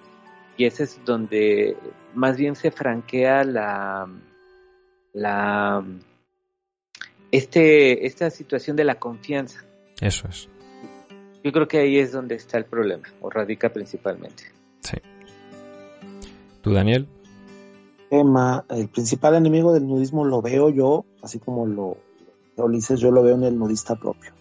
Y 0.55 0.63
ese 0.63 0.83
es 0.83 1.01
donde 1.03 1.75
más 2.13 2.37
bien 2.37 2.55
se 2.55 2.71
franquea 2.71 3.43
la, 3.43 4.07
la, 5.11 5.83
este, 7.33 8.07
esta 8.07 8.29
situación 8.29 8.77
de 8.77 8.85
la 8.85 8.95
confianza. 8.95 9.65
Eso 9.99 10.29
es. 10.29 10.54
Yo 11.45 11.51
creo 11.51 11.67
que 11.67 11.77
ahí 11.77 11.99
es 11.99 12.11
donde 12.11 12.33
está 12.33 12.57
el 12.57 12.65
problema, 12.65 13.03
o 13.21 13.29
radica 13.29 13.69
principalmente. 13.69 14.45
Sí. 14.79 14.97
¿Tú, 16.61 16.73
Daniel? 16.73 17.07
Tema, 18.09 18.65
el 18.67 18.89
principal 18.89 19.35
enemigo 19.35 19.71
del 19.71 19.87
nudismo 19.87 20.25
lo 20.25 20.41
veo 20.41 20.69
yo, 20.71 21.05
así 21.21 21.37
como 21.37 21.67
lo, 21.67 21.97
lo 22.57 22.67
dices, 22.69 22.99
yo 22.99 23.11
lo 23.11 23.21
veo 23.21 23.35
en 23.35 23.43
el 23.43 23.59
nudista 23.59 23.95
propio. 23.95 24.31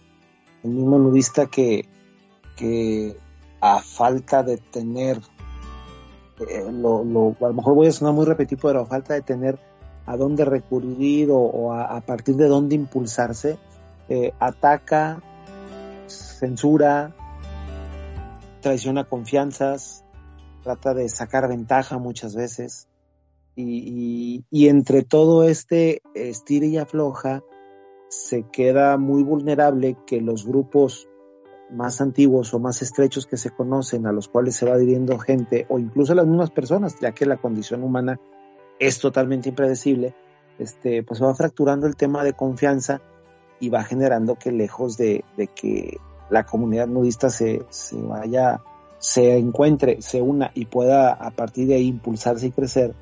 El 0.63 0.71
mismo 0.71 0.97
nudista 0.97 1.45
que, 1.45 1.87
que 2.55 3.15
a 3.61 3.81
falta 3.81 4.41
de 4.41 4.57
tener, 4.57 5.19
eh, 6.49 6.65
lo, 6.71 7.01
a 7.39 7.47
lo 7.49 7.53
mejor 7.53 7.75
voy 7.75 7.85
a 7.85 7.91
sonar 7.91 8.15
muy 8.15 8.25
repetido, 8.25 8.61
pero 8.63 8.81
a 8.81 8.85
falta 8.87 9.13
de 9.13 9.21
tener 9.21 9.59
a 10.07 10.17
dónde 10.17 10.43
recurrir 10.43 11.29
o, 11.31 11.71
a, 11.71 12.01
partir 12.01 12.35
de 12.35 12.47
dónde 12.47 12.73
impulsarse, 12.73 13.59
eh, 14.09 14.33
ataca 14.39 15.21
censura, 16.45 17.15
traiciona 18.61 19.03
confianzas, 19.03 20.03
trata 20.63 20.93
de 20.93 21.09
sacar 21.09 21.47
ventaja 21.47 21.97
muchas 21.97 22.35
veces. 22.35 22.87
Y, 23.55 24.43
entre 24.51 25.03
todo 25.03 25.43
este 25.43 26.01
estira 26.13 26.65
y 26.65 26.77
afloja, 26.77 27.41
se 28.09 28.43
queda 28.51 28.97
muy 28.97 29.23
vulnerable 29.23 29.95
que 30.05 30.21
los 30.21 30.45
grupos 30.45 31.07
más 31.71 32.01
antiguos 32.01 32.53
o 32.53 32.59
más 32.59 32.81
estrechos 32.81 33.25
que 33.25 33.37
se 33.37 33.49
conocen, 33.49 34.05
a 34.05 34.11
los 34.11 34.27
cuales 34.27 34.55
se 34.55 34.65
va 34.65 34.77
dirigiendo 34.77 35.17
gente, 35.17 35.65
o 35.69 35.79
incluso 35.79 36.13
las 36.13 36.27
mismas 36.27 36.51
personas, 36.51 36.99
ya 36.99 37.11
que 37.11 37.25
la 37.25 37.37
condición 37.37 37.83
humana 37.83 38.19
es 38.77 38.99
totalmente 38.99 39.49
impredecible, 39.49 40.13
este, 40.59 41.01
pues 41.01 41.23
va 41.23 41.33
fracturando 41.33 41.87
el 41.87 41.95
tema 41.95 42.23
de 42.23 42.33
confianza 42.33 43.01
y 43.59 43.69
va 43.69 43.83
generando 43.83 44.35
que 44.35 44.51
lejos 44.51 44.97
de 44.97 45.23
que 45.55 45.97
la 46.29 46.45
comunidad 46.45 46.87
nudista 46.87 47.29
se, 47.29 47.63
se 47.69 48.01
vaya, 48.01 48.61
se 48.99 49.37
encuentre, 49.37 50.01
se 50.01 50.21
una 50.21 50.51
y 50.53 50.65
pueda 50.65 51.13
a 51.13 51.31
partir 51.31 51.67
de 51.67 51.75
ahí 51.75 51.87
impulsarse 51.87 52.47
y 52.47 52.51
crecer, 52.51 52.93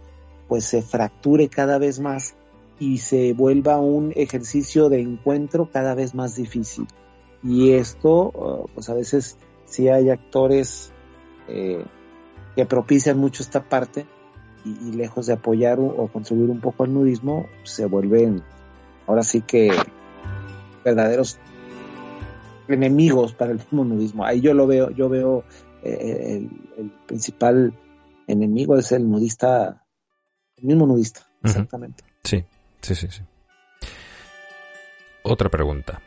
pues 0.48 0.66
se 0.66 0.82
fracture 0.82 1.48
cada 1.50 1.78
vez 1.78 2.00
más 2.00 2.36
y 2.80 2.98
se 2.98 3.34
vuelva 3.34 3.80
un 3.80 4.12
ejercicio 4.16 4.90
de 4.90 5.02
encuentro 5.02 5.70
cada 5.72 5.96
vez 5.96 6.16
más 6.16 6.36
difícil. 6.36 6.88
Y 7.44 7.72
esto, 7.74 8.32
uh, 8.34 8.68
pues 8.74 8.90
a 8.90 8.94
veces 8.94 9.38
sí 9.66 9.90
hay 9.90 10.10
actores 10.10 10.92
eh, 11.48 11.84
que 12.56 12.66
propician 12.66 13.18
mucho 13.18 13.44
esta 13.44 13.64
parte 13.64 14.06
y, 14.66 14.94
lejos 14.94 15.26
de 15.26 15.34
apoyar 15.34 15.80
o, 15.80 15.88
o 15.88 16.08
contribuir 16.08 16.50
un 16.50 16.62
poco 16.62 16.84
al 16.84 16.94
nudismo, 16.94 17.48
se 17.64 17.86
vuelven 17.86 18.44
ahora 19.08 19.24
sí 19.24 19.42
que 19.42 19.72
verdaderos 20.84 21.38
enemigos 22.74 23.34
para 23.34 23.52
el 23.52 23.58
mismo 23.58 23.86
nudismo. 23.86 24.26
Ahí 24.26 24.42
yo 24.42 24.54
lo 24.54 24.68
veo, 24.68 24.90
yo 24.92 25.10
veo 25.10 25.44
eh, 25.84 26.48
el, 26.78 26.92
principal 27.06 27.74
enemigo 28.28 28.78
es 28.78 28.92
el 28.92 29.10
nudista, 29.10 29.86
el 30.58 30.66
mismo 30.66 30.88
nudista, 30.88 31.28
exactamente. 31.44 32.04
Sí, 32.24 32.44
sí, 32.82 32.96
sí, 32.96 33.08
sí. 33.10 33.22
Otra 35.24 35.50
pregunta. 35.50 36.02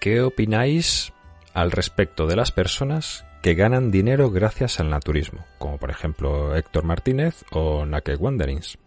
¿Qué 0.00 0.20
opináis 0.20 1.12
al 1.54 1.70
respecto 1.70 2.26
de 2.26 2.36
las 2.36 2.52
personas 2.52 3.24
que 3.42 3.54
ganan 3.54 3.90
dinero 3.90 4.30
gracias 4.30 4.80
al 4.80 4.90
naturismo? 4.90 5.44
Como 5.58 5.78
por 5.78 5.90
ejemplo 5.90 6.54
Héctor 6.54 6.84
Martínez 6.84 7.44
o 7.50 7.86
Naked 7.86 8.18
Wanderings. 8.18 8.78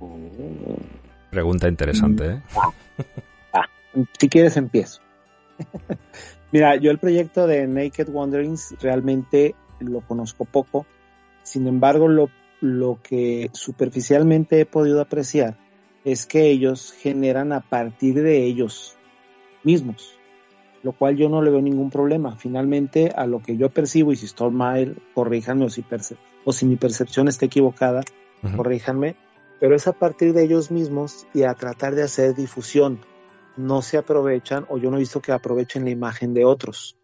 Mm. 0.00 1.00
Pregunta 1.30 1.68
interesante, 1.68 2.26
¿eh? 2.26 2.42
Si 4.18 4.28
quieres 4.28 4.56
empiezo. 4.56 5.00
Mira, 6.52 6.76
yo 6.76 6.90
el 6.90 6.98
proyecto 6.98 7.46
de 7.46 7.66
Naked 7.66 8.08
Wanderings 8.08 8.74
realmente 8.80 9.54
lo 9.78 10.00
conozco 10.00 10.44
poco. 10.44 10.86
Sin 11.42 11.66
embargo, 11.66 12.08
lo, 12.08 12.30
lo 12.60 12.98
que 13.02 13.50
superficialmente 13.52 14.60
he 14.60 14.66
podido 14.66 15.00
apreciar 15.00 15.56
es 16.04 16.26
que 16.26 16.50
ellos 16.50 16.92
generan 16.92 17.52
a 17.52 17.60
partir 17.60 18.14
de 18.22 18.44
ellos 18.44 18.96
mismos, 19.62 20.18
lo 20.82 20.92
cual 20.92 21.16
yo 21.16 21.28
no 21.28 21.42
le 21.42 21.50
veo 21.50 21.60
ningún 21.60 21.90
problema. 21.90 22.36
Finalmente, 22.36 23.12
a 23.14 23.26
lo 23.26 23.40
que 23.42 23.56
yo 23.56 23.70
percibo, 23.70 24.12
y 24.12 24.16
si 24.16 24.26
estoy 24.26 24.50
mal, 24.50 24.96
corríjanme, 25.14 25.66
o 25.66 25.70
si, 25.70 25.84
o 26.44 26.52
si 26.52 26.66
mi 26.66 26.76
percepción 26.76 27.28
está 27.28 27.46
equivocada, 27.46 28.02
corríjanme, 28.56 29.16
pero 29.60 29.76
es 29.76 29.86
a 29.86 29.92
partir 29.92 30.32
de 30.32 30.44
ellos 30.44 30.70
mismos 30.70 31.26
y 31.34 31.42
a 31.42 31.54
tratar 31.54 31.94
de 31.94 32.02
hacer 32.02 32.34
difusión 32.34 33.00
no 33.56 33.82
se 33.82 33.98
aprovechan 33.98 34.66
o 34.68 34.78
yo 34.78 34.90
no 34.90 34.96
he 34.96 35.00
visto 35.00 35.20
que 35.20 35.32
aprovechen 35.32 35.84
la 35.84 35.90
imagen 35.90 36.34
de 36.34 36.44
otros. 36.44 36.96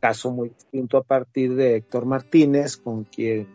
Caso 0.00 0.30
muy 0.30 0.48
distinto 0.48 0.96
a 0.96 1.02
partir 1.02 1.54
de 1.54 1.76
Héctor 1.76 2.06
Martínez, 2.06 2.78
con 2.78 3.04
quien 3.04 3.46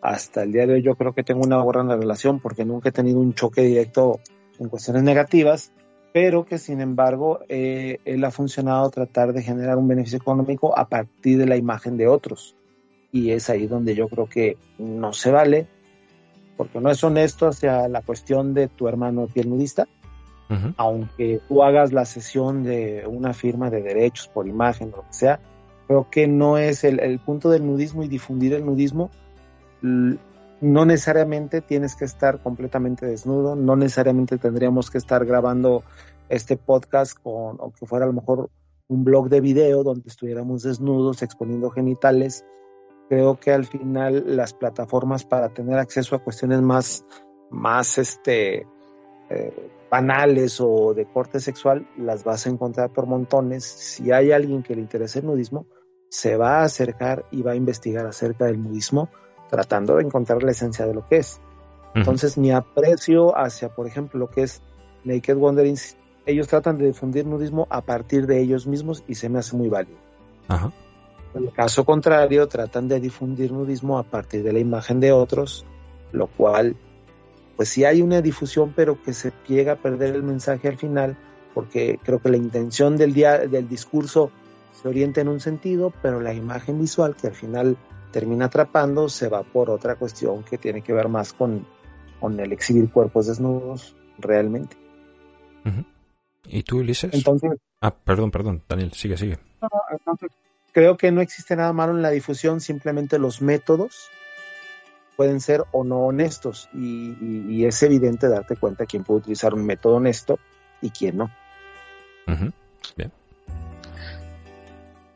hasta 0.00 0.42
el 0.42 0.52
día 0.52 0.66
de 0.66 0.74
hoy 0.74 0.82
yo 0.82 0.94
creo 0.94 1.12
que 1.12 1.22
tengo 1.22 1.42
una 1.44 1.62
buena 1.62 1.96
relación 1.96 2.40
porque 2.40 2.64
nunca 2.64 2.88
he 2.88 2.92
tenido 2.92 3.20
un 3.20 3.34
choque 3.34 3.60
directo 3.60 4.20
en 4.58 4.68
cuestiones 4.68 5.02
negativas, 5.02 5.72
pero 6.12 6.46
que 6.46 6.58
sin 6.58 6.80
embargo 6.80 7.40
eh, 7.48 7.98
él 8.06 8.24
ha 8.24 8.30
funcionado 8.30 8.88
tratar 8.90 9.32
de 9.34 9.42
generar 9.42 9.76
un 9.76 9.88
beneficio 9.88 10.18
económico 10.18 10.76
a 10.78 10.88
partir 10.88 11.38
de 11.38 11.46
la 11.46 11.56
imagen 11.56 11.96
de 11.96 12.08
otros. 12.08 12.56
Y 13.12 13.32
es 13.32 13.50
ahí 13.50 13.66
donde 13.66 13.94
yo 13.94 14.08
creo 14.08 14.28
que 14.28 14.56
no 14.78 15.12
se 15.12 15.30
vale, 15.30 15.66
porque 16.56 16.80
no 16.80 16.90
es 16.90 17.02
honesto 17.04 17.48
hacia 17.48 17.88
la 17.88 18.02
cuestión 18.02 18.54
de 18.54 18.68
tu 18.68 18.88
hermano 18.88 19.26
piel 19.26 19.50
nudista, 19.50 19.88
aunque 20.76 21.40
tú 21.48 21.62
hagas 21.62 21.92
la 21.92 22.04
sesión 22.04 22.64
de 22.64 23.04
una 23.06 23.32
firma 23.32 23.70
de 23.70 23.82
derechos 23.82 24.28
por 24.28 24.48
imagen 24.48 24.92
o 24.92 24.98
lo 24.98 25.02
que 25.06 25.12
sea, 25.12 25.40
creo 25.86 26.08
que 26.10 26.26
no 26.26 26.58
es 26.58 26.84
el, 26.84 27.18
punto 27.20 27.50
del 27.50 27.66
nudismo 27.66 28.02
y 28.02 28.08
difundir 28.08 28.54
el 28.54 28.64
nudismo. 28.64 29.10
No 29.82 30.84
necesariamente 30.84 31.60
tienes 31.60 31.96
que 31.96 32.04
estar 32.04 32.42
completamente 32.42 33.06
desnudo, 33.06 33.56
no 33.56 33.76
necesariamente 33.76 34.38
tendríamos 34.38 34.90
que 34.90 34.98
estar 34.98 35.24
grabando 35.24 35.84
este 36.28 36.56
podcast 36.56 37.16
con, 37.20 37.56
o 37.58 37.72
que 37.72 37.86
fuera 37.86 38.04
a 38.04 38.08
lo 38.08 38.14
mejor 38.14 38.50
un 38.88 39.04
blog 39.04 39.28
de 39.28 39.40
video 39.40 39.84
donde 39.84 40.08
estuviéramos 40.08 40.62
desnudos 40.62 41.22
exponiendo 41.22 41.70
genitales. 41.70 42.44
Creo 43.08 43.38
que 43.38 43.52
al 43.52 43.64
final 43.64 44.36
las 44.36 44.52
plataformas 44.52 45.24
para 45.24 45.48
tener 45.48 45.78
acceso 45.78 46.14
a 46.14 46.22
cuestiones 46.22 46.60
más, 46.60 47.04
más 47.50 47.98
este, 47.98 48.66
eh, 49.30 49.70
banales 49.90 50.60
o 50.60 50.92
de 50.94 51.06
corte 51.06 51.40
sexual, 51.40 51.86
las 51.96 52.24
vas 52.24 52.46
a 52.46 52.50
encontrar 52.50 52.90
por 52.90 53.06
montones. 53.06 53.64
Si 53.64 54.12
hay 54.12 54.32
alguien 54.32 54.62
que 54.62 54.74
le 54.74 54.80
interese 54.80 55.20
el 55.20 55.26
nudismo, 55.26 55.66
se 56.08 56.36
va 56.36 56.58
a 56.58 56.64
acercar 56.64 57.24
y 57.30 57.42
va 57.42 57.52
a 57.52 57.56
investigar 57.56 58.06
acerca 58.06 58.46
del 58.46 58.62
nudismo, 58.62 59.08
tratando 59.48 59.96
de 59.96 60.04
encontrar 60.04 60.42
la 60.42 60.50
esencia 60.50 60.86
de 60.86 60.94
lo 60.94 61.06
que 61.06 61.18
es. 61.18 61.40
Entonces, 61.94 62.38
mi 62.38 62.52
aprecio 62.52 63.36
hacia, 63.36 63.68
por 63.68 63.86
ejemplo, 63.86 64.20
lo 64.20 64.30
que 64.30 64.42
es 64.42 64.62
Naked 65.04 65.36
Wanderings, 65.36 65.96
ellos 66.26 66.46
tratan 66.46 66.78
de 66.78 66.86
difundir 66.86 67.26
nudismo 67.26 67.66
a 67.70 67.80
partir 67.80 68.26
de 68.26 68.40
ellos 68.40 68.66
mismos 68.66 69.02
y 69.08 69.14
se 69.14 69.28
me 69.28 69.38
hace 69.38 69.56
muy 69.56 69.68
válido. 69.68 69.98
En 71.34 71.44
el 71.44 71.52
caso 71.52 71.84
contrario, 71.84 72.48
tratan 72.48 72.88
de 72.88 73.00
difundir 73.00 73.52
nudismo 73.52 73.98
a 73.98 74.02
partir 74.02 74.42
de 74.42 74.52
la 74.52 74.58
imagen 74.58 75.00
de 75.00 75.12
otros, 75.12 75.64
lo 76.12 76.26
cual 76.26 76.76
pues 77.60 77.68
sí 77.68 77.84
hay 77.84 78.00
una 78.00 78.22
difusión, 78.22 78.72
pero 78.74 79.02
que 79.02 79.12
se 79.12 79.34
llega 79.46 79.72
a 79.72 79.76
perder 79.76 80.14
el 80.14 80.22
mensaje 80.22 80.66
al 80.66 80.78
final, 80.78 81.14
porque 81.52 82.00
creo 82.02 82.18
que 82.18 82.30
la 82.30 82.38
intención 82.38 82.96
del, 82.96 83.12
día, 83.12 83.36
del 83.36 83.68
discurso 83.68 84.30
se 84.72 84.88
orienta 84.88 85.20
en 85.20 85.28
un 85.28 85.40
sentido, 85.40 85.92
pero 86.00 86.22
la 86.22 86.32
imagen 86.32 86.80
visual 86.80 87.14
que 87.16 87.26
al 87.26 87.34
final 87.34 87.76
termina 88.12 88.46
atrapando 88.46 89.10
se 89.10 89.28
va 89.28 89.42
por 89.42 89.68
otra 89.68 89.96
cuestión 89.96 90.42
que 90.42 90.56
tiene 90.56 90.80
que 90.80 90.94
ver 90.94 91.08
más 91.08 91.34
con, 91.34 91.66
con 92.18 92.40
el 92.40 92.50
exhibir 92.50 92.90
cuerpos 92.90 93.26
desnudos 93.26 93.94
realmente. 94.16 94.78
¿Y 96.46 96.62
tú, 96.62 96.78
Ulises? 96.78 97.12
Entonces, 97.12 97.58
ah, 97.82 97.94
perdón, 97.94 98.30
perdón, 98.30 98.62
Daniel, 98.66 98.94
sigue, 98.94 99.18
sigue. 99.18 99.38
creo 100.72 100.96
que 100.96 101.12
no 101.12 101.20
existe 101.20 101.56
nada 101.56 101.74
malo 101.74 101.94
en 101.94 102.00
la 102.00 102.08
difusión, 102.08 102.62
simplemente 102.62 103.18
los 103.18 103.42
métodos 103.42 104.08
pueden 105.20 105.40
ser 105.40 105.64
o 105.72 105.84
no 105.84 106.06
honestos 106.06 106.70
y, 106.72 107.66
es 107.66 107.82
evidente 107.82 108.26
darte 108.26 108.56
cuenta 108.56 108.86
quién 108.86 109.04
puede 109.04 109.20
utilizar 109.20 109.52
un 109.52 109.66
método 109.66 109.96
honesto 109.96 110.38
y 110.80 110.88
quién 110.88 111.18
no. 111.18 111.30
Bien. 112.96 113.12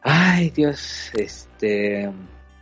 Ay, 0.02 0.50
Dios, 0.50 1.10
este... 1.14 2.02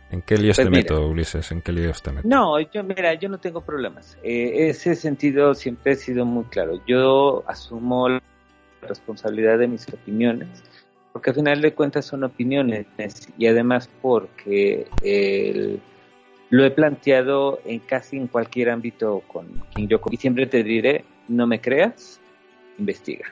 ¿En 0.09 0.21
qué 0.25 0.37
líos 0.37 0.55
pues 0.55 0.69
te 0.69 0.71
meto, 0.71 1.05
Ulises? 1.05 1.51
¿En 1.51 1.61
qué 1.61 1.73
líos 1.73 2.01
te 2.01 2.13
meto? 2.13 2.25
No, 2.25 2.61
yo, 2.61 2.81
mira, 2.81 3.13
yo 3.15 3.27
no 3.27 3.37
tengo 3.39 3.59
problemas. 3.59 4.17
Eh, 4.23 4.69
ese 4.69 4.95
sentido 4.95 5.53
siempre 5.53 5.91
ha 5.91 5.95
sido 5.95 6.25
muy 6.25 6.45
claro. 6.45 6.81
Yo 6.87 7.43
asumo 7.45 8.07
la 8.07 8.21
responsabilidad 8.83 9.59
de 9.59 9.67
mis 9.67 9.85
opiniones, 9.89 10.63
porque 11.11 11.31
al 11.31 11.35
final 11.35 11.61
de 11.61 11.73
cuentas 11.73 12.05
son 12.05 12.23
opiniones 12.23 12.85
y 13.37 13.47
además 13.47 13.89
porque 14.01 14.87
el 15.01 15.81
lo 16.53 16.63
he 16.63 16.69
planteado 16.69 17.57
en 17.65 17.79
casi 17.79 18.15
en 18.15 18.27
cualquier 18.27 18.69
ámbito 18.69 19.23
con 19.25 19.47
quien 19.73 19.87
yo 19.87 19.99
y 20.11 20.17
siempre 20.17 20.45
te 20.45 20.61
diré, 20.63 21.03
no 21.27 21.47
me 21.47 21.59
creas, 21.59 22.21
investiga. 22.77 23.25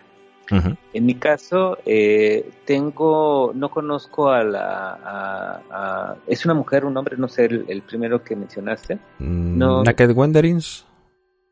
En 0.49 1.05
mi 1.05 1.13
caso, 1.13 1.77
eh, 1.85 2.49
tengo, 2.65 3.51
no 3.53 3.69
conozco 3.69 4.31
a 4.31 4.43
la, 4.43 6.17
es 6.25 6.43
una 6.45 6.55
mujer, 6.55 6.83
un 6.83 6.97
hombre, 6.97 7.15
no 7.15 7.27
sé, 7.27 7.45
el, 7.45 7.83
primero 7.83 8.23
que 8.23 8.35
mencionaste. 8.35 8.95
Mm, 9.19 9.57
no, 9.57 9.83
¿Naked 9.83 10.11
Wanderings 10.15 10.87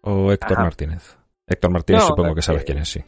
o 0.02 0.32
Héctor 0.32 0.58
Martínez? 0.58 1.18
Héctor 1.46 1.70
Martínez 1.70 2.04
supongo 2.04 2.34
que 2.34 2.42
sabes 2.42 2.64
quién 2.64 2.80
es, 2.80 2.90
sí. 2.90 3.04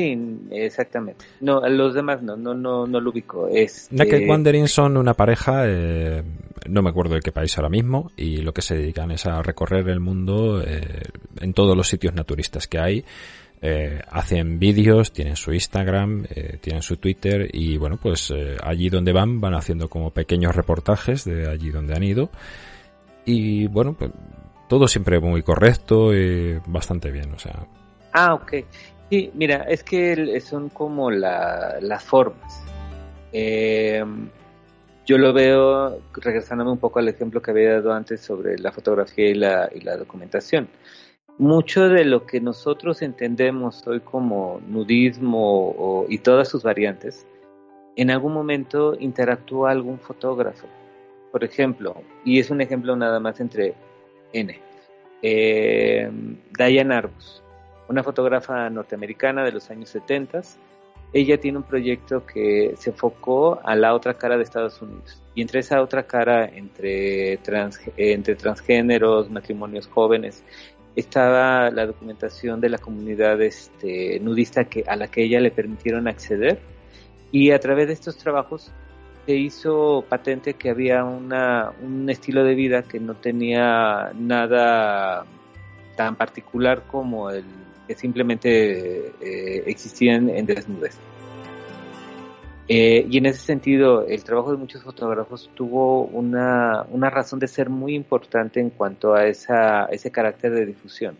Sí, 0.00 0.18
exactamente. 0.50 1.24
No, 1.40 1.60
los 1.68 1.94
demás 1.94 2.22
no, 2.22 2.36
no, 2.36 2.54
no, 2.54 2.86
no 2.86 3.00
lo 3.00 3.10
ubico. 3.10 3.48
Este... 3.48 3.94
Naked 3.94 4.28
Wandering 4.28 4.66
son 4.68 4.96
una 4.96 5.14
pareja, 5.14 5.64
eh, 5.66 6.22
no 6.68 6.80
me 6.82 6.90
acuerdo 6.90 7.14
de 7.16 7.20
qué 7.20 7.32
país 7.32 7.56
ahora 7.58 7.68
mismo, 7.68 8.10
y 8.16 8.38
lo 8.38 8.52
que 8.52 8.62
se 8.62 8.76
dedican 8.76 9.10
es 9.10 9.26
a 9.26 9.42
recorrer 9.42 9.88
el 9.88 10.00
mundo 10.00 10.62
eh, 10.62 11.02
en 11.40 11.52
todos 11.52 11.76
los 11.76 11.88
sitios 11.88 12.14
naturistas 12.14 12.66
que 12.66 12.78
hay. 12.78 13.04
eh, 13.62 14.00
hacen 14.10 14.58
vídeos, 14.58 15.12
tienen 15.12 15.36
su 15.36 15.52
Instagram, 15.52 16.24
eh, 16.30 16.58
tienen 16.60 16.82
su 16.82 16.96
Twitter 16.96 17.48
y 17.52 17.76
bueno, 17.76 17.98
pues 18.00 18.30
eh, 18.34 18.56
allí 18.62 18.88
donde 18.88 19.12
van 19.12 19.40
van 19.40 19.54
haciendo 19.54 19.88
como 19.88 20.10
pequeños 20.10 20.54
reportajes 20.54 21.24
de 21.24 21.48
allí 21.48 21.70
donde 21.70 21.94
han 21.94 22.02
ido 22.02 22.30
y 23.24 23.66
bueno, 23.66 23.94
pues 23.98 24.10
todo 24.68 24.88
siempre 24.88 25.20
muy 25.20 25.42
correcto 25.42 26.14
y 26.14 26.58
bastante 26.66 27.10
bien, 27.10 27.32
o 27.34 27.38
sea. 27.38 27.66
Ah, 28.12 28.34
ok. 28.34 28.52
Sí, 29.10 29.30
mira, 29.34 29.64
es 29.68 29.82
que 29.82 30.40
son 30.40 30.68
como 30.68 31.10
las 31.10 32.04
formas. 32.04 32.62
yo 33.32 35.18
lo 35.18 35.32
veo, 35.32 36.00
regresándome 36.14 36.70
un 36.70 36.78
poco 36.78 37.00
al 37.00 37.08
ejemplo 37.08 37.42
que 37.42 37.50
había 37.50 37.72
dado 37.74 37.92
antes 37.92 38.20
sobre 38.20 38.56
la 38.58 38.70
fotografía 38.70 39.28
y 39.28 39.34
la, 39.34 39.68
y 39.74 39.80
la 39.80 39.96
documentación 39.96 40.68
mucho 41.40 41.88
de 41.88 42.04
lo 42.04 42.26
que 42.26 42.38
nosotros 42.38 43.00
entendemos 43.00 43.86
hoy 43.86 44.00
como 44.00 44.60
nudismo 44.68 46.04
y 46.06 46.18
todas 46.18 46.48
sus 46.48 46.62
variantes, 46.62 47.26
en 47.96 48.10
algún 48.10 48.34
momento 48.34 48.94
interactúa 49.00 49.70
algún 49.70 49.98
fotógrafo. 49.98 50.66
Por 51.32 51.42
ejemplo, 51.42 51.94
y 52.26 52.40
es 52.40 52.50
un 52.50 52.60
ejemplo 52.60 52.94
nada 52.94 53.20
más 53.20 53.40
entre 53.40 53.72
N. 54.34 54.60
Eh, 55.22 56.10
Diane 56.58 56.94
Arbus, 56.94 57.42
una 57.90 58.04
fotógrafa 58.04 58.70
norteamericana 58.70 59.44
de 59.44 59.50
los 59.50 59.68
años 59.68 59.90
70. 59.90 60.42
Ella 61.12 61.40
tiene 61.40 61.58
un 61.58 61.64
proyecto 61.64 62.24
que 62.24 62.74
se 62.76 62.90
enfocó 62.90 63.60
a 63.64 63.74
la 63.74 63.94
otra 63.94 64.14
cara 64.14 64.36
de 64.36 64.44
Estados 64.44 64.80
Unidos. 64.80 65.20
Y 65.34 65.42
entre 65.42 65.58
esa 65.58 65.82
otra 65.82 66.04
cara, 66.04 66.44
entre, 66.44 67.40
entre 67.96 68.36
transgéneros, 68.36 69.28
matrimonios 69.28 69.88
jóvenes 69.88 70.44
estaba 70.94 71.70
la 71.70 71.86
documentación 71.86 72.60
de 72.60 72.68
la 72.68 72.78
comunidad 72.78 73.40
este, 73.42 74.20
nudista 74.20 74.64
que, 74.64 74.84
a 74.86 74.94
la 74.94 75.08
que 75.08 75.24
ella 75.24 75.40
le 75.40 75.50
permitieron 75.50 76.06
acceder 76.06 76.60
y 77.32 77.52
a 77.52 77.60
través 77.60 77.86
de 77.86 77.92
estos 77.92 78.16
trabajos 78.16 78.72
se 79.24 79.34
hizo 79.34 80.04
patente 80.08 80.54
que 80.54 80.70
había 80.70 81.04
un 81.04 82.06
estilo 82.08 82.42
de 82.42 82.54
vida 82.54 82.82
que 82.82 82.98
no 82.98 83.14
tenía 83.14 84.10
nada 84.14 85.24
tan 85.96 86.16
particular 86.16 86.82
como 86.88 87.30
el 87.30 87.44
que 87.90 87.96
simplemente 87.96 89.08
eh, 89.20 89.64
existía 89.66 90.14
en 90.14 90.46
desnudez. 90.46 90.96
Eh, 92.68 93.04
y 93.10 93.18
en 93.18 93.26
ese 93.26 93.40
sentido, 93.40 94.06
el 94.06 94.22
trabajo 94.22 94.52
de 94.52 94.58
muchos 94.58 94.84
fotógrafos 94.84 95.50
tuvo 95.56 96.04
una, 96.04 96.86
una 96.90 97.10
razón 97.10 97.40
de 97.40 97.48
ser 97.48 97.68
muy 97.68 97.96
importante 97.96 98.60
en 98.60 98.70
cuanto 98.70 99.12
a 99.12 99.26
esa, 99.26 99.86
ese 99.86 100.12
carácter 100.12 100.52
de 100.52 100.66
difusión. 100.66 101.16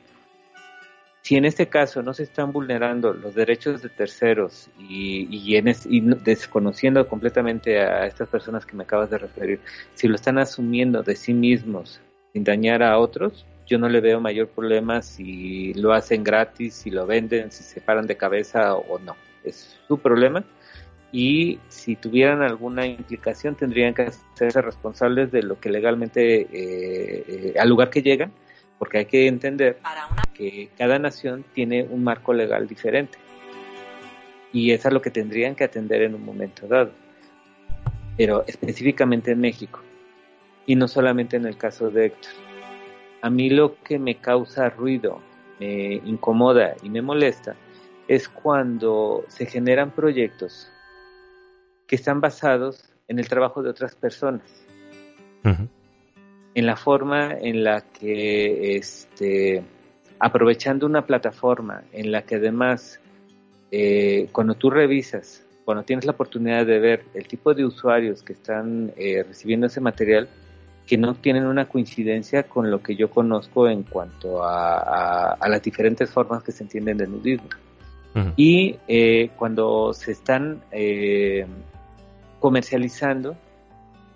Si 1.23 1.35
en 1.35 1.45
este 1.45 1.67
caso 1.67 2.05
no 2.05 2.15
se 2.15 2.23
están 2.23 2.53
vulnerando 2.53 3.13
los 3.15 3.35
derechos 3.35 3.83
de 3.83 3.89
terceros 3.89 4.71
y, 4.79 5.27
y 5.29 6.01
desconociendo 6.23 7.09
completamente 7.09 7.81
a 7.81 8.07
estas 8.07 8.29
personas 8.29 8.65
que 8.65 8.77
me 8.77 8.85
acabas 8.85 9.11
de 9.11 9.19
referir, 9.19 9.59
si 9.95 10.07
lo 10.07 10.15
están 10.15 10.39
asumiendo 10.39 11.03
de 11.03 11.17
sí 11.17 11.35
mismos 11.35 12.01
sin 12.33 12.45
dañar 12.45 12.85
a 12.85 12.97
otros, 12.97 13.45
yo 13.71 13.79
no 13.79 13.89
le 13.89 14.01
veo 14.01 14.21
mayor 14.21 14.49
problema 14.49 15.01
si 15.01 15.73
lo 15.75 15.93
hacen 15.93 16.25
gratis, 16.25 16.75
si 16.75 16.91
lo 16.91 17.07
venden, 17.07 17.53
si 17.53 17.63
se 17.63 17.81
paran 17.81 18.09
de 18.09 18.17
cabeza 18.17 18.75
o 18.75 18.99
no. 18.99 19.15
Es 19.45 19.79
su 19.87 19.97
problema 19.97 20.45
y 21.13 21.61
si 21.69 21.95
tuvieran 21.95 22.43
alguna 22.43 22.85
implicación 22.87 23.55
tendrían 23.55 23.95
que 23.95 24.03
hacerse 24.03 24.61
responsables 24.61 25.31
de 25.31 25.45
lo 25.45 25.61
que 25.61 25.71
legalmente 25.71 26.41
eh, 26.43 27.25
eh, 27.29 27.55
al 27.59 27.69
lugar 27.69 27.91
que 27.91 28.03
llegan, 28.03 28.33
porque 28.77 28.99
hay 28.99 29.07
que 29.07 29.29
entender 29.29 29.79
que 30.35 30.71
cada 30.77 30.99
nación 30.99 31.45
tiene 31.55 31.85
un 31.85 32.03
marco 32.03 32.33
legal 32.33 32.67
diferente 32.67 33.19
y 34.53 34.73
eso 34.73 34.89
es 34.89 34.95
lo 34.95 35.01
que 35.01 35.11
tendrían 35.11 35.55
que 35.55 35.63
atender 35.63 36.03
en 36.03 36.17
un 36.17 36.25
momento 36.25 36.67
dado, 36.67 36.91
pero 38.17 38.45
específicamente 38.49 39.31
en 39.31 39.41
México 39.41 39.81
y 40.67 40.75
no 40.75 40.89
solamente 40.89 41.37
en 41.37 41.47
el 41.47 41.57
caso 41.57 41.89
de 41.89 42.07
Héctor. 42.07 42.50
A 43.23 43.31
mí 43.31 43.51
lo 43.51 43.75
que 43.83 43.99
me 43.99 44.17
causa 44.17 44.71
ruido, 44.71 45.21
me 45.59 45.95
incomoda 46.05 46.75
y 46.83 46.89
me 46.89 47.03
molesta 47.03 47.55
es 48.09 48.29
cuando 48.29 49.25
se 49.29 49.47
generan 49.47 49.91
proyectos 49.93 50.71
que 51.87 51.97
están 51.97 52.21
basados 52.21 52.91
en 53.09 53.19
el 53.19 53.29
trabajo 53.29 53.63
de 53.63 53.71
otras 53.71 53.95
personas. 53.95 54.43
En 55.43 56.67
la 56.67 56.77
forma 56.77 57.33
en 57.33 57.63
la 57.63 57.83
que, 57.83 58.77
este, 58.77 59.63
aprovechando 60.19 60.87
una 60.87 61.07
plataforma 61.07 61.83
en 61.93 62.11
la 62.13 62.23
que 62.23 62.37
además, 62.37 63.01
eh, 63.71 64.29
cuando 64.33 64.55
tú 64.55 64.71
revisas, 64.71 65.47
cuando 65.65 65.85
tienes 65.85 66.05
la 66.05 66.13
oportunidad 66.13 66.67
de 66.67 66.79
ver 66.79 67.05
el 67.15 67.29
tipo 67.29 67.55
de 67.55 67.65
usuarios 67.65 68.23
que 68.23 68.33
están 68.33 68.93
eh, 68.97 69.23
recibiendo 69.23 69.67
ese 69.67 69.81
material, 69.81 70.29
que 70.91 70.99
no 70.99 71.15
tienen 71.15 71.47
una 71.47 71.67
coincidencia 71.67 72.43
con 72.43 72.69
lo 72.69 72.83
que 72.83 72.97
yo 72.97 73.11
conozco 73.11 73.69
en 73.69 73.85
cuanto 73.85 74.43
a, 74.43 75.39
las 75.49 75.63
diferentes 75.63 76.11
formas 76.11 76.43
que 76.43 76.51
se 76.51 76.65
entienden 76.65 76.99
de 76.99 77.07
nudismo. 77.07 77.49
Y 78.35 78.77
eh, 78.89 79.31
cuando 79.37 79.93
se 79.95 80.11
están 80.11 80.61
comercializando 82.41 83.37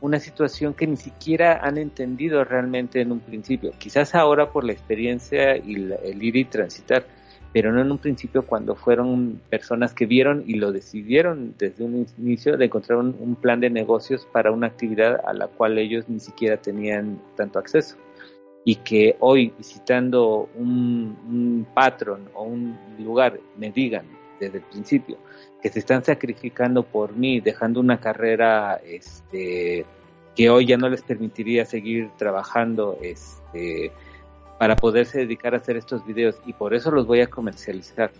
una 0.01 0.19
situación 0.19 0.75
que 0.75 0.89
ni 0.89 0.97
siquiera 0.97 1.61
han 1.63 1.79
entendido 1.79 2.43
realmente 2.43 3.01
en 3.01 3.13
un 3.13 3.21
principio. 3.21 3.71
Quizás 3.79 4.17
ahora 4.17 4.51
por 4.51 4.65
la 4.65 4.73
experiencia 4.73 5.57
y 5.57 5.75
el 5.77 6.21
ir 6.25 6.35
y 6.35 6.45
transitar, 6.45 7.07
pero 7.55 7.73
no 7.73 7.81
en 7.81 7.93
un 7.93 7.99
principio 7.99 8.45
cuando 8.45 8.75
fueron 8.75 9.41
personas 9.49 9.95
que 9.95 10.07
vieron 10.07 10.43
y 10.45 10.55
lo 10.55 10.73
decidieron 10.73 11.55
desde 11.57 11.85
un 11.85 12.05
inicio 12.19 12.57
de 12.57 12.65
encontrar 12.65 12.99
un, 12.99 13.37
plan 13.37 13.61
de 13.61 13.71
negocios 13.71 14.27
para 14.33 14.51
una 14.51 14.67
actividad 14.67 15.21
a 15.25 15.33
la 15.33 15.47
cual 15.47 15.79
ellos 15.79 16.09
ni 16.09 16.19
siquiera 16.19 16.57
tenían 16.57 17.21
tanto 17.37 17.61
acceso. 17.61 17.97
Y 18.65 18.77
que 18.77 19.15
hoy 19.21 19.53
visitando 19.57 20.49
un, 20.57 21.17
un 21.29 21.67
patrón 21.73 22.29
o 22.35 22.43
un 22.43 22.77
lugar 22.99 23.39
me 23.57 23.71
digan 23.71 24.05
desde 24.41 24.59
el 24.59 24.65
principio 24.65 25.17
que 25.63 25.69
se 25.69 25.79
están 25.79 26.03
sacrificando 26.03 26.83
por 26.83 27.15
mí, 27.15 27.41
dejando 27.41 27.79
una 27.79 28.01
carrera 28.01 28.81
este, 28.85 29.87
que 30.35 30.51
hoy 30.51 30.67
ya 30.67 30.77
no 30.77 30.89
les 30.89 31.03
permitiría 31.03 31.65
seguir 31.67 32.11
trabajando 32.19 32.99
este, 33.01 33.93
para 34.65 34.77
poderse 34.77 35.19
dedicar 35.19 35.53
a 35.53 35.59
hacer 35.59 35.77
estos 35.77 36.07
videos 36.07 36.41
y 36.47 36.55
por 36.55 36.73
eso 36.73 36.91
los 36.91 37.07
voy 37.07 37.21
a 37.21 37.27
comercializar, 37.27 38.11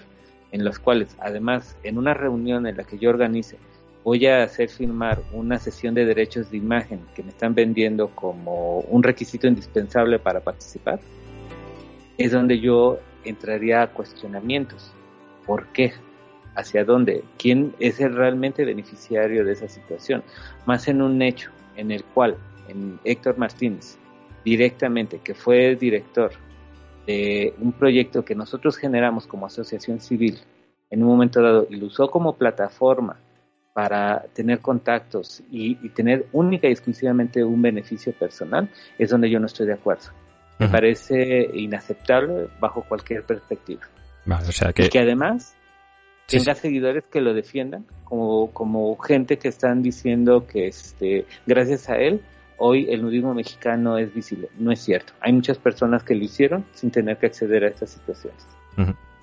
en 0.53 0.63
los 0.63 0.79
cuales 0.79 1.17
además 1.19 1.75
en 1.85 1.97
una 1.97 2.13
reunión 2.13 2.67
en 2.67 2.77
la 2.77 2.85
que 2.85 2.99
yo 2.99 3.09
organice 3.09 3.57
voy 4.05 4.27
a 4.27 4.43
hacer 4.43 4.69
firmar 4.69 5.23
una 5.33 5.59
sesión 5.59 5.95
de 5.95 6.05
derechos 6.05 6.51
de 6.51 6.59
imagen 6.59 7.01
que 7.15 7.23
me 7.23 7.31
están 7.31 7.55
vendiendo 7.55 8.11
como 8.11 8.81
un 8.81 9.03
requisito 9.03 9.47
indispensable 9.47 10.19
para 10.19 10.41
participar, 10.41 11.01
es 12.19 12.33
donde 12.33 12.61
yo 12.61 12.99
entraría 13.25 13.81
a 13.81 13.87
cuestionamientos. 13.87 14.93
¿Por 15.47 15.69
qué? 15.69 15.95
hacia 16.57 16.85
dónde, 16.85 17.25
quién 17.39 17.75
es 17.79 18.01
el 18.01 18.15
realmente 18.15 18.67
beneficiario 18.67 19.47
de 19.47 19.53
esa 19.53 19.69
situación, 19.69 20.23
más 20.67 20.89
en 20.89 21.01
un 21.01 21.23
hecho 21.23 21.49
en 21.77 21.91
el 21.91 22.05
cual 22.05 22.37
en 22.69 23.01
Héctor 23.03 23.39
Martínez 23.39 23.99
directamente, 24.45 25.21
que 25.23 25.35
fue 25.35 25.77
director 25.77 26.33
de 27.07 27.55
un 27.59 27.73
proyecto 27.73 28.25
que 28.25 28.35
nosotros 28.35 28.77
generamos 28.77 29.27
como 29.27 29.47
asociación 29.47 30.01
civil 30.01 30.39
en 30.91 31.03
un 31.03 31.09
momento 31.09 31.43
dado 31.43 31.67
y 31.69 31.77
lo 31.77 31.87
usó 31.87 32.11
como 32.11 32.37
plataforma 32.37 33.19
para 33.73 34.27
tener 34.33 34.61
contactos 34.61 35.43
y, 35.51 35.75
tener 35.91 36.27
única 36.33 36.69
y 36.69 36.71
exclusivamente 36.71 37.43
un 37.43 37.61
beneficio 37.61 38.13
personal, 38.13 38.71
es 38.99 39.11
donde 39.11 39.29
yo 39.29 39.41
no 39.41 39.47
estoy 39.47 39.67
de 39.67 39.75
acuerdo. 39.75 40.11
Me 40.61 40.69
parece 40.69 41.51
inaceptable 41.53 42.47
bajo 42.61 42.85
cualquier 42.89 43.25
perspectiva. 43.25 43.83
o 44.27 44.53
sea 44.53 44.73
que... 44.73 44.85
Y 44.85 44.89
que 44.89 45.01
además 45.01 45.57
tenga 46.29 46.55
seguidores 46.55 47.05
que 47.11 47.21
lo 47.21 47.35
defiendan, 47.35 47.85
como, 48.05 48.53
como 48.53 48.97
gente 48.99 49.39
que 49.39 49.49
están 49.49 49.83
diciendo 49.83 50.47
que 50.47 50.69
este, 50.69 51.27
gracias 51.45 51.91
a 51.91 51.97
él 51.97 52.21
hoy 52.67 52.87
el 52.89 53.03
nudismo 53.03 53.35
mexicano 53.35 53.99
es 53.99 54.13
visible. 54.13 54.49
No 54.59 54.73
es 54.73 54.81
cierto. 54.81 55.13
Hay 55.21 55.35
muchas 55.35 55.59
personas 55.59 56.03
que 56.03 56.15
lo 56.15 56.25
hicieron 56.25 56.65
sin 56.73 56.91
tener 56.91 57.19
que 57.19 57.27
acceder 57.27 57.65
a 57.65 57.69
estas 57.69 57.91
situaciones. 57.91 58.47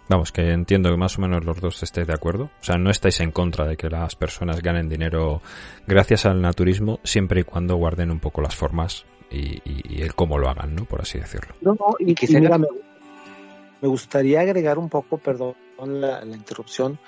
Vamos, 0.08 0.32
que 0.32 0.52
entiendo 0.52 0.92
que 0.92 0.98
más 0.98 1.18
o 1.18 1.22
menos 1.22 1.44
los 1.44 1.60
dos 1.60 1.82
estéis 1.82 2.06
de 2.06 2.14
acuerdo. 2.14 2.46
O 2.46 2.64
sea, 2.64 2.78
no 2.78 2.92
estáis 2.92 3.20
en 3.22 3.32
contra 3.32 3.66
de 3.66 3.78
que 3.78 3.90
las 3.90 4.16
personas 4.16 4.62
ganen 4.62 4.88
dinero 4.88 5.42
gracias 5.88 6.28
al 6.28 6.40
naturismo, 6.40 7.00
siempre 7.04 7.42
y 7.42 7.44
cuando 7.44 7.78
guarden 7.78 8.12
un 8.12 8.20
poco 8.20 8.42
las 8.42 8.56
formas 8.56 9.06
y, 9.32 10.02
el 10.02 10.14
cómo 10.14 10.38
lo 10.38 10.48
hagan, 10.48 10.76
¿no? 10.76 10.86
Por 10.86 11.02
así 11.02 11.18
decirlo. 11.18 11.56
No, 11.62 11.76
y, 11.98 12.14
que 12.14 12.28
se 12.28 12.40
me, 12.40 12.50
me 12.50 13.88
gustaría 13.88 14.42
agregar 14.42 14.78
un 14.78 14.90
poco, 14.90 15.18
perdón, 15.18 15.56
la, 15.80 16.24
interrupción, 16.26 17.00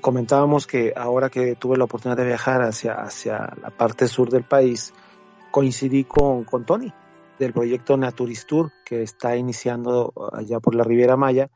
comentábamos 0.00 0.66
que 0.66 0.92
ahora 0.94 1.30
que 1.30 1.54
tuve 1.54 1.78
la 1.78 1.84
oportunidad 1.84 2.18
de 2.18 2.26
viajar 2.26 2.60
hacia, 2.62 2.94
hacia 2.94 3.54
la 3.62 3.70
parte 3.70 4.06
sur 4.06 4.28
del 4.28 4.44
país, 4.44 4.92
coincidí 5.52 6.02
con, 6.02 6.42
con 6.42 6.66
Tony 6.66 6.92
del 7.38 7.52
proyecto 7.52 7.96
Naturistur 7.96 8.72
que 8.84 9.02
está 9.02 9.36
iniciando 9.36 10.12
allá 10.32 10.58
por 10.58 10.74
la 10.74 10.82
Riviera 10.82 11.16
Maya 11.16 11.50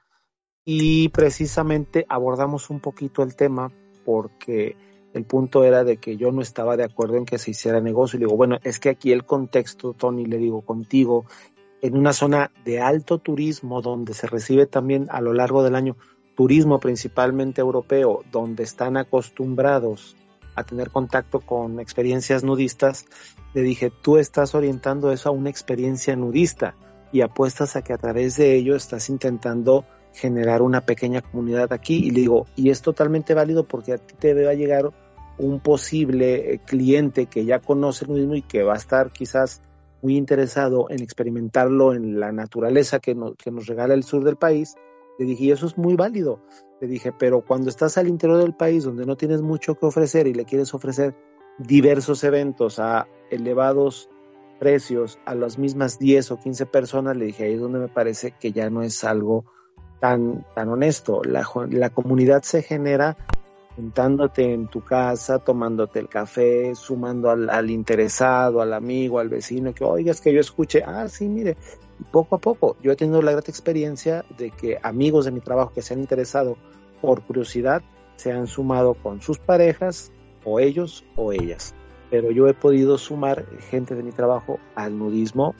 y 0.64 1.08
precisamente 1.08 2.06
abordamos 2.08 2.70
un 2.70 2.80
poquito 2.80 3.24
el 3.24 3.34
tema 3.34 3.72
porque 4.04 4.76
el 5.12 5.24
punto 5.24 5.64
era 5.64 5.82
de 5.82 5.96
que 5.96 6.16
yo 6.16 6.30
no 6.30 6.42
estaba 6.42 6.76
de 6.76 6.84
acuerdo 6.84 7.16
en 7.16 7.24
que 7.24 7.38
se 7.38 7.52
hiciera 7.52 7.80
negocio. 7.80 8.16
Y 8.18 8.20
digo, 8.20 8.36
bueno, 8.36 8.58
es 8.62 8.78
que 8.78 8.90
aquí 8.90 9.12
el 9.12 9.24
contexto, 9.24 9.94
Tony, 9.94 10.26
le 10.26 10.36
digo, 10.36 10.60
contigo, 10.60 11.24
en 11.80 11.96
una 11.96 12.12
zona 12.12 12.52
de 12.64 12.80
alto 12.80 13.18
turismo, 13.18 13.80
donde 13.80 14.12
se 14.12 14.26
recibe 14.26 14.66
también 14.66 15.06
a 15.10 15.20
lo 15.20 15.32
largo 15.32 15.62
del 15.62 15.74
año 15.74 15.96
turismo 16.36 16.80
principalmente 16.80 17.62
europeo, 17.62 18.24
donde 18.30 18.62
están 18.62 18.96
acostumbrados 18.96 20.16
a 20.56 20.64
tener 20.64 20.90
contacto 20.90 21.40
con 21.40 21.78
experiencias 21.78 22.42
nudistas, 22.42 23.06
le 23.54 23.62
dije, 23.62 23.92
tú 24.02 24.16
estás 24.16 24.54
orientando 24.54 25.12
eso 25.12 25.28
a 25.28 25.32
una 25.32 25.50
experiencia 25.50 26.16
nudista 26.16 26.74
y 27.12 27.20
apuestas 27.20 27.76
a 27.76 27.82
que 27.82 27.92
a 27.92 27.98
través 27.98 28.36
de 28.36 28.54
ello 28.54 28.74
estás 28.74 29.08
intentando 29.08 29.84
generar 30.12 30.62
una 30.62 30.80
pequeña 30.80 31.22
comunidad 31.22 31.72
aquí. 31.72 31.96
Y 31.96 32.10
le 32.10 32.20
digo, 32.20 32.46
y 32.56 32.70
es 32.70 32.82
totalmente 32.82 33.34
válido 33.34 33.64
porque 33.68 33.92
a 33.92 33.98
ti 33.98 34.14
te 34.18 34.34
va 34.44 34.50
a 34.50 34.54
llegar 34.54 34.90
un 35.38 35.60
posible 35.60 36.54
eh, 36.54 36.60
cliente 36.64 37.26
que 37.26 37.44
ya 37.44 37.60
conoce 37.60 38.04
el 38.04 38.10
nudismo 38.10 38.34
y 38.34 38.42
que 38.42 38.62
va 38.62 38.74
a 38.74 38.78
estar 38.78 39.12
quizás 39.12 39.60
muy 40.02 40.16
interesado 40.16 40.90
en 40.90 41.02
experimentarlo 41.02 41.94
en 41.94 42.20
la 42.20 42.32
naturaleza 42.32 42.98
que 42.98 43.14
nos, 43.14 43.34
que 43.36 43.50
nos 43.50 43.66
regala 43.66 43.94
el 43.94 44.04
sur 44.04 44.24
del 44.24 44.36
país, 44.36 44.74
le 45.18 45.26
dije, 45.26 45.44
y 45.44 45.50
eso 45.50 45.66
es 45.66 45.76
muy 45.78 45.96
válido. 45.96 46.40
Le 46.80 46.88
dije, 46.88 47.12
pero 47.12 47.40
cuando 47.40 47.70
estás 47.70 47.96
al 47.98 48.08
interior 48.08 48.38
del 48.38 48.54
país 48.54 48.84
donde 48.84 49.06
no 49.06 49.16
tienes 49.16 49.42
mucho 49.42 49.74
que 49.74 49.86
ofrecer 49.86 50.26
y 50.26 50.34
le 50.34 50.44
quieres 50.44 50.74
ofrecer 50.74 51.14
diversos 51.58 52.22
eventos 52.24 52.78
a 52.78 53.08
elevados 53.30 54.10
precios 54.58 55.18
a 55.24 55.34
las 55.34 55.58
mismas 55.58 55.98
10 55.98 56.32
o 56.32 56.38
15 56.38 56.66
personas, 56.66 57.16
le 57.16 57.26
dije, 57.26 57.44
ahí 57.44 57.54
es 57.54 57.60
donde 57.60 57.78
me 57.78 57.88
parece 57.88 58.32
que 58.32 58.52
ya 58.52 58.70
no 58.70 58.82
es 58.82 59.04
algo 59.04 59.44
tan, 60.00 60.44
tan 60.54 60.68
honesto. 60.68 61.22
La, 61.24 61.46
la 61.70 61.90
comunidad 61.90 62.42
se 62.42 62.62
genera 62.62 63.16
juntándote 63.76 64.54
en 64.54 64.68
tu 64.68 64.82
casa, 64.82 65.38
tomándote 65.38 65.98
el 65.98 66.08
café, 66.08 66.74
sumando 66.74 67.30
al, 67.30 67.70
interesado, 67.70 68.62
al 68.62 68.72
amigo, 68.72 69.18
al 69.18 69.28
vecino, 69.28 69.74
que 69.74 69.84
oigas 69.84 70.22
que 70.22 70.32
yo 70.32 70.40
escuche, 70.40 70.82
ah, 70.84 71.06
sí, 71.08 71.28
mire, 71.28 71.56
poco 72.10 72.36
a 72.36 72.38
poco. 72.38 72.76
Yo 72.82 72.92
he 72.92 72.96
tenido 72.96 73.22
la 73.22 73.32
grata 73.32 73.50
experiencia 73.50 74.24
de 74.36 74.50
que 74.50 74.78
amigos 74.82 75.24
de 75.24 75.30
mi 75.32 75.40
trabajo 75.40 75.72
que 75.72 75.82
se 75.82 75.94
han 75.94 76.00
interesado 76.00 76.56
por 77.00 77.22
curiosidad 77.22 77.82
se 78.16 78.32
han 78.32 78.46
sumado 78.46 78.94
con 78.94 79.20
sus 79.20 79.38
parejas, 79.38 80.10
o 80.44 80.60
ellos 80.60 81.04
o 81.16 81.32
ellas. 81.32 81.74
Pero 82.10 82.30
yo 82.30 82.46
he 82.48 82.54
podido 82.54 82.98
sumar 82.98 83.44
gente 83.70 83.94
de 83.94 84.02
mi 84.02 84.12
trabajo 84.12 84.58
al 84.74 84.96
nudismo 84.96 85.54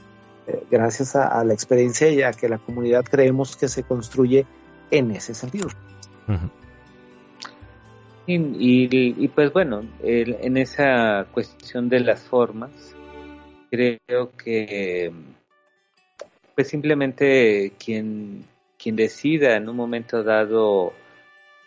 eh, 0.46 0.62
gracias 0.70 1.16
a, 1.16 1.42
la 1.44 1.53
experiencia 1.53 2.09
y 2.09 2.22
a 2.22 2.31
que 2.31 2.49
la 2.49 2.59
comunidad 2.59 3.05
creemos 3.05 3.57
que 3.57 3.68
se 3.68 3.83
construye 3.83 4.46
en 4.90 5.11
ese 5.11 5.35
sentido. 5.35 5.68
Y, 8.29 9.29
pues 9.29 9.53
bueno, 9.53 9.85
en 10.03 10.57
esa 10.57 11.27
cuestión 11.33 11.88
de 11.88 12.01
las 12.01 12.22
formas, 12.22 12.94
creo 13.70 14.31
que 14.37 15.12
pues 16.57 16.69
simplemente 16.69 17.75
quien, 17.79 18.45
quien 18.79 18.97
decida 18.97 19.57
en 19.57 19.69
un 19.69 19.77
momento 19.77 20.25
dado 20.25 20.95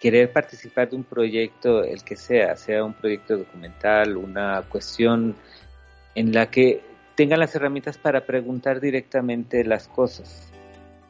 querer 0.02 0.34
participar 0.34 0.90
de 0.90 0.96
un 0.96 1.04
proyecto, 1.04 1.84
el 1.84 2.04
que 2.04 2.16
sea, 2.16 2.56
sea 2.56 2.84
un 2.84 2.94
proyecto 2.94 3.38
documental, 3.38 4.18
una 4.18 4.64
cuestión 4.68 5.36
en 6.16 6.34
la 6.34 6.50
que 6.50 6.82
tengan 7.16 7.40
las 7.40 7.54
herramientas 7.54 8.00
para 8.00 8.26
preguntar 8.26 8.80
directamente 8.80 9.64
las 9.64 9.88
cosas. 9.88 10.52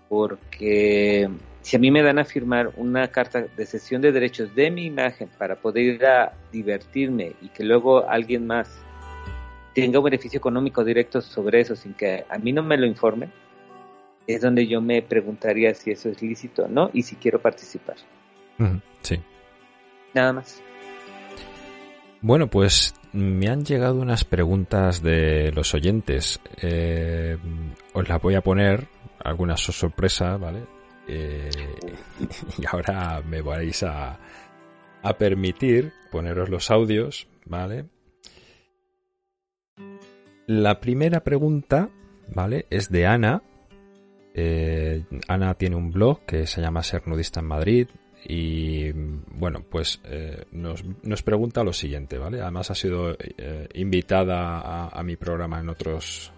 Porque 0.10 1.30
si 1.62 1.78
a 1.78 1.80
mí 1.80 1.90
me 1.90 2.04
dan 2.04 2.20
a 2.20 2.26
firmar 2.26 2.72
una 2.76 3.08
carta 3.10 3.46
de 3.56 3.66
cesión 3.66 4.02
de 4.02 4.12
derechos 4.12 4.54
de 4.56 4.72
mi 4.72 4.88
imagen 4.88 5.30
para 5.38 5.56
poder 5.56 5.84
ir 5.84 6.06
a 6.06 6.34
divertirme 6.52 7.34
y 7.42 7.48
que 7.50 7.64
luego 7.64 8.10
alguien 8.10 8.46
más 8.46 8.70
tenga 9.74 10.00
un 10.00 10.06
beneficio 10.06 10.40
económico 10.40 10.84
directo 10.84 11.22
sobre 11.22 11.62
eso 11.62 11.76
sin 11.78 11.94
que 11.94 12.26
a 12.28 12.38
mí 12.40 12.52
no 12.52 12.64
me 12.64 12.76
lo 12.76 12.86
informe, 12.86 13.30
es 14.36 14.42
donde 14.42 14.68
yo 14.68 14.80
me 14.80 15.02
preguntaría 15.02 15.74
si 15.74 15.92
eso 15.92 16.10
es 16.10 16.22
lícito 16.22 16.66
o 16.66 16.68
no 16.68 16.92
y 16.94 17.02
si 17.02 17.16
quiero 17.16 17.42
participar. 17.42 17.96
Sí. 19.02 19.20
Nada 20.14 20.34
más. 20.34 20.62
Bueno, 22.22 22.48
pues 22.48 22.94
me 23.14 23.48
han 23.48 23.64
llegado 23.64 24.00
unas 24.00 24.26
preguntas 24.26 25.02
de 25.02 25.52
los 25.54 25.74
oyentes. 25.74 26.40
Eh, 26.62 27.38
os 27.94 28.08
las 28.08 28.22
voy 28.22 28.36
a 28.36 28.42
poner, 28.42 28.88
alguna 29.24 29.58
sorpresa, 29.58 30.38
¿vale? 30.38 30.64
Eh, 31.08 31.50
y 32.58 32.66
ahora 32.68 33.22
me 33.26 33.42
vais 33.42 33.82
a, 33.84 34.20
a 35.02 35.18
permitir 35.18 35.92
poneros 36.12 36.50
los 36.50 36.70
audios, 36.70 37.28
¿vale? 37.46 37.86
La 40.46 40.80
primera 40.80 41.24
pregunta, 41.24 41.90
¿vale? 42.34 42.66
Es 42.70 42.90
de 42.90 43.08
Ana. 43.08 43.44
Eh, 44.34 45.04
Ana 45.28 45.54
tiene 45.56 45.76
un 45.76 45.92
blog 45.92 46.26
que 46.26 46.46
se 46.48 46.62
llama 46.62 46.84
Ser 46.84 47.08
Nudista 47.08 47.40
en 47.40 47.48
Madrid 47.48 47.88
y 48.26 48.92
bueno, 48.92 49.64
pues 49.70 50.02
eh, 50.04 50.46
nos, 50.52 50.84
pregunta 51.24 51.64
lo 51.64 51.74
siguiente, 51.74 52.18
¿vale? 52.18 52.42
Además 52.42 52.70
ha 52.72 52.76
sido 52.76 53.18
invitada 53.74 54.88
a, 54.88 55.04
mi 55.04 55.16
programa 55.16 55.60
en 55.60 55.70
otros, 55.70 56.32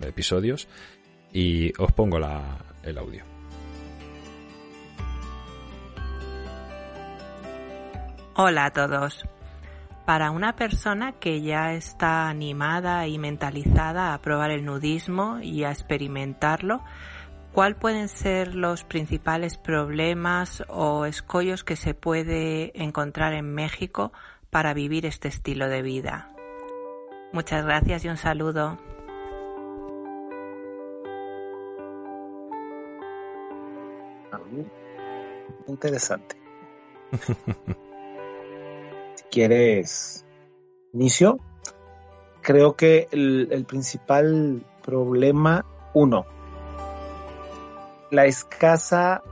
episodios 0.00 0.68
y 1.32 1.72
os 1.80 1.92
pongo 1.92 2.18
el 2.18 2.98
audio. 2.98 3.24
Hola 8.40 8.66
a 8.66 8.70
todos. 8.70 9.24
Para 10.08 10.30
una 10.30 10.56
persona 10.56 11.12
que 11.12 11.42
ya 11.42 11.74
está 11.74 12.30
animada 12.30 13.06
y 13.06 13.18
mentalizada 13.18 14.14
a 14.14 14.22
probar 14.22 14.50
el 14.50 14.64
nudismo 14.64 15.38
y 15.42 15.64
a 15.64 15.70
experimentarlo, 15.70 16.82
¿cuáles 17.52 17.76
pueden 17.76 18.08
ser 18.08 18.54
los 18.54 18.84
principales 18.84 19.58
problemas 19.58 20.64
o 20.68 21.04
escollos 21.04 21.62
que 21.62 21.76
se 21.76 21.92
puede 21.92 22.72
encontrar 22.82 23.34
en 23.34 23.52
México 23.52 24.10
para 24.48 24.72
vivir 24.72 25.04
este 25.04 25.28
estilo 25.28 25.68
de 25.68 25.82
vida? 25.82 26.34
Muchas 27.34 27.66
gracias 27.66 28.02
y 28.06 28.08
un 28.08 28.16
saludo. 28.16 28.78
Interesante. 35.66 36.34
quieres 39.38 40.26
inicio, 40.92 41.38
creo 42.42 42.74
que 42.74 43.06
el, 43.12 43.64
principal 43.68 44.66
problema, 44.82 45.64
uno, 45.94 46.26
la 48.10 48.26
escasa 48.26 49.22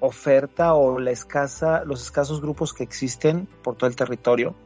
oferta 0.00 0.74
o 0.74 0.98
la 0.98 1.12
escasa, 1.12 1.84
los 1.84 2.02
escasos 2.02 2.40
grupos 2.40 2.74
que 2.74 2.82
existen 2.82 3.46
por 3.62 3.76
todo 3.76 3.88
el 3.88 3.94
territorio, 3.94 4.56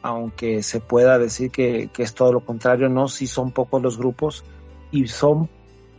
aunque 0.00 0.62
se 0.62 0.80
pueda 0.80 1.18
decir 1.18 1.50
que, 1.50 1.90
que, 1.92 2.04
es 2.04 2.14
todo 2.14 2.32
lo 2.32 2.40
contrario, 2.40 2.88
no, 2.88 3.06
sí 3.06 3.26
son 3.26 3.50
pocos 3.50 3.82
los 3.82 3.98
grupos 3.98 4.44
y 4.90 5.08
son 5.08 5.50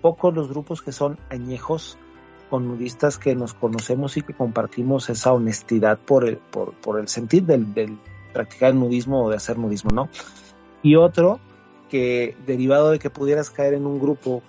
pocos 0.01 0.33
los 0.33 0.49
grupos 0.49 0.81
que 0.81 0.91
son 0.91 1.19
añejos 1.29 1.99
con 2.53 2.67
nudistas 2.67 3.17
que 3.17 3.33
nos 3.33 3.55
conocemos 3.55 4.15
y 4.15 4.21
que 4.21 4.35
compartimos 4.35 5.09
esa 5.09 5.33
honestidad 5.33 5.97
por 5.97 6.23
el, 6.29 6.37
por, 6.37 6.75
por 6.75 6.99
el 6.99 7.07
sentir 7.07 7.45
del, 7.45 7.73
del, 7.73 7.97
practicar 8.31 8.69
el 8.69 8.79
nudismo 8.79 9.23
o 9.23 9.29
de 9.31 9.37
hacer 9.37 9.57
nudismo, 9.57 9.89
¿no? 9.91 10.07
Y 10.83 10.95
otro 10.95 11.39
que 11.89 12.37
derivado 12.45 12.91
de 12.91 12.99
que 12.99 13.09
pudieras 13.09 13.49
caer 13.49 13.73
en 13.73 13.87
un 13.87 13.99
grupo 13.99 14.43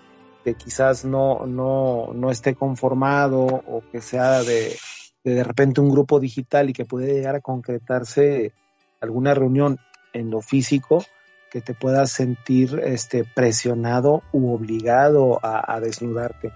que 0.44 0.52
quizás 0.52 1.06
no, 1.06 1.46
no, 1.46 2.12
no 2.12 2.30
esté 2.30 2.54
conformado 2.54 3.42
o 3.42 3.82
que 3.90 4.02
sea 4.02 4.42
de, 4.42 4.76
de, 5.24 5.34
de 5.36 5.42
repente 5.42 5.80
un 5.80 5.88
grupo 5.88 6.20
digital 6.20 6.68
y 6.68 6.74
que 6.74 6.84
puede 6.84 7.10
llegar 7.10 7.36
a 7.36 7.40
concretarse 7.40 8.52
alguna 9.00 9.32
reunión 9.32 9.78
en 10.12 10.28
lo 10.28 10.42
físico, 10.42 11.02
que 11.50 11.62
te 11.62 11.72
puedas 11.72 12.10
sentir 12.10 12.82
este, 12.84 13.24
presionado 13.24 14.22
u 14.30 14.52
obligado 14.52 15.40
a, 15.42 15.74
a 15.74 15.80
desnudarte 15.80 16.52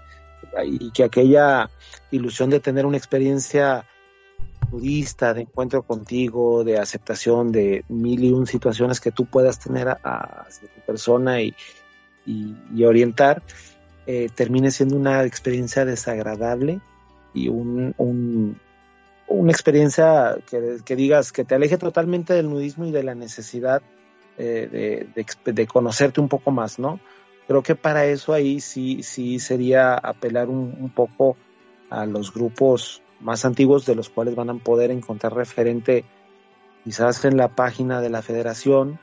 y 0.65 0.91
que 0.91 1.03
aquella 1.03 1.69
ilusión 2.11 2.49
de 2.49 2.59
tener 2.59 2.85
una 2.85 2.97
experiencia 2.97 3.85
budista, 4.69 5.33
de 5.33 5.41
encuentro 5.41 5.83
contigo, 5.83 6.63
de 6.63 6.77
aceptación 6.77 7.51
de 7.51 7.83
mil 7.89 8.23
y 8.23 8.31
un 8.31 8.45
situaciones 8.45 8.99
que 8.99 9.11
tú 9.11 9.25
puedas 9.25 9.59
tener 9.59 9.87
a, 9.87 10.47
tu 10.61 10.81
persona 10.85 11.41
y, 11.41 11.55
y, 12.25 12.83
orientar, 12.83 13.41
eh, 14.05 14.29
termine 14.33 14.71
siendo 14.71 14.95
una 14.95 15.23
experiencia 15.23 15.85
desagradable 15.85 16.81
y 17.33 17.49
un, 17.49 17.93
un, 17.97 18.59
una 19.27 19.51
experiencia 19.51 20.37
que, 20.49 20.77
que, 20.85 20.95
digas 20.95 21.31
que 21.31 21.45
te 21.45 21.55
aleje 21.55 21.77
totalmente 21.77 22.33
del 22.33 22.49
nudismo 22.49 22.85
y 22.85 22.91
de 22.91 23.03
la 23.03 23.15
necesidad 23.15 23.81
eh, 24.37 25.07
de, 25.15 25.51
de, 25.51 25.67
conocerte 25.67 26.21
un 26.21 26.29
poco 26.29 26.51
más, 26.51 26.79
¿no? 26.79 26.99
Creo 27.49 27.63
que 27.63 27.73
para 27.73 28.05
eso 28.05 28.33
ahí 28.33 28.59
sí, 28.59 29.01
sí 29.01 29.39
sería 29.39 29.95
apelar 29.95 30.49
un, 30.49 30.91
poco 30.93 31.35
a 31.89 32.05
los 32.05 32.31
grupos 32.31 33.01
más 33.19 33.43
antiguos 33.43 33.87
de 33.87 33.95
los 33.95 34.07
cuales 34.07 34.35
van 34.35 34.51
a 34.51 34.53
poder 34.59 34.91
encontrar 34.91 35.33
referente 35.33 36.05
quizás 36.83 37.25
en 37.25 37.37
la 37.37 37.55
página 37.55 38.01
de 38.01 38.11
la 38.11 38.21
federación, 38.21 38.99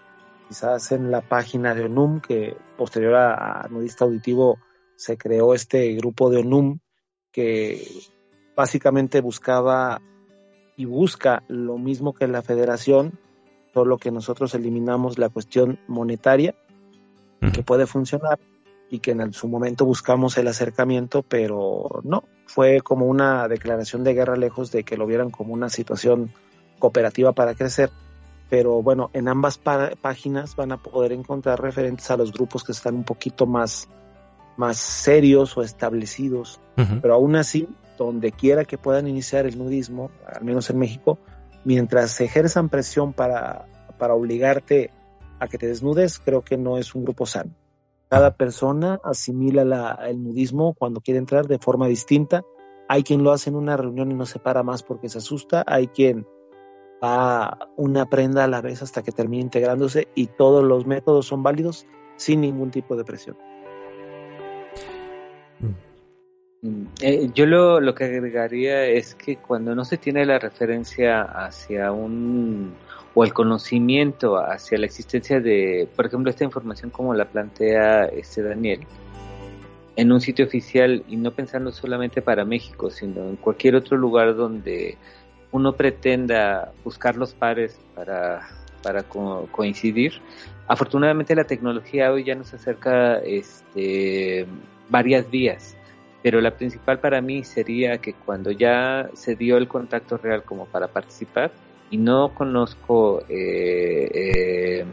quizás 0.46 0.92
en 0.92 1.10
la 1.10 1.22
página 1.22 1.74
de 1.74 1.86
ONUM, 1.86 2.20
que 2.20 2.56
posterior 2.78 3.16
a, 3.16 3.66
Nudista 3.68 4.04
Auditivo 4.04 4.60
se 4.94 5.18
creó 5.18 5.52
este 5.52 5.92
grupo 5.94 6.30
de 6.30 6.36
ONUM 6.36 6.78
que 7.32 7.84
básicamente 8.54 9.22
buscaba 9.22 10.00
y 10.76 10.84
busca 10.84 11.42
lo 11.48 11.78
mismo 11.78 12.14
que 12.14 12.28
la 12.28 12.42
federación, 12.42 13.18
solo 13.74 13.98
que 13.98 14.12
nosotros 14.12 14.54
eliminamos 14.54 15.18
la 15.18 15.30
cuestión 15.30 15.80
monetaria, 15.88 16.54
que 17.52 17.62
puede 17.62 17.86
funcionar 17.86 18.38
y 18.90 19.00
que 19.00 19.12
en 19.12 19.32
su 19.32 19.48
momento 19.48 19.84
buscamos 19.84 20.38
el 20.38 20.48
acercamiento, 20.48 21.22
pero 21.22 22.00
no, 22.04 22.24
fue 22.46 22.80
como 22.80 23.06
una 23.06 23.48
declaración 23.48 24.04
de 24.04 24.14
guerra 24.14 24.36
lejos 24.36 24.70
de 24.70 24.84
que 24.84 24.96
lo 24.96 25.06
vieran 25.06 25.30
como 25.30 25.52
una 25.52 25.68
situación 25.68 26.32
cooperativa 26.78 27.32
para 27.32 27.54
crecer. 27.54 27.90
Pero 28.48 28.80
bueno, 28.80 29.10
en 29.12 29.26
ambas 29.26 29.58
páginas 29.58 30.54
van 30.54 30.70
a 30.70 30.76
poder 30.76 31.12
encontrar 31.12 31.60
referentes 31.60 32.10
a 32.12 32.16
los 32.16 32.32
grupos 32.32 32.62
que 32.62 32.72
están 32.72 32.94
un 32.94 33.04
poquito 33.04 33.44
más, 33.44 33.88
más 34.56 34.76
serios 34.76 35.56
o 35.56 35.62
establecidos. 35.62 36.60
Pero 37.02 37.14
aún 37.14 37.34
así, 37.34 37.68
donde 37.98 38.30
quiera 38.30 38.64
que 38.64 38.78
puedan 38.78 39.08
iniciar 39.08 39.46
el 39.46 39.58
nudismo, 39.58 40.10
al 40.32 40.44
menos 40.44 40.70
en 40.70 40.78
México, 40.78 41.18
mientras 41.64 42.12
se 42.12 42.26
ejerzan 42.26 42.68
presión 42.68 43.12
para, 43.12 43.66
para 43.98 44.14
obligarte 44.14 44.90
a 45.38 45.48
que 45.48 45.58
te 45.58 45.66
desnudes, 45.66 46.18
creo 46.18 46.42
que 46.42 46.56
no 46.56 46.78
es 46.78 46.94
un 46.94 47.04
grupo 47.04 47.26
sano. 47.26 47.54
Cada 48.08 48.36
persona 48.36 49.00
asimila 49.02 49.98
el 50.06 50.22
nudismo 50.22 50.74
cuando 50.74 51.00
quiere 51.00 51.18
entrar 51.18 51.48
de 51.48 51.58
forma 51.58 51.88
distinta. 51.88 52.44
Hay 52.88 53.02
quien 53.02 53.24
lo 53.24 53.32
hace 53.32 53.50
en 53.50 53.56
una 53.56 53.76
reunión 53.76 54.12
y 54.12 54.14
no 54.14 54.26
se 54.26 54.38
para 54.38 54.62
más 54.62 54.84
porque 54.84 55.08
se 55.08 55.18
asusta. 55.18 55.64
Hay 55.66 55.88
quien 55.88 56.24
va 57.02 57.68
una 57.76 58.06
prenda 58.06 58.44
a 58.44 58.48
la 58.48 58.60
vez 58.60 58.82
hasta 58.82 59.02
que 59.02 59.10
termine 59.10 59.42
integrándose 59.42 60.06
y 60.14 60.28
todos 60.28 60.64
los 60.64 60.86
métodos 60.86 61.26
son 61.26 61.42
válidos 61.42 61.86
sin 62.16 62.40
ningún 62.42 62.70
tipo 62.70 62.96
de 62.96 63.04
presión. 63.04 63.36
Mm, 66.62 66.84
eh, 67.02 67.30
yo 67.34 67.46
lo, 67.46 67.80
lo 67.80 67.94
que 67.94 68.04
agregaría 68.04 68.86
es 68.86 69.14
que 69.16 69.36
cuando 69.36 69.74
no 69.74 69.84
se 69.84 69.98
tiene 69.98 70.24
la 70.24 70.38
referencia 70.38 71.22
hacia 71.22 71.92
un 71.92 72.74
o 73.18 73.24
el 73.24 73.32
conocimiento 73.32 74.36
hacia 74.36 74.76
la 74.76 74.84
existencia 74.84 75.40
de, 75.40 75.88
por 75.96 76.04
ejemplo, 76.04 76.28
esta 76.28 76.44
información 76.44 76.90
como 76.90 77.14
la 77.14 77.24
plantea 77.24 78.04
este 78.04 78.42
Daniel, 78.42 78.80
en 79.96 80.12
un 80.12 80.20
sitio 80.20 80.44
oficial 80.44 81.02
y 81.08 81.16
no 81.16 81.30
pensando 81.30 81.72
solamente 81.72 82.20
para 82.20 82.44
México, 82.44 82.90
sino 82.90 83.26
en 83.26 83.36
cualquier 83.36 83.74
otro 83.74 83.96
lugar 83.96 84.36
donde 84.36 84.98
uno 85.50 85.72
pretenda 85.72 86.72
buscar 86.84 87.16
los 87.16 87.32
pares 87.32 87.80
para, 87.94 88.50
para 88.82 89.02
coincidir. 89.02 90.20
Afortunadamente 90.68 91.34
la 91.34 91.44
tecnología 91.44 92.12
hoy 92.12 92.24
ya 92.24 92.34
nos 92.34 92.52
acerca 92.52 93.16
este, 93.20 94.44
varias 94.90 95.30
vías, 95.30 95.74
pero 96.22 96.42
la 96.42 96.54
principal 96.54 97.00
para 97.00 97.22
mí 97.22 97.44
sería 97.44 97.96
que 97.96 98.12
cuando 98.12 98.50
ya 98.50 99.08
se 99.14 99.36
dio 99.36 99.56
el 99.56 99.68
contacto 99.68 100.18
real 100.18 100.42
como 100.42 100.66
para 100.66 100.88
participar, 100.88 101.50
y 101.90 101.96
no 101.98 102.34
conozco, 102.34 103.22
eh, 103.28 104.10
eh, 104.12 104.84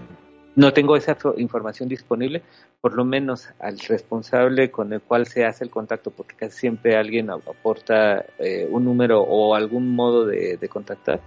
no 0.55 0.73
tengo 0.73 0.95
esa 0.95 1.17
información 1.37 1.89
disponible, 1.89 2.43
por 2.81 2.93
lo 2.93 3.05
menos 3.05 3.49
al 3.59 3.79
responsable 3.79 4.69
con 4.69 4.93
el 4.93 5.01
cual 5.01 5.25
se 5.25 5.45
hace 5.45 5.63
el 5.63 5.69
contacto, 5.69 6.11
porque 6.11 6.35
casi 6.35 6.59
siempre 6.59 6.95
alguien 6.95 7.29
aporta 7.29 8.25
eh, 8.39 8.67
un 8.69 8.85
número 8.85 9.21
o 9.21 9.55
algún 9.55 9.95
modo 9.95 10.25
de, 10.25 10.59
contactar. 10.69 11.19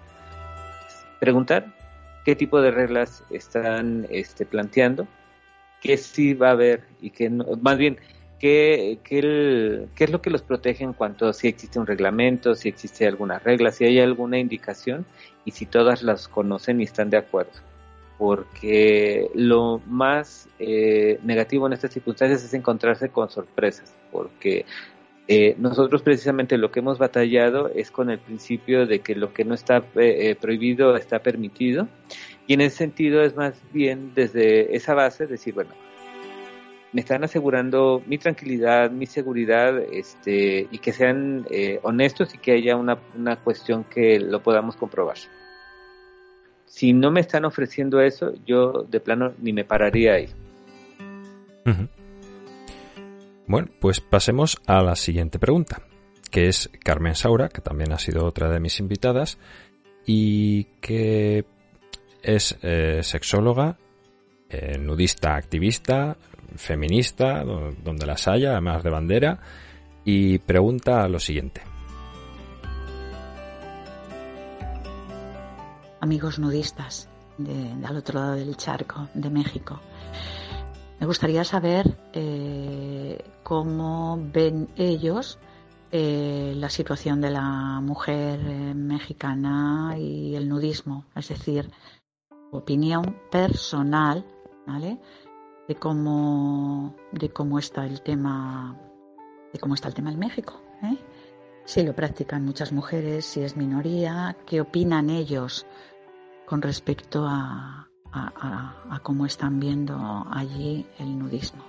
Preguntar 1.18 1.66
qué 2.24 2.36
tipo 2.36 2.60
de 2.60 2.70
reglas 2.70 3.24
están 3.30 4.06
este, 4.10 4.46
planteando, 4.46 5.08
qué 5.80 5.96
sí 5.96 6.34
va 6.34 6.48
a 6.48 6.52
haber 6.52 6.84
y 7.00 7.10
qué 7.10 7.30
no, 7.30 7.44
más 7.60 7.78
bien 7.78 7.98
¿Qué, 8.38 8.98
qué, 9.02 9.88
es 9.98 10.10
lo 10.10 10.20
que 10.20 10.28
los 10.28 10.42
protege 10.42 10.84
en 10.84 10.92
cuanto 10.92 11.28
a 11.28 11.32
si 11.32 11.48
existe 11.48 11.78
un 11.78 11.86
reglamento, 11.86 12.54
si 12.54 12.68
existe 12.68 13.06
alguna 13.06 13.38
regla, 13.38 13.70
si 13.72 13.84
hay 13.84 13.98
alguna 13.98 14.38
indicación 14.38 15.06
y 15.46 15.52
si 15.52 15.64
todas 15.64 16.02
las 16.02 16.28
conocen 16.28 16.82
y 16.82 16.84
están 16.84 17.08
de 17.08 17.16
acuerdo? 17.16 17.52
Porque 18.18 19.30
lo 19.34 19.80
más 19.86 20.48
eh, 20.58 21.18
negativo 21.22 21.66
en 21.66 21.72
estas 21.72 21.92
circunstancias 21.92 22.44
es 22.44 22.52
encontrarse 22.52 23.08
con 23.08 23.30
sorpresas, 23.30 23.94
porque 24.12 24.66
eh, 25.28 25.54
nosotros 25.58 26.02
precisamente 26.02 26.58
lo 26.58 26.70
que 26.70 26.80
hemos 26.80 26.98
batallado 26.98 27.70
es 27.74 27.90
con 27.90 28.10
el 28.10 28.18
principio 28.18 28.86
de 28.86 29.00
que 29.00 29.14
lo 29.14 29.32
que 29.32 29.44
no 29.44 29.54
está 29.54 29.82
eh, 29.94 30.36
prohibido 30.38 30.96
está 30.96 31.20
permitido 31.20 31.88
y 32.46 32.54
en 32.54 32.60
ese 32.60 32.76
sentido 32.76 33.22
es 33.22 33.34
más 33.34 33.60
bien 33.72 34.12
desde 34.14 34.76
esa 34.76 34.94
base 34.94 35.26
decir, 35.26 35.54
bueno, 35.54 35.70
me 36.96 37.02
están 37.02 37.24
asegurando 37.24 38.02
mi 38.06 38.16
tranquilidad, 38.16 38.90
mi 38.90 39.04
seguridad, 39.04 39.76
este, 39.92 40.66
y 40.70 40.78
que 40.78 40.94
sean 40.94 41.44
eh, 41.50 41.78
honestos 41.82 42.34
y 42.34 42.38
que 42.38 42.52
haya 42.52 42.74
una, 42.74 42.98
una 43.14 43.36
cuestión 43.36 43.84
que 43.84 44.18
lo 44.18 44.42
podamos 44.42 44.76
comprobar. 44.76 45.18
Si 46.64 46.94
no 46.94 47.10
me 47.10 47.20
están 47.20 47.44
ofreciendo 47.44 48.00
eso, 48.00 48.32
yo 48.46 48.86
de 48.90 49.00
plano 49.00 49.34
ni 49.42 49.52
me 49.52 49.66
pararía 49.66 50.14
ahí. 50.14 50.28
Bueno, 53.46 53.68
pues 53.78 54.00
pasemos 54.00 54.56
a 54.64 54.82
la 54.82 54.96
siguiente 54.96 55.38
pregunta, 55.38 55.82
que 56.30 56.48
es 56.48 56.70
Carmen 56.82 57.14
Saura, 57.14 57.50
que 57.50 57.60
también 57.60 57.92
ha 57.92 57.98
sido 57.98 58.24
otra 58.24 58.48
de 58.48 58.58
mis 58.58 58.80
invitadas, 58.80 59.38
y 60.06 60.64
que 60.80 61.44
es 62.22 62.56
eh, 62.62 63.00
sexóloga, 63.02 63.76
eh, 64.48 64.78
nudista 64.78 65.34
activista, 65.34 66.16
feminista, 66.56 67.44
donde 67.44 68.06
las 68.06 68.28
haya, 68.28 68.52
además 68.52 68.82
de 68.82 68.90
bandera, 68.90 69.40
y 70.04 70.38
pregunta 70.38 71.08
lo 71.08 71.18
siguiente. 71.18 71.62
Amigos 76.00 76.38
nudistas 76.38 77.08
de, 77.38 77.74
al 77.84 77.96
otro 77.96 78.20
lado 78.20 78.34
del 78.34 78.56
charco, 78.56 79.08
de 79.14 79.30
México, 79.30 79.80
me 81.00 81.06
gustaría 81.06 81.44
saber 81.44 81.98
eh, 82.12 83.18
cómo 83.42 84.18
ven 84.32 84.68
ellos 84.76 85.38
eh, 85.92 86.54
la 86.56 86.70
situación 86.70 87.20
de 87.20 87.30
la 87.30 87.80
mujer 87.80 88.40
eh, 88.40 88.74
mexicana 88.74 89.94
y 89.98 90.34
el 90.34 90.48
nudismo, 90.48 91.04
es 91.14 91.28
decir, 91.28 91.70
opinión 92.50 93.16
personal, 93.30 94.24
¿vale? 94.66 94.98
De 95.68 95.74
cómo, 95.74 96.94
de 97.12 97.30
cómo 97.30 97.58
está 97.58 97.84
el 97.84 98.02
tema, 98.02 98.78
de 99.52 99.58
cómo 99.58 99.74
está 99.74 99.88
el 99.88 99.94
tema 99.94 100.10
en 100.10 100.18
México. 100.18 100.60
¿eh? 100.82 100.96
Si 101.64 101.82
lo 101.82 101.94
practican 101.94 102.44
muchas 102.44 102.72
mujeres, 102.72 103.24
si 103.24 103.42
es 103.42 103.56
minoría, 103.56 104.36
qué 104.46 104.60
opinan 104.60 105.10
ellos 105.10 105.66
con 106.46 106.62
respecto 106.62 107.26
a, 107.26 107.88
a, 108.12 109.00
cómo 109.02 109.26
están 109.26 109.60
viendo 109.60 110.26
allí 110.30 110.86
el 110.98 111.18
nudismo. 111.18 111.62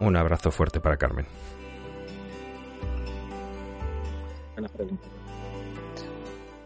Un 0.00 0.16
abrazo 0.16 0.50
fuerte 0.50 0.80
para 0.80 0.96
Carmen. 0.96 1.26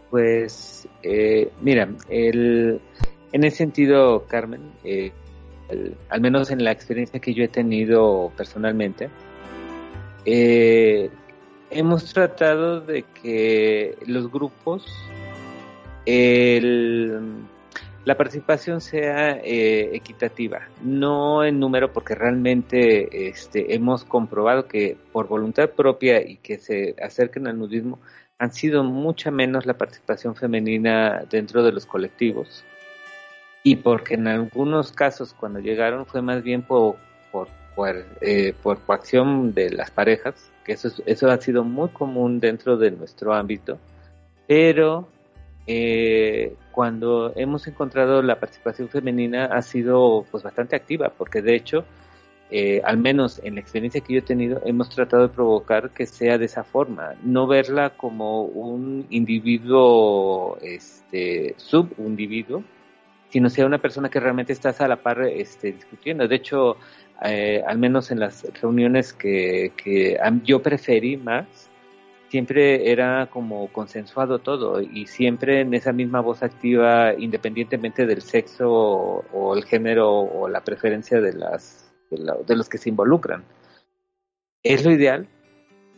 Pues, 0.09 0.87
eh, 1.03 1.51
mira, 1.61 1.89
el, 2.09 2.81
en 3.31 3.43
ese 3.43 3.57
sentido, 3.57 4.25
Carmen, 4.27 4.61
eh, 4.83 5.11
al 6.09 6.21
menos 6.21 6.51
en 6.51 6.63
la 6.63 6.71
experiencia 6.71 7.19
que 7.19 7.33
yo 7.33 7.43
he 7.43 7.47
tenido 7.47 8.31
personalmente, 8.37 9.09
eh, 10.25 11.09
hemos 11.69 12.13
tratado 12.13 12.81
de 12.81 13.03
que 13.03 13.97
los 14.05 14.31
grupos, 14.31 14.85
la 18.05 18.15
participación 18.15 18.79
sea 18.79 19.39
eh, 19.43 19.89
equitativa, 19.95 20.67
no 20.83 21.43
en 21.43 21.59
número, 21.59 21.91
porque 21.91 22.13
realmente 22.13 23.27
este, 23.29 23.73
hemos 23.73 24.03
comprobado 24.03 24.67
que 24.67 24.97
por 25.11 25.27
voluntad 25.27 25.71
propia 25.71 26.21
y 26.21 26.37
que 26.37 26.59
se 26.59 26.95
acerquen 27.01 27.47
al 27.47 27.57
nudismo, 27.57 27.99
han 28.37 28.51
sido 28.51 28.83
mucha 28.83 29.31
menos 29.31 29.65
la 29.65 29.77
participación 29.77 30.35
femenina 30.35 31.23
dentro 31.29 31.63
de 31.63 31.71
los 31.71 31.85
colectivos 31.85 32.63
y 33.65 33.77
porque 33.77 34.13
en 34.13 34.27
algunos 34.27 34.91
casos 34.91 35.33
cuando 35.33 35.59
llegaron 35.59 36.05
fue 36.05 36.21
más 36.21 36.43
bien 36.43 36.61
por 36.61 36.97
eh, 38.21 38.53
por 38.61 38.79
coacción 38.81 39.55
de 39.55 39.71
las 39.71 39.89
parejas 39.89 40.51
que 40.63 40.73
eso 40.73 40.89
eso 41.07 41.31
ha 41.31 41.41
sido 41.41 41.63
muy 41.63 41.89
común 41.89 42.39
dentro 42.39 42.77
de 42.77 42.91
nuestro 42.91 43.33
ámbito 43.33 43.79
pero 44.45 45.09
eh, 45.65 46.55
cuando 46.71 47.33
hemos 47.35 47.65
encontrado 47.67 48.21
la 48.21 48.39
participación 48.39 48.87
femenina 48.87 49.45
ha 49.45 49.63
sido 49.63 50.27
pues 50.29 50.43
bastante 50.43 50.75
activa 50.75 51.11
porque 51.17 51.41
de 51.41 51.55
hecho 51.55 51.85
eh, 52.51 52.83
al 52.85 52.99
menos 52.99 53.41
en 53.43 53.55
la 53.55 53.61
experiencia 53.61 53.99
que 54.01 54.13
yo 54.13 54.19
he 54.19 54.21
tenido, 54.21 54.61
hemos 54.63 54.89
tratado 54.89 55.23
de 55.23 55.33
provocar 55.33 55.89
que 55.89 56.05
sea 56.05 56.37
de 56.37 56.45
esa 56.45 56.63
forma, 56.63 57.15
no 57.23 57.47
verla 57.47 57.89
como 57.97 58.43
un 58.43 59.07
individuo, 59.09 60.59
este, 60.61 61.55
subindividuo, 61.57 62.63
sino 63.29 63.49
sea 63.49 63.65
una 63.65 63.79
persona 63.81 64.09
que 64.09 64.19
realmente 64.19 64.53
estás 64.53 64.81
a 64.81 64.87
la 64.87 65.01
par 65.01 65.21
este, 65.23 65.71
discutiendo. 65.73 66.27
De 66.27 66.35
hecho, 66.35 66.77
eh, 67.23 67.63
al 67.65 67.77
menos 67.77 68.11
en 68.11 68.19
las 68.19 68.43
reuniones 68.61 69.13
que, 69.13 69.71
yo 70.43 70.61
preferí 70.61 71.17
más, 71.17 71.69
siempre 72.29 72.91
era 72.91 73.29
como 73.31 73.71
consensuado 73.71 74.39
todo 74.39 74.81
y 74.81 75.07
siempre 75.07 75.61
en 75.61 75.73
esa 75.73 75.93
misma 75.93 76.19
voz 76.19 76.43
activa, 76.43 77.13
independientemente 77.13 78.05
del 78.05 78.21
sexo 78.21 78.69
o, 78.69 79.55
el 79.55 79.63
género 79.63 80.19
o 80.19 80.49
la 80.49 80.63
preferencia 80.63 81.21
de, 81.21 81.33
las, 81.33 81.93
de, 82.09 82.55
los 82.55 82.67
que 82.67 82.77
se 82.77 82.89
involucran. 82.89 83.45
Es 84.63 84.83
lo 84.83 84.91
ideal 84.91 85.27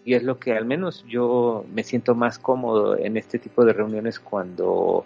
y 0.06 0.14
es 0.14 0.24
lo 0.24 0.40
que 0.40 0.54
al 0.54 0.66
menos 0.66 1.04
yo 1.08 1.66
me 1.74 1.84
siento 1.84 2.14
más 2.14 2.38
cómodo 2.38 2.98
en 2.98 3.18
este 3.18 3.40
tipo 3.40 3.66
de 3.66 3.74
reuniones 3.74 4.20
cuando 4.20 5.06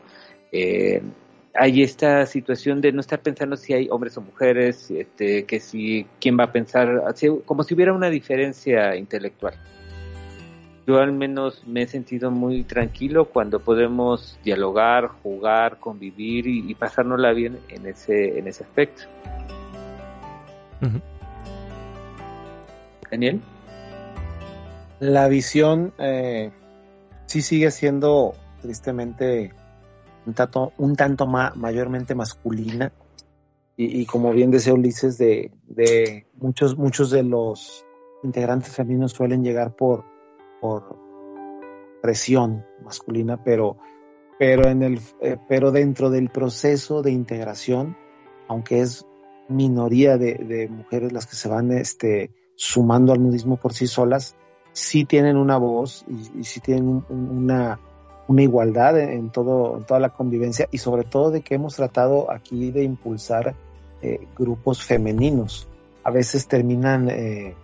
eh, 0.51 1.01
hay 1.53 1.83
esta 1.83 2.25
situación 2.25 2.81
de 2.81 2.91
no 2.91 3.01
estar 3.01 3.19
pensando 3.21 3.57
si 3.57 3.73
hay 3.73 3.87
hombres 3.89 4.17
o 4.17 4.21
mujeres, 4.21 4.89
este, 4.91 5.45
que 5.45 5.59
si 5.59 6.05
quién 6.19 6.37
va 6.39 6.45
a 6.45 6.51
pensar, 6.51 7.03
como 7.45 7.63
si 7.63 7.73
hubiera 7.73 7.93
una 7.93 8.09
diferencia 8.09 8.95
intelectual 8.95 9.55
yo 10.87 10.99
al 10.99 11.13
menos 11.13 11.63
me 11.67 11.83
he 11.83 11.87
sentido 11.87 12.31
muy 12.31 12.63
tranquilo 12.63 13.25
cuando 13.25 13.59
podemos 13.59 14.37
dialogar, 14.43 15.07
jugar, 15.23 15.77
convivir 15.79 16.47
y, 16.47 16.73
pasárnosla 16.75 17.31
bien 17.33 17.59
en 17.69 17.85
ese, 17.85 18.39
en 18.39 18.47
ese 18.47 18.63
aspecto. 18.63 19.03
Daniel. 23.09 23.41
La 24.99 25.27
visión 25.27 25.93
eh, 25.99 26.51
sí 27.25 27.41
sigue 27.41 27.71
siendo 27.71 28.35
tristemente 28.61 29.53
un 30.25 30.33
tanto, 30.33 30.73
un 30.77 30.95
tanto 30.95 31.27
mayormente 31.27 32.15
masculina. 32.15 32.91
Y, 33.77 34.05
como 34.05 34.31
bien 34.31 34.51
decía 34.51 34.73
Ulises, 34.73 35.17
de, 35.17 35.51
muchos, 36.35 36.77
muchos 36.77 37.09
de 37.09 37.23
los 37.23 37.83
integrantes 38.23 38.75
femeninos 38.75 39.13
suelen 39.13 39.43
llegar 39.43 39.75
por 39.75 40.05
por 40.61 40.95
presión 42.01 42.65
masculina, 42.85 43.43
pero, 43.43 43.77
pero, 44.39 44.69
en 44.69 44.83
el, 44.83 45.01
eh, 45.19 45.37
pero 45.49 45.71
dentro 45.71 46.09
del 46.09 46.29
proceso 46.29 47.01
de 47.01 47.11
integración, 47.11 47.97
aunque 48.47 48.81
es 48.81 49.05
minoría 49.49 50.17
de, 50.17 50.69
mujeres 50.69 51.11
las 51.11 51.25
que 51.25 51.35
se 51.35 51.49
van 51.49 51.71
este, 51.71 52.31
sumando 52.55 53.11
al 53.11 53.21
nudismo 53.21 53.57
por 53.57 53.73
sí 53.73 53.87
solas, 53.87 54.35
sí 54.71 55.03
tienen 55.03 55.35
una 55.35 55.57
voz 55.57 56.05
y, 56.07 56.43
sí 56.43 56.61
tienen 56.61 57.03
una, 57.09 57.79
una 58.31 58.43
igualdad 58.43 58.97
en, 58.97 59.29
todo, 59.29 59.77
en 59.77 59.83
toda 59.83 59.99
la 59.99 60.09
convivencia 60.09 60.67
y 60.71 60.77
sobre 60.77 61.03
todo 61.03 61.31
de 61.31 61.41
que 61.41 61.55
hemos 61.55 61.75
tratado 61.75 62.31
aquí 62.31 62.71
de 62.71 62.83
impulsar 62.83 63.55
eh, 64.01 64.25
grupos 64.37 64.83
femeninos. 64.83 65.67
A 66.03 66.11
veces 66.11 66.47
terminan 66.47 67.09
eh, 67.09 67.55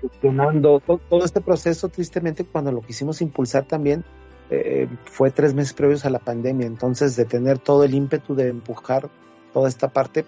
gestionando 0.00 0.80
todo, 0.80 1.24
este 1.24 1.40
proceso, 1.40 1.88
tristemente, 1.88 2.44
cuando 2.44 2.70
lo 2.70 2.82
quisimos 2.82 3.22
impulsar 3.22 3.64
también, 3.64 4.04
eh, 4.50 4.86
fue 5.04 5.30
tres 5.30 5.54
meses 5.54 5.72
previos 5.72 6.04
a 6.04 6.10
la 6.10 6.18
pandemia. 6.18 6.66
Entonces, 6.66 7.16
de 7.16 7.24
tener 7.24 7.58
todo 7.58 7.84
el 7.84 7.94
ímpetu 7.94 8.34
de 8.34 8.48
empujar 8.48 9.08
toda 9.54 9.68
esta 9.68 9.88
parte, 9.88 10.26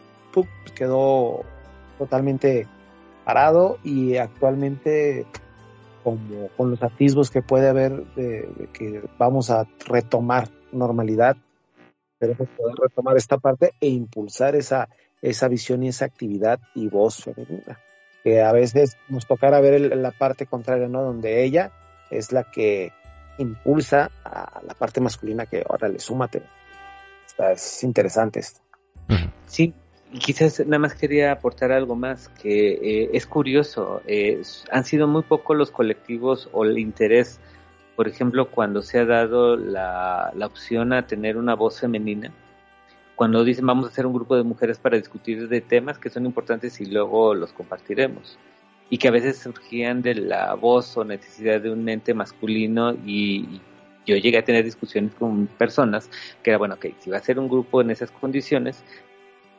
quedó 0.75 1.43
totalmente 1.99 2.67
parado 3.25 3.79
y 3.85 4.17
actualmente 4.17 5.27
como 6.03 6.49
con 6.57 6.71
los 6.71 6.83
atisbos 6.83 7.31
que 7.31 7.43
puede 7.43 7.69
haber 7.69 8.05
de, 8.15 8.69
que 8.73 9.03
vamos 9.19 9.51
a 9.51 9.67
retomar 9.87 10.49
normalidad, 10.73 11.37
queremos 12.21 12.49
poder 12.57 12.75
retomar 12.81 13.17
esta 13.17 13.39
parte 13.39 13.73
e 13.81 13.89
impulsar 13.89 14.55
esa, 14.57 14.89
esa 15.21 15.49
visión 15.49 15.83
y 15.83 15.89
esa 15.89 16.05
actividad 16.05 16.61
y 16.75 16.89
voz 16.89 17.25
femenina 17.25 17.79
que 18.23 18.41
a 18.41 18.53
veces 18.53 18.97
nos 19.09 19.27
tocará 19.27 19.61
ver 19.61 19.97
la 19.97 20.13
parte 20.13 20.47
contraria, 20.47 20.89
¿no? 20.89 21.03
Donde 21.03 21.45
ella 21.45 21.73
es 22.11 22.33
la 22.33 22.45
que 22.45 22.93
impulsa 23.39 24.11
a 24.25 24.61
la 24.67 24.75
parte 24.75 25.01
masculina 25.01 25.47
que, 25.47 25.65
ahora 25.69 25.89
le 25.89 25.99
súmate. 25.99 26.43
Está, 27.27 27.53
es 27.53 27.83
interesante 27.83 28.41
esto. 28.41 28.61
Sí, 29.47 29.75
y 30.13 30.19
quizás 30.19 30.61
nada 30.61 30.79
más 30.79 30.95
quería 30.95 31.33
aportar 31.33 31.73
algo 31.73 31.97
más, 31.97 32.29
que 32.29 32.73
eh, 32.73 33.11
es 33.13 33.27
curioso, 33.27 34.03
han 34.71 34.85
sido 34.85 35.09
muy 35.09 35.23
pocos 35.23 35.57
los 35.57 35.71
colectivos 35.71 36.49
o 36.53 36.65
el 36.65 36.79
interés, 36.79 37.41
por 37.97 38.09
ejemplo, 38.09 38.51
cuando 38.51 38.83
se 38.83 38.99
ha 38.99 39.05
dado 39.05 39.57
la, 39.57 40.33
la 40.35 40.47
opción 40.47 40.93
a 40.93 41.07
tener 41.07 41.37
una 41.37 41.55
voz 41.55 41.81
femenina, 41.81 42.33
cuando 43.15 43.45
dicen 43.45 43.67
vamos 43.67 43.87
a 43.87 43.89
hacer 43.89 44.07
un 44.07 44.15
grupo 44.15 44.37
de 44.37 44.43
mujeres 44.43 44.79
para 44.79 44.97
discutir 44.97 45.49
de 45.49 45.61
temas 45.61 45.99
que 45.99 46.11
son 46.11 46.27
importantes 46.27 46.81
y 46.81 46.87
luego 46.87 47.35
los 47.35 47.53
compartiremos. 47.53 48.39
Y 48.91 48.99
que 48.99 49.09
a 49.09 49.11
veces 49.13 49.39
surgían 49.39 50.03
de 50.03 50.15
la 50.15 50.55
voz 50.55 50.97
o 50.97 51.05
necesidad 51.05 51.61
de 51.61 51.71
un 51.71 51.89
ente 51.89 52.15
masculino 52.15 52.93
y, 53.07 53.61
yo 54.05 54.17
llegué 54.17 54.39
a 54.39 54.45
tener 54.45 54.65
discusiones 54.65 55.15
con 55.15 55.47
personas 55.47 56.11
que 56.43 56.51
era, 56.51 56.59
bueno, 56.59 56.77
que 56.81 56.95
si 56.99 57.11
va 57.11 57.19
a 57.19 57.21
ser 57.21 57.39
un 57.39 57.49
grupo 57.49 57.81
en 57.81 57.93
esas 57.93 58.11
condiciones, 58.11 58.83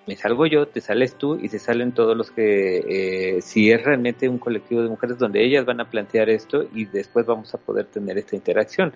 me 0.05 0.15
salgo 0.15 0.45
yo, 0.45 0.67
te 0.67 0.81
sales 0.81 1.15
tú 1.15 1.39
y 1.41 1.47
se 1.47 1.59
salen 1.59 1.93
todos 1.93 2.15
los 2.15 2.31
que, 2.31 3.37
eh, 3.37 3.41
si 3.41 3.71
es 3.71 3.83
realmente 3.83 4.27
un 4.27 4.37
colectivo 4.37 4.81
de 4.81 4.89
mujeres 4.89 5.17
donde 5.17 5.43
ellas 5.43 5.65
van 5.65 5.79
a 5.79 5.89
plantear 5.89 6.29
esto 6.29 6.65
y 6.73 6.85
después 6.85 7.25
vamos 7.25 7.53
a 7.53 7.57
poder 7.57 7.85
tener 7.85 8.17
esta 8.17 8.35
interacción 8.35 8.93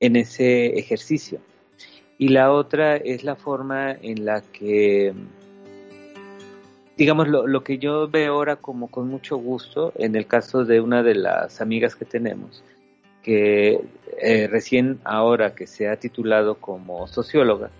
en 0.00 0.16
ese 0.16 0.78
ejercicio. 0.78 1.40
Y 2.18 2.28
la 2.28 2.52
otra 2.52 2.96
es 2.96 3.22
la 3.22 3.36
forma 3.36 3.92
en 3.92 4.24
la 4.24 4.40
que, 4.40 5.14
digamos, 6.96 7.28
lo, 7.28 7.46
lo, 7.46 7.62
que 7.62 7.78
yo 7.78 8.08
veo 8.08 8.34
ahora 8.34 8.56
como 8.56 8.88
con 8.88 9.08
mucho 9.08 9.36
gusto, 9.36 9.92
en 9.96 10.16
el 10.16 10.26
caso 10.26 10.64
de 10.64 10.80
una 10.80 11.04
de 11.04 11.14
las 11.14 11.60
amigas 11.60 11.94
que 11.94 12.04
tenemos, 12.04 12.64
que 13.22 13.80
eh, 14.20 14.48
recién 14.48 14.98
ahora 15.04 15.54
que 15.54 15.68
se 15.68 15.88
ha 15.88 15.96
titulado 15.96 16.56
como 16.56 17.06
socióloga, 17.06 17.70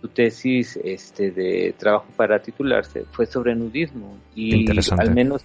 su 0.00 0.08
tesis 0.08 0.78
este, 0.82 1.30
de 1.30 1.74
trabajo 1.78 2.06
para 2.16 2.40
titularse 2.40 3.04
fue 3.12 3.26
sobre 3.26 3.54
nudismo 3.54 4.16
y 4.34 4.66
al 4.98 5.14
menos 5.14 5.42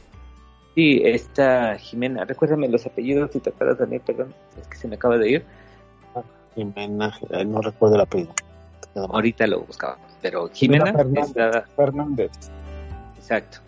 sí, 0.75 1.01
esta 1.03 1.77
Jimena, 1.77 2.25
recuérdame 2.25 2.67
los 2.69 2.85
apellidos 2.85 3.31
si 3.31 3.39
te 3.39 3.49
acuerdas 3.49 3.79
Daniel, 3.79 4.01
perdón, 4.05 4.33
es 4.59 4.67
que 4.67 4.77
se 4.77 4.87
me 4.87 4.95
acaba 4.95 5.17
de 5.17 5.29
ir 5.29 5.45
Jimena, 6.55 7.13
eh, 7.31 7.43
no 7.43 7.61
recuerdo 7.61 7.95
el 7.95 8.01
apellido. 8.01 8.33
Ahorita 8.95 9.45
lo 9.45 9.61
buscábamos, 9.61 10.09
pero 10.21 10.49
Jimena 10.53 10.93
Fernández. 11.75 12.31
Exacto. 13.17 13.64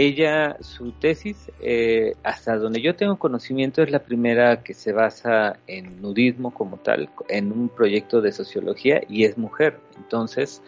Ella, 0.00 0.56
su 0.60 0.92
tesis, 0.92 1.50
eh, 1.60 2.14
hasta 2.22 2.56
donde 2.56 2.80
yo 2.80 2.94
tengo 2.94 3.18
conocimiento, 3.18 3.82
es 3.82 3.90
la 3.90 4.04
primera 4.04 4.62
que 4.62 4.72
se 4.72 4.92
basa 4.92 5.58
en 5.66 6.00
nudismo 6.00 6.54
como 6.54 6.76
tal, 6.76 7.10
en 7.28 7.50
un 7.50 7.68
proyecto 7.68 8.20
de 8.20 8.30
sociología 8.30 9.00
y 9.08 9.24
es 9.24 9.36
mujer. 9.36 9.80
Entonces, 9.96 10.62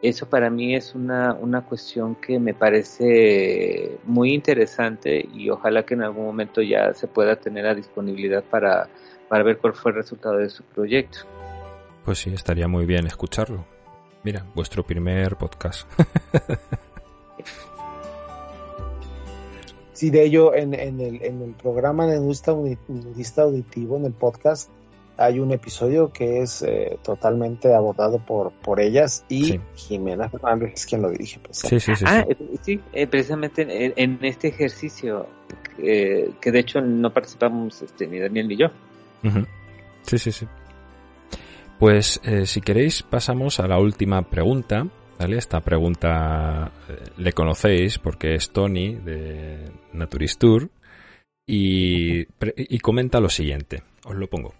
eso 0.00 0.30
para 0.30 0.48
mí 0.48 0.74
es 0.74 0.94
una, 0.94 1.34
una 1.34 1.60
cuestión 1.60 2.14
que 2.14 2.38
me 2.38 2.54
parece 2.54 3.98
muy 4.04 4.32
interesante 4.32 5.28
y 5.34 5.50
ojalá 5.50 5.84
que 5.84 5.92
en 5.92 6.02
algún 6.02 6.24
momento 6.24 6.62
ya 6.62 6.94
se 6.94 7.06
pueda 7.06 7.36
tener 7.36 7.66
a 7.66 7.74
disponibilidad 7.74 8.42
para 8.44 8.88
para 9.28 9.42
ver 9.42 9.58
cuál 9.58 9.74
fue 9.74 9.90
el 9.90 9.96
resultado 9.96 10.38
de 10.38 10.48
su 10.48 10.62
proyecto. 10.62 11.18
Pues 12.04 12.18
sí, 12.18 12.32
estaría 12.32 12.68
muy 12.68 12.86
bien 12.86 13.06
escucharlo. 13.06 13.66
Mira, 14.22 14.46
vuestro 14.54 14.84
primer 14.84 15.36
podcast. 15.36 15.90
sí, 19.94 20.10
de 20.10 20.24
ello, 20.24 20.54
en, 20.54 20.74
el, 20.74 21.54
programa 21.60 22.06
de 22.06 22.20
Nudista, 22.20 22.52
Auditivo, 23.42 23.96
en 23.96 24.04
el 24.04 24.12
podcast, 24.12 24.70
hay 25.16 25.38
un 25.38 25.52
episodio 25.52 26.12
que 26.12 26.42
es 26.42 26.62
eh, 26.62 26.98
totalmente 27.02 27.72
abordado 27.72 28.18
por, 28.18 28.52
por 28.52 28.80
ellas 28.80 29.24
y 29.28 29.60
Jimena 29.76 30.28
Fernández 30.28 30.72
es 30.74 30.86
quien 30.86 31.02
lo 31.02 31.10
dirige. 31.10 31.40
Sí, 31.50 31.80
sí, 31.80 31.94
sí. 31.94 32.04
Ah, 32.06 32.26
sí, 32.62 32.80
eh, 32.92 33.06
precisamente 33.06 33.92
en, 33.96 34.18
este 34.22 34.48
ejercicio, 34.48 35.26
eh, 35.78 36.30
que 36.40 36.50
de 36.50 36.58
hecho 36.58 36.80
no 36.80 37.12
participamos 37.12 37.80
este, 37.80 38.06
ni 38.06 38.18
Daniel 38.18 38.48
ni 38.48 38.56
yo, 38.56 38.66
Sí, 40.02 40.18
sí, 40.18 40.32
sí. 40.32 40.46
Pues 41.78 42.20
eh, 42.24 42.46
si 42.46 42.60
queréis 42.60 43.02
pasamos 43.02 43.60
a 43.60 43.66
la 43.66 43.78
última 43.78 44.22
pregunta. 44.22 44.86
Esta 45.18 45.60
pregunta 45.60 46.70
eh, 46.88 47.04
le 47.16 47.32
conocéis 47.32 47.98
porque 47.98 48.34
es 48.34 48.50
Tony 48.50 48.94
de 48.94 49.70
Naturistur 49.92 50.70
y, 51.46 52.26
y 52.56 52.78
comenta 52.78 53.20
lo 53.20 53.28
siguiente. 53.28 53.82
Os 54.04 54.14
lo 54.14 54.26
pongo. 54.28 54.54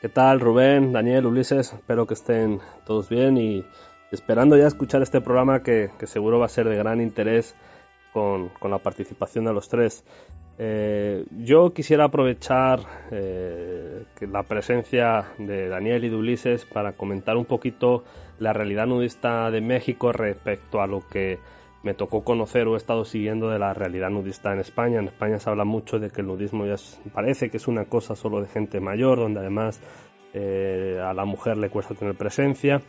¿Qué 0.00 0.10
tal 0.10 0.38
Rubén, 0.40 0.92
Daniel, 0.92 1.26
Ulises? 1.26 1.72
Espero 1.72 2.06
que 2.06 2.14
estén 2.14 2.60
todos 2.84 3.08
bien 3.08 3.38
y 3.38 3.64
esperando 4.12 4.56
ya 4.56 4.66
escuchar 4.66 5.02
este 5.02 5.20
programa 5.20 5.62
que, 5.62 5.90
seguro 6.04 6.38
va 6.38 6.46
a 6.46 6.50
ser 6.50 6.68
de 6.68 6.76
gran 6.76 7.00
interés 7.00 7.56
con, 8.16 8.50
la 8.70 8.78
participación 8.78 9.44
de 9.44 9.52
los 9.52 9.68
tres. 9.68 10.02
Eh, 10.58 11.26
yo 11.44 11.74
quisiera 11.74 12.04
aprovechar 12.04 12.80
eh, 13.10 14.04
la 14.22 14.42
presencia 14.42 15.32
de 15.36 15.68
Daniel 15.68 16.04
y 16.04 16.08
de 16.08 16.16
Ulises 16.16 16.64
para 16.64 16.92
comentar 16.92 17.36
un 17.36 17.44
poquito 17.44 18.04
la 18.38 18.54
realidad 18.54 18.86
nudista 18.86 19.50
de 19.50 19.60
México 19.60 20.12
respecto 20.12 20.80
a 20.80 20.86
lo 20.86 21.06
que 21.06 21.38
me 21.82 21.92
tocó 21.92 22.24
conocer 22.24 22.66
o 22.68 22.72
he 22.72 22.78
estado 22.78 23.04
siguiendo 23.04 23.50
de 23.50 23.58
la 23.58 23.74
realidad 23.74 24.08
nudista 24.08 24.50
en 24.50 24.60
España. 24.60 24.98
En 24.98 25.08
España 25.08 25.38
se 25.38 25.50
habla 25.50 25.66
mucho 25.66 25.98
de 25.98 26.08
que 26.08 26.22
el 26.22 26.28
nudismo 26.28 26.64
ya 26.64 26.76
parece 27.12 27.50
que 27.50 27.58
es 27.58 27.68
una 27.68 27.84
cosa 27.84 28.16
solo 28.16 28.40
de 28.40 28.48
gente 28.48 28.80
mayor, 28.80 29.18
donde 29.18 29.40
además 29.40 29.82
eh, 30.32 30.98
a 31.04 31.12
la 31.12 31.26
mujer 31.26 31.58
le 31.58 31.68
cuesta 31.68 31.94
tener 31.94 32.14
presencia. 32.14 32.80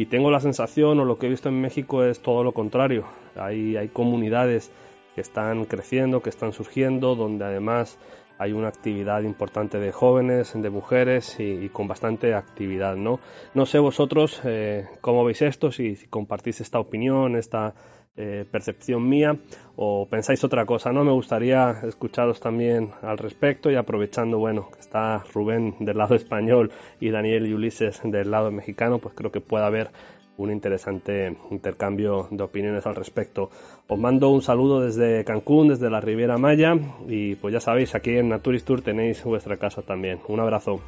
Y 0.00 0.06
tengo 0.06 0.30
la 0.30 0.40
sensación, 0.40 0.98
o 0.98 1.04
lo 1.04 1.18
que 1.18 1.26
he 1.26 1.28
visto 1.28 1.50
en 1.50 1.60
México 1.60 2.02
es 2.04 2.22
todo 2.22 2.42
lo 2.42 2.52
contrario. 2.52 3.04
Hay, 3.36 3.76
hay 3.76 3.88
comunidades 3.88 4.72
que 5.14 5.20
están 5.20 5.66
creciendo, 5.66 6.22
que 6.22 6.30
están 6.30 6.54
surgiendo, 6.54 7.14
donde 7.16 7.44
además 7.44 7.98
hay 8.38 8.52
una 8.52 8.68
actividad 8.68 9.20
importante 9.24 9.78
de 9.78 9.92
jóvenes, 9.92 10.54
de 10.54 10.70
mujeres 10.70 11.38
y, 11.38 11.68
con 11.68 11.86
bastante 11.86 12.32
actividad, 12.32 12.96
¿no? 12.96 13.20
No 13.52 13.66
sé 13.66 13.78
vosotros 13.78 14.40
eh, 14.44 14.86
cómo 15.02 15.22
veis 15.22 15.42
esto, 15.42 15.70
si, 15.70 15.96
compartís 16.08 16.62
esta 16.62 16.80
opinión, 16.80 17.36
esta 17.36 17.74
eh, 18.16 18.44
percepción 18.50 19.08
mía 19.08 19.38
o 19.76 20.06
pensáis 20.08 20.42
otra 20.44 20.66
cosa, 20.66 20.92
¿no? 20.92 21.04
Me 21.04 21.12
gustaría 21.12 21.80
escucharos 21.84 22.40
también 22.40 22.90
al 23.02 23.18
respecto 23.18 23.70
y 23.70 23.76
aprovechando, 23.76 24.38
bueno, 24.38 24.68
que 24.72 24.80
está 24.80 25.24
Rubén 25.32 25.76
del 25.80 25.98
lado 25.98 26.14
español 26.14 26.72
y 27.00 27.10
Daniel 27.10 27.46
y 27.46 27.54
Ulises 27.54 28.00
del 28.04 28.30
lado 28.30 28.50
mexicano, 28.50 28.98
pues 28.98 29.14
creo 29.14 29.30
que 29.30 29.40
puede 29.40 29.64
haber 29.64 29.90
un 30.36 30.50
interesante 30.50 31.36
intercambio 31.50 32.28
de 32.30 32.42
opiniones 32.42 32.86
al 32.86 32.96
respecto. 32.96 33.50
Os 33.88 33.98
mando 33.98 34.30
un 34.30 34.42
saludo 34.42 34.80
desde 34.80 35.24
Cancún, 35.24 35.68
desde 35.68 35.90
la 35.90 36.00
Riviera 36.00 36.38
Maya 36.38 36.74
y 37.06 37.36
pues 37.36 37.52
ya 37.52 37.60
sabéis, 37.60 37.94
aquí 37.94 38.16
en 38.16 38.30
Naturis 38.30 38.64
Tour 38.64 38.82
tenéis 38.82 39.22
vuestra 39.24 39.56
casa 39.58 39.82
también. 39.82 40.20
Un 40.28 40.40
abrazo. 40.40 40.80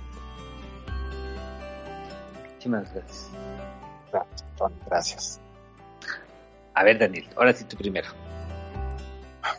Muchísimas 2.42 2.92
gracias. 2.94 3.30
Gracias. 4.86 5.41
A 6.74 6.84
ver, 6.84 6.98
Daniel, 6.98 7.28
ahora 7.36 7.52
sí 7.52 7.64
tú 7.64 7.76
primero. 7.76 8.08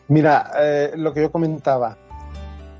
Mira, 0.08 0.52
eh, 0.60 0.92
lo 0.96 1.14
que 1.14 1.22
yo 1.22 1.32
comentaba, 1.32 1.98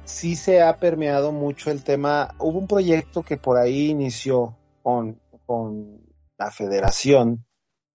sí 0.06 0.36
se 0.36 0.62
ha 0.62 0.78
permeado 0.78 1.32
mucho 1.32 1.72
el 1.72 1.84
tema. 1.84 2.36
Hubo 2.40 2.60
un 2.60 2.68
proyecto 2.68 3.24
que 3.24 3.38
por 3.38 3.58
ahí 3.58 3.90
inició 3.90 4.58
con, 4.82 5.20
con 5.46 6.02
la 6.38 6.52
federación, 6.52 7.46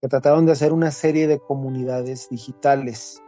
que 0.01 0.09
trataron 0.09 0.47
de 0.47 0.53
hacer 0.53 0.73
una 0.73 0.91
serie 0.91 1.27
de 1.27 1.39
comunidades 1.39 2.29
digitales. 2.31 3.23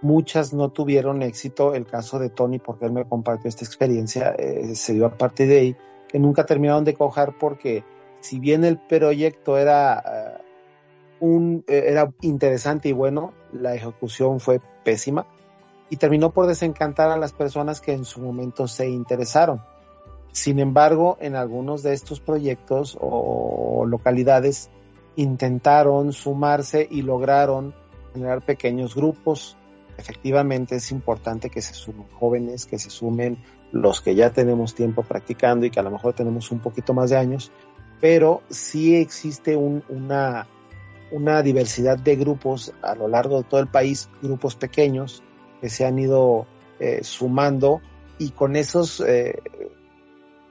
Muchas 0.00 0.52
no 0.52 0.70
tuvieron 0.70 1.22
éxito. 1.22 1.74
El 1.74 1.86
caso 1.86 2.18
de 2.18 2.30
Tony, 2.30 2.58
porque 2.58 2.86
él 2.86 2.92
me 2.92 3.08
compartió 3.08 3.48
esta 3.48 3.64
experiencia, 3.64 4.34
eh, 4.38 4.74
se 4.74 4.94
dio 4.94 5.06
a 5.06 5.16
partir 5.16 5.48
de 5.48 5.58
ahí, 5.58 5.76
que 6.08 6.18
nunca 6.18 6.44
terminaron 6.44 6.84
de 6.84 6.94
cojar 6.94 7.38
porque 7.38 7.84
si 8.20 8.38
bien 8.38 8.64
el 8.64 8.78
proyecto 8.78 9.58
era, 9.58 9.98
eh, 10.00 10.41
eh, 11.22 11.84
era 11.86 12.12
interesante 12.20 12.88
y 12.88 12.92
bueno, 12.92 13.32
la 13.52 13.74
ejecución 13.74 14.40
fue 14.40 14.60
pésima 14.84 15.26
y 15.88 15.96
terminó 15.96 16.32
por 16.32 16.46
desencantar 16.46 17.10
a 17.10 17.16
las 17.16 17.32
personas 17.32 17.80
que 17.80 17.92
en 17.92 18.04
su 18.04 18.20
momento 18.20 18.66
se 18.66 18.88
interesaron. 18.88 19.62
Sin 20.32 20.58
embargo, 20.58 21.18
en 21.20 21.36
algunos 21.36 21.82
de 21.82 21.92
estos 21.92 22.20
proyectos 22.20 22.96
o 23.00 23.84
localidades 23.86 24.70
intentaron 25.16 26.12
sumarse 26.12 26.88
y 26.90 27.02
lograron 27.02 27.74
generar 28.12 28.42
pequeños 28.42 28.94
grupos. 28.94 29.56
Efectivamente 29.98 30.76
es 30.76 30.90
importante 30.90 31.50
que 31.50 31.60
se 31.60 31.74
sumen 31.74 32.08
jóvenes, 32.18 32.66
que 32.66 32.78
se 32.78 32.88
sumen 32.88 33.38
los 33.70 34.00
que 34.00 34.14
ya 34.14 34.30
tenemos 34.30 34.74
tiempo 34.74 35.02
practicando 35.02 35.66
y 35.66 35.70
que 35.70 35.80
a 35.80 35.82
lo 35.82 35.90
mejor 35.90 36.14
tenemos 36.14 36.50
un 36.50 36.60
poquito 36.60 36.94
más 36.94 37.10
de 37.10 37.16
años, 37.16 37.52
pero 38.00 38.42
sí 38.48 38.96
existe 38.96 39.56
una, 39.56 40.46
una 41.12 41.42
diversidad 41.42 41.98
de 41.98 42.16
grupos 42.16 42.72
a 42.82 42.94
lo 42.94 43.06
largo 43.06 43.38
de 43.38 43.44
todo 43.44 43.60
el 43.60 43.68
país, 43.68 44.08
grupos 44.22 44.56
pequeños 44.56 45.22
que 45.60 45.68
se 45.68 45.86
han 45.86 45.98
ido 45.98 46.46
eh, 46.80 47.04
sumando 47.04 47.80
y 48.18 48.30
con 48.30 48.56
esos 48.56 49.00
eh, 49.00 49.38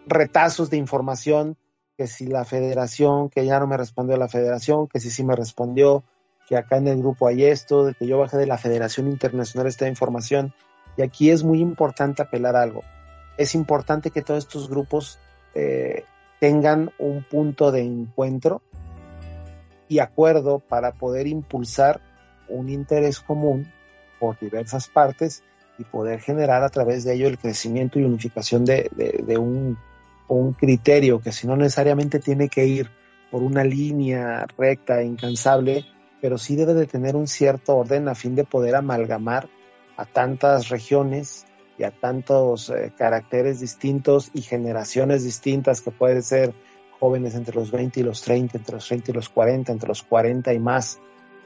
retazos 0.08 0.70
de 0.70 0.78
información, 0.78 1.58
que 1.98 2.08
si 2.08 2.28
la 2.28 2.46
federación, 2.46 3.30
que 3.30 3.46
ya 3.46 3.60
no 3.60 3.68
me 3.68 3.78
respondió 3.78 4.18
la 4.18 4.30
federación, 4.30 4.88
que 4.88 5.00
si 5.00 5.10
sí 5.10 5.24
me 5.24 5.36
respondió, 5.36 6.04
que 6.48 6.58
acá 6.58 6.78
en 6.78 6.88
el 6.88 7.00
grupo 7.00 7.28
hay 7.28 7.46
esto, 7.46 7.86
de 7.86 7.94
que 7.94 8.08
yo 8.08 8.18
bajé 8.18 8.38
de 8.38 8.46
la 8.46 8.58
Federación 8.58 9.08
Internacional 9.08 9.68
esta 9.68 9.88
información. 9.88 10.54
Y 10.98 11.02
aquí 11.02 11.30
es 11.30 11.44
muy 11.44 11.60
importante 11.60 12.22
apelar 12.22 12.56
algo. 12.56 12.82
Es 13.38 13.56
importante 13.56 14.12
que 14.12 14.22
todos 14.22 14.44
estos 14.44 14.70
grupos 14.70 15.20
eh, 15.56 16.04
tengan 16.40 16.92
un 17.00 17.24
punto 17.24 17.72
de 17.72 17.82
encuentro 17.82 18.62
y 19.92 20.00
acuerdo 20.00 20.60
para 20.60 20.94
poder 20.94 21.28
impulsar 21.28 22.02
un 22.48 22.70
interés 22.70 23.20
común 23.20 23.72
por 24.20 24.40
diversas 24.40 24.88
partes 24.88 25.44
y 25.78 25.84
poder 25.84 26.20
generar 26.20 26.64
a 26.64 26.70
través 26.70 27.04
de 27.04 27.14
ello 27.16 27.28
el 27.28 27.38
crecimiento 27.38 28.00
y 28.00 28.04
unificación 28.04 28.66
de 28.66 29.38
un 29.38 29.78
un 30.38 30.54
criterio 30.54 31.20
que 31.20 31.32
si 31.32 31.48
no 31.48 31.56
necesariamente 31.58 32.20
tiene 32.20 32.48
que 32.48 32.66
ir 32.66 32.90
por 33.30 33.44
una 33.44 33.64
línea 33.64 34.46
recta 34.58 35.02
e 35.02 35.06
incansable, 35.06 35.86
pero 36.22 36.38
sí 36.38 36.56
debe 36.56 36.74
de 36.74 36.88
tener 36.88 37.16
un 37.16 37.28
cierto 37.28 37.78
orden 37.78 38.08
a 38.08 38.16
fin 38.16 38.36
de 38.36 38.44
poder 38.44 38.76
amalgamar 38.76 39.50
a 39.98 40.06
tantas 40.06 40.70
regiones 40.70 41.46
y 41.78 41.84
a 41.84 41.92
tantos 41.92 42.70
eh, 42.70 42.92
caracteres 42.98 43.60
distintos 43.60 44.32
y 44.34 44.42
generaciones 44.42 45.24
distintas 45.24 45.82
que 45.82 45.92
pueden 45.92 46.24
ser 46.24 46.54
jóvenes 47.02 47.34
entre 47.34 47.56
los 47.56 47.72
20 47.72 48.00
y 48.00 48.04
los 48.04 48.22
30, 48.22 48.60
entre 48.60 48.76
los 48.76 48.88
30 48.88 49.10
y 49.10 49.14
los 49.16 49.28
40, 49.30 49.72
entre 49.72 49.88
los 49.88 50.04
40 50.04 50.54
y 50.54 50.60
más, 50.60 51.00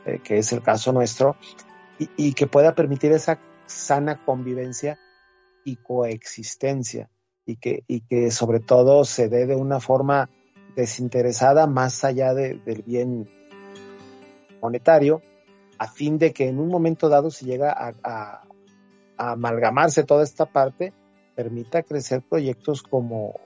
eh, 0.05 0.19
que 0.21 0.37
es 0.37 0.51
el 0.51 0.61
caso 0.61 0.91
nuestro, 0.91 1.37
y, 1.97 2.33
que 2.33 2.45
pueda 2.45 2.75
permitir 2.75 3.13
esa 3.13 3.39
sana 3.65 4.25
convivencia 4.25 4.99
y 5.63 5.77
coexistencia 5.77 7.09
y 7.45 7.55
que, 7.55 7.85
y 7.87 8.01
que 8.01 8.31
sobre 8.31 8.59
todo 8.59 9.05
se 9.05 9.29
dé 9.29 9.45
de 9.45 9.55
una 9.55 9.79
forma 9.79 10.29
desinteresada 10.75 11.67
más 11.67 12.03
allá 12.03 12.33
del 12.33 12.83
bien 12.85 13.29
monetario, 14.61 15.21
a 15.77 15.87
fin 15.87 16.17
de 16.17 16.33
que 16.33 16.49
en 16.49 16.59
un 16.59 16.67
momento 16.67 17.07
dado 17.07 17.31
si 17.31 17.45
llega 17.45 17.71
a, 17.71 18.43
amalgamarse 19.17 20.03
toda 20.03 20.25
esta 20.25 20.45
parte, 20.47 20.91
permita 21.33 21.81
crecer 21.81 22.21
proyectos 22.29 22.83
como, 22.83 23.39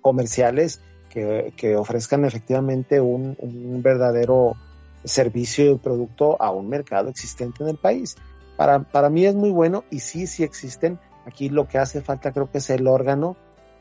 comerciales 0.00 0.80
que, 1.12 1.76
ofrezcan 1.76 2.24
efectivamente 2.24 3.00
un, 3.00 3.36
un, 3.38 3.82
verdadero 3.82 4.56
servicio 5.04 5.72
y 5.72 5.78
producto 5.78 6.40
a 6.40 6.50
un 6.50 6.68
mercado 6.68 7.10
existente 7.10 7.62
en 7.62 7.70
el 7.70 7.76
país. 7.76 8.16
Para, 8.56 8.80
para 8.80 9.10
mí 9.10 9.26
es 9.26 9.34
muy 9.34 9.50
bueno 9.50 9.84
y 9.90 10.00
sí, 10.00 10.26
sí 10.26 10.42
existen 10.42 10.98
Aquí 11.24 11.48
lo 11.48 11.68
que 11.68 11.78
hace 11.78 12.00
falta 12.00 12.32
creo 12.32 12.50
que 12.50 12.58
es 12.58 12.70
el 12.70 12.86
órgano 12.86 13.36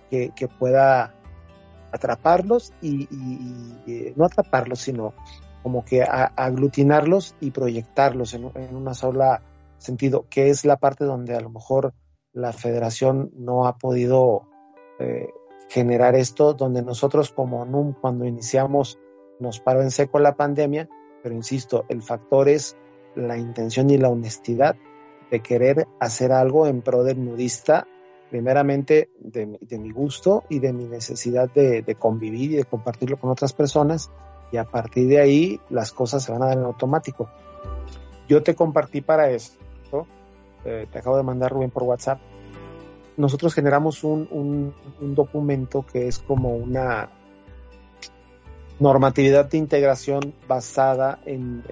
que, 0.10 0.32
pueda 0.60 1.14
atraparlos 1.92 2.74
y, 2.82 3.08
no 4.16 4.26
atraparlos, 4.26 4.80
sino 4.80 5.14
como 5.64 5.86
que 5.86 6.04
aglutinarlos 6.04 7.36
y 7.40 7.52
proyectarlos 7.52 8.34
en, 8.34 8.52
en 8.56 8.76
una 8.76 8.94
sola 8.94 9.42
sentido, 9.78 10.26
que 10.30 10.50
es 10.50 10.66
la 10.66 10.76
parte 10.78 11.06
donde 11.06 11.36
a 11.36 11.40
lo 11.40 11.50
mejor 11.50 11.94
la 12.34 12.52
federación 12.52 13.32
no 13.36 13.66
ha 13.66 13.78
podido 13.78 14.44
eh, 15.00 15.30
generar 15.72 16.16
esto, 16.16 16.54
donde 16.54 16.82
nosotros 16.82 17.32
como 17.32 17.64
NUM 17.64 17.94
cuando 17.94 18.26
iniciamos 18.26 19.00
nos 19.40 19.62
paró 19.62 19.82
en 19.82 19.90
seco 19.90 20.20
la 20.20 20.36
pandemia, 20.36 20.90
pero 21.24 21.34
insisto, 21.34 21.86
el 21.88 22.02
factor 22.02 22.50
es 22.50 22.76
la 23.16 23.38
intención 23.38 23.90
y 23.90 23.98
la 23.98 24.10
honestidad 24.10 24.76
de 25.32 25.40
querer 25.40 25.88
hacer 26.02 26.34
algo 26.34 26.68
en 26.68 26.82
pro 26.82 27.06
del 27.06 27.24
nudista, 27.24 27.88
primeramente 28.30 29.10
de, 29.18 29.46
mi 29.80 29.92
gusto 29.92 30.44
y 30.50 30.60
de 30.60 30.74
mi 30.74 30.86
necesidad 30.86 31.50
de, 31.50 31.96
convivir 31.98 32.52
y 32.52 32.56
de 32.58 32.66
compartirlo 32.66 33.18
con 33.18 33.30
otras 33.30 33.54
personas, 33.54 34.12
y 34.52 34.58
a 34.58 34.66
partir 34.66 35.08
de 35.08 35.22
ahí 35.22 35.62
las 35.70 35.94
cosas 35.94 36.22
se 36.22 36.34
van 36.34 36.44
a 36.44 36.48
dar 36.48 36.58
en 36.58 36.66
automático. 36.66 37.30
Yo 38.28 38.44
te 38.44 38.56
compartí 38.56 39.00
para 39.00 39.32
esto, 39.32 40.06
eh, 40.66 40.86
te 40.92 41.00
acabo 41.00 41.16
de 41.16 41.24
mandar 41.24 41.54
Rubén 41.54 41.72
por 41.72 41.84
WhatsApp, 41.84 42.20
nosotros 43.18 43.54
generamos 43.54 44.04
un, 44.04 44.74
documento 45.00 45.86
que 45.86 46.08
es 46.08 46.20
como 46.20 46.56
una 46.56 47.10
normatividad 48.80 49.50
de 49.50 49.58
integración 49.58 50.34
basada 50.48 51.20
en 51.26 51.64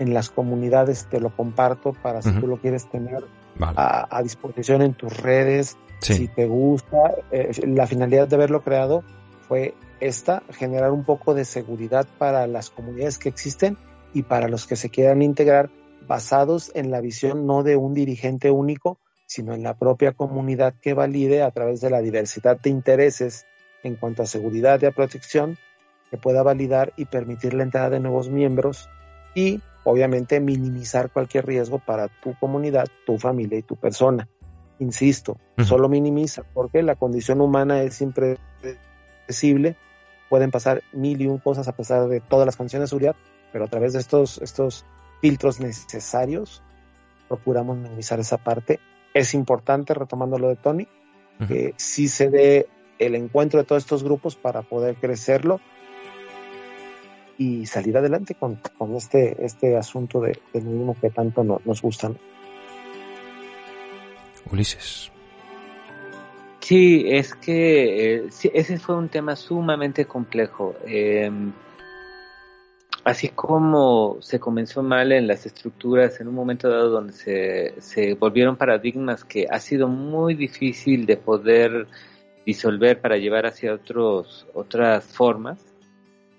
en 0.00 0.14
las 0.14 0.30
comunidades, 0.30 1.06
te 1.10 1.20
lo 1.20 1.28
comparto 1.36 1.92
para 1.92 2.22
si 2.22 2.32
tú 2.32 2.46
lo 2.46 2.56
quieres 2.56 2.88
tener 2.88 3.22
a, 3.60 4.22
disposición 4.22 4.80
en 4.80 4.94
tus 4.94 5.14
redes, 5.18 5.76
si 6.00 6.26
te 6.26 6.46
gusta. 6.46 6.96
Eh, 7.30 7.52
la 7.66 7.86
finalidad 7.86 8.26
de 8.26 8.36
haberlo 8.36 8.62
creado 8.62 9.04
fue 9.46 9.74
esta, 10.00 10.42
generar 10.52 10.90
un 10.90 11.04
poco 11.04 11.34
de 11.34 11.44
seguridad 11.44 12.06
para 12.16 12.46
las 12.46 12.70
comunidades 12.70 13.18
que 13.18 13.28
existen 13.28 13.76
y 14.14 14.22
para 14.22 14.48
los 14.48 14.66
que 14.66 14.74
se 14.74 14.88
quieran 14.88 15.20
integrar, 15.20 15.68
basados 16.08 16.72
en 16.74 16.90
la 16.90 17.02
visión 17.02 17.46
no 17.46 17.62
de 17.62 17.76
un 17.76 17.92
dirigente 17.92 18.50
único, 18.50 18.98
sino 19.30 19.54
en 19.54 19.62
la 19.62 19.74
propia 19.74 20.10
comunidad 20.10 20.74
que 20.82 20.92
valide 20.92 21.44
a 21.44 21.52
través 21.52 21.80
de 21.80 21.88
la 21.88 22.00
diversidad 22.00 22.58
de 22.58 22.68
intereses 22.68 23.46
en 23.84 23.94
cuanto 23.94 24.24
a 24.24 24.26
seguridad 24.26 24.82
y 24.82 24.86
a 24.86 24.90
protección, 24.90 25.56
que 26.10 26.16
pueda 26.16 26.42
validar 26.42 26.92
y 26.96 27.04
permitir 27.04 27.54
la 27.54 27.62
entrada 27.62 27.90
de 27.90 28.00
nuevos 28.00 28.28
miembros 28.28 28.90
y 29.36 29.60
obviamente 29.84 30.40
minimizar 30.40 31.12
cualquier 31.12 31.46
riesgo 31.46 31.78
para 31.78 32.08
tu 32.08 32.36
comunidad, 32.40 32.88
tu 33.06 33.18
familia 33.18 33.56
y 33.56 33.62
tu 33.62 33.76
persona. 33.76 34.28
Insisto, 34.80 35.38
solo 35.64 35.88
minimiza, 35.88 36.42
porque 36.52 36.82
la 36.82 36.96
condición 36.96 37.40
humana 37.40 37.84
es 37.84 38.00
impredecible, 38.00 39.76
pueden 40.28 40.50
pasar 40.50 40.82
mil 40.92 41.22
y 41.22 41.28
un 41.28 41.38
cosas 41.38 41.68
a 41.68 41.76
pesar 41.76 42.08
de 42.08 42.18
todas 42.18 42.46
las 42.46 42.56
condiciones 42.56 42.86
de 42.86 42.88
seguridad, 42.88 43.14
pero 43.52 43.66
a 43.66 43.68
través 43.68 43.92
de 43.92 44.00
estos, 44.00 44.42
estos 44.42 44.84
filtros 45.20 45.60
necesarios 45.60 46.64
procuramos 47.28 47.76
minimizar 47.76 48.18
esa 48.18 48.36
parte. 48.36 48.80
Es 49.14 49.34
importante, 49.34 49.94
retomando 49.94 50.38
lo 50.38 50.48
de 50.48 50.56
Tony, 50.56 50.86
que 51.48 51.74
sí 51.76 52.08
se 52.08 52.28
dé 52.28 52.68
el 52.98 53.14
encuentro 53.14 53.58
de 53.60 53.64
todos 53.64 53.82
estos 53.82 54.04
grupos 54.04 54.36
para 54.36 54.62
poder 54.62 54.96
crecerlo 54.96 55.60
y 57.38 57.64
salir 57.64 57.96
adelante 57.96 58.34
con, 58.34 58.60
este, 58.94 59.42
este 59.44 59.76
asunto 59.76 60.20
de, 60.20 60.38
del 60.52 60.64
mismo 60.64 60.94
que 61.00 61.08
tanto 61.08 61.42
nos 61.42 61.80
gustan. 61.80 62.18
Ulises. 64.50 65.10
Sí, 66.60 67.04
es 67.08 67.34
que 67.34 68.16
eh, 68.16 68.28
ese 68.52 68.78
fue 68.78 68.96
un 68.96 69.08
tema 69.08 69.34
sumamente 69.34 70.04
complejo. 70.04 70.76
Em, 70.86 71.52
así 73.04 73.28
como 73.28 74.18
se 74.20 74.38
comenzó 74.38 74.82
mal 74.82 75.12
en 75.12 75.26
las 75.26 75.46
estructuras 75.46 76.20
en 76.20 76.28
un 76.28 76.34
momento 76.34 76.68
dado 76.68 76.90
donde 76.90 77.12
se, 77.12 78.14
volvieron 78.14 78.56
paradigmas 78.56 79.24
que 79.24 79.46
ha 79.50 79.58
sido 79.58 79.88
muy 79.88 80.34
difícil 80.34 81.06
de 81.06 81.16
poder 81.16 81.86
disolver 82.44 83.00
para 83.00 83.16
llevar 83.16 83.46
hacia 83.46 83.74
otros, 83.74 84.46
otras 84.54 85.04
formas, 85.04 85.70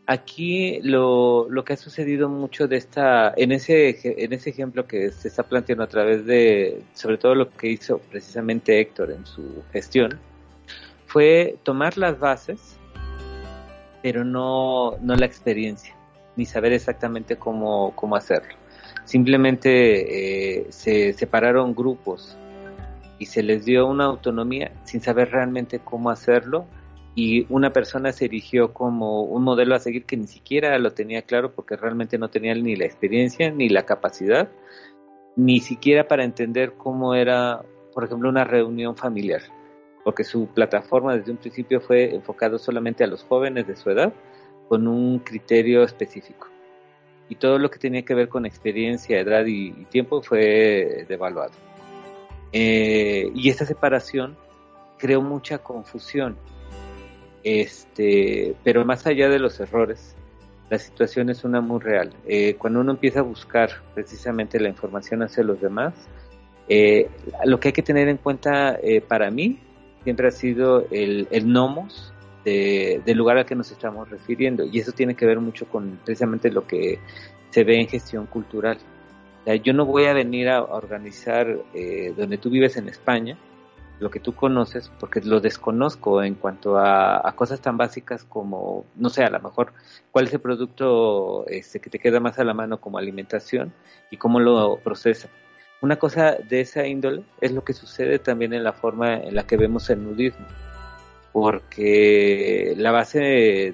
Aquí 0.07 0.81
lo, 0.81 1.47
lo 1.49 1.63
que 1.63 1.71
ha 1.71 1.77
sucedido 1.77 2.27
mucho 2.27 2.67
de 2.67 2.75
esta, 2.75 3.33
en 3.37 3.53
ese, 3.53 3.97
en 4.03 4.33
ese 4.33 4.49
ejemplo 4.49 4.85
que 4.85 5.09
se 5.11 5.29
está 5.29 5.43
planteando 5.43 5.85
a 5.85 5.87
través 5.87 6.25
de, 6.25 6.81
sobre 6.93 7.17
todo 7.17 7.33
lo 7.33 7.49
que 7.49 7.69
hizo 7.69 7.99
precisamente 7.99 8.81
Héctor 8.81 9.11
en 9.11 9.25
su 9.25 9.63
gestión, 9.71 10.19
fue 11.05 11.55
tomar 11.63 11.97
las 11.97 12.19
bases, 12.19 12.77
pero 14.01 14.25
no, 14.25 14.97
no 15.01 15.15
la 15.15 15.25
experiencia, 15.25 15.95
ni 16.35 16.45
saber 16.45 16.73
exactamente 16.73 17.37
cómo, 17.37 17.93
cómo 17.95 18.15
hacerlo. 18.15 18.53
Simplemente 19.05 20.59
eh, 20.59 20.65
se 20.69 21.13
separaron 21.13 21.73
grupos 21.73 22.37
y 23.19 23.25
se 23.25 23.43
les 23.43 23.65
dio 23.65 23.87
una 23.87 24.05
autonomía 24.05 24.71
sin 24.83 25.01
saber 25.01 25.31
realmente 25.31 25.79
cómo 25.79 26.09
hacerlo 26.09 26.65
y 27.13 27.45
una 27.53 27.73
persona 27.73 28.11
se 28.13 28.25
erigió 28.25 28.73
como 28.73 29.23
un 29.23 29.43
modelo 29.43 29.75
a 29.75 29.79
seguir 29.79 30.05
que 30.05 30.17
ni 30.17 30.27
siquiera 30.27 30.77
lo 30.79 30.93
tenía 30.93 31.23
claro 31.23 31.51
porque 31.53 31.75
realmente 31.75 32.17
no 32.17 32.29
tenía 32.29 32.55
ni 32.55 32.75
la 32.75 32.85
experiencia 32.85 33.51
ni 33.51 33.69
la 33.69 33.83
capacidad, 33.83 34.49
ni 35.35 35.59
siquiera 35.59 36.07
para 36.07 36.23
entender 36.23 36.73
cómo 36.77 37.13
era, 37.13 37.63
por 37.93 38.05
ejemplo, 38.05 38.29
una 38.29 38.45
reunión 38.45 38.95
familiar, 38.95 39.41
porque 40.03 40.23
su 40.23 40.47
plataforma 40.47 41.15
desde 41.15 41.31
un 41.31 41.37
principio 41.37 41.81
fue 41.81 42.15
enfocado 42.15 42.57
solamente 42.57 43.03
a 43.03 43.07
los 43.07 43.23
jóvenes 43.23 43.67
de 43.67 43.75
su 43.75 43.89
edad 43.89 44.13
con 44.71 44.87
un 44.87 45.19
criterio 45.19 45.83
específico. 45.83 46.47
Y 47.27 47.35
todo 47.35 47.59
lo 47.59 47.69
que 47.69 47.77
tenía 47.77 48.03
que 48.03 48.13
ver 48.13 48.29
con 48.29 48.45
experiencia, 48.45 49.19
edad 49.19 49.45
y, 49.45 49.71
tiempo 49.89 50.21
fue 50.21 51.05
devaluado. 51.09 51.51
Eh, 52.53 53.29
y 53.35 53.49
esta 53.49 53.65
separación 53.65 54.37
creó 54.97 55.21
mucha 55.21 55.57
confusión 55.57 56.37
este, 57.43 58.55
pero 58.63 58.85
más 58.85 59.05
allá 59.05 59.27
de 59.27 59.39
los 59.39 59.59
errores, 59.59 60.15
la 60.69 60.77
situación 60.77 61.29
es 61.29 61.43
una 61.43 61.59
muy 61.59 61.81
real. 61.81 62.13
Eh, 62.25 62.55
cuando 62.57 62.79
uno 62.79 62.91
empieza 62.91 63.19
a 63.19 63.23
buscar 63.23 63.71
precisamente 63.93 64.57
la 64.57 64.69
información 64.69 65.21
hacia 65.21 65.43
los 65.43 65.59
demás, 65.59 65.93
eh, 66.69 67.09
lo 67.43 67.59
que 67.59 67.69
hay 67.69 67.73
que 67.73 67.81
tener 67.81 68.07
en 68.07 68.15
cuenta 68.15 68.79
eh, 68.81 69.01
para 69.01 69.29
mí 69.31 69.59
siempre 70.05 70.29
ha 70.29 70.31
sido 70.31 70.87
el, 70.91 71.27
el 71.29 71.51
nomos 71.51 72.13
de, 72.43 73.01
del 73.05 73.17
lugar 73.17 73.37
al 73.37 73.45
que 73.45 73.55
nos 73.55 73.71
estamos 73.71 74.09
refiriendo 74.09 74.63
y 74.63 74.79
eso 74.79 74.91
tiene 74.91 75.15
que 75.15 75.25
ver 75.25 75.39
mucho 75.39 75.67
con 75.67 75.99
precisamente 76.03 76.51
lo 76.51 76.65
que 76.65 76.99
se 77.49 77.63
ve 77.63 77.79
en 77.79 77.87
gestión 77.87 78.25
cultural. 78.25 78.77
yo 79.63 79.73
no 79.73 79.85
voy 79.85 80.05
a 80.05 80.13
venir 80.13 80.49
a, 80.49 80.63
organizar 80.63 81.57
donde 82.15 82.37
tú 82.37 82.49
vives 82.49 82.77
en 82.77 82.87
España, 82.87 83.37
lo 84.01 84.09
que 84.09 84.19
tú 84.19 84.33
conoces, 84.33 84.91
porque 84.99 85.21
lo 85.21 85.39
desconozco 85.39 86.23
en 86.23 86.33
cuanto 86.33 86.77
a, 86.77 87.31
cosas 87.35 87.61
tan 87.61 87.77
básicas 87.77 88.23
como, 88.23 88.83
no 88.95 89.09
sé, 89.09 89.23
a 89.23 89.29
lo 89.29 89.39
mejor 89.39 89.73
cuál 90.09 90.25
es 90.25 90.33
el 90.33 90.39
producto 90.39 91.45
este, 91.47 91.79
que 91.79 91.91
te 91.91 91.99
queda 91.99 92.19
más 92.19 92.39
a 92.39 92.43
la 92.43 92.55
mano 92.55 92.81
como 92.81 92.97
alimentación 92.97 93.71
y 94.09 94.17
cómo 94.17 94.39
lo 94.39 94.77
procesa. 94.77 95.29
Una 95.81 95.97
cosa 95.97 96.35
de 96.35 96.61
esa 96.61 96.87
índole 96.87 97.23
es 97.41 97.51
lo 97.51 97.63
que 97.63 97.73
sucede 97.73 98.17
también 98.17 98.53
en 98.53 98.63
la 98.63 98.73
forma 98.73 99.17
en 99.17 99.35
la 99.35 99.43
que 99.43 99.55
vemos 99.55 99.87
el 99.91 100.03
nudismo, 100.03 100.47
porque 101.31 102.73
la 102.77 102.91
base 102.91 103.19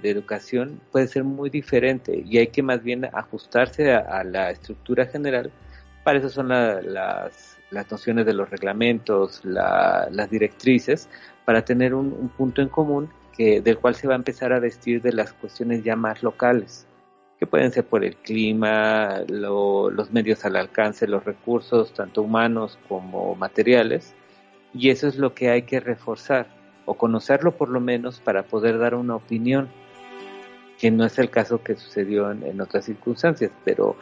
de, 0.01 0.09
educación 0.09 0.79
puede 0.91 1.07
ser 1.07 1.23
muy 1.23 1.49
diferente 1.49 2.23
y 2.25 2.37
hay 2.37 2.47
que 2.47 2.63
más 2.63 2.83
bien 2.83 3.05
ajustarse 3.05 3.93
a, 3.93 4.23
la 4.23 4.51
estructura 4.51 5.05
general. 5.05 5.51
Para 6.03 6.19
eso 6.19 6.29
son 6.29 6.49
las 6.49 7.57
las 7.69 7.91
nociones 7.91 8.25
de 8.25 8.33
los 8.33 8.49
reglamentos, 8.49 9.41
las 9.43 10.29
directrices, 10.29 11.09
para 11.45 11.63
tener 11.63 11.93
un, 11.93 12.29
punto 12.29 12.61
en 12.61 12.69
común 12.69 13.09
que, 13.35 13.61
del 13.61 13.77
cual 13.77 13.95
se 13.95 14.07
va 14.07 14.13
a 14.13 14.17
empezar 14.17 14.53
a 14.53 14.59
vestir 14.59 15.01
de 15.01 15.13
las 15.13 15.33
cuestiones 15.33 15.83
ya 15.83 15.95
más 15.95 16.23
locales, 16.23 16.87
que 17.39 17.45
pueden 17.45 17.71
ser 17.71 17.85
por 17.85 18.03
el 18.03 18.15
clima, 18.15 19.21
los 19.27 20.11
medios 20.11 20.43
al 20.45 20.55
alcance, 20.55 21.07
los 21.07 21.23
recursos, 21.23 21.93
tanto 21.93 22.21
humanos 22.21 22.79
como 22.87 23.35
materiales, 23.35 24.15
y 24.73 24.89
eso 24.89 25.07
es 25.07 25.17
lo 25.17 25.33
que 25.33 25.49
hay 25.49 25.63
que 25.63 25.79
reforzar, 25.79 26.47
o 26.87 26.95
conocerlo 26.95 27.51
por 27.51 27.69
lo 27.69 27.79
menos 27.79 28.19
para 28.21 28.43
poder 28.43 28.79
dar 28.79 28.95
una 28.95 29.15
opinión, 29.15 29.69
que 30.79 30.89
no 30.89 31.05
es 31.05 31.19
el 31.19 31.29
caso 31.29 31.61
que 31.61 31.75
sucedió 31.75 32.31
en, 32.31 32.43
en 32.43 32.61
otras 32.61 32.85
circunstancias, 32.85 33.51
pero 33.65 33.97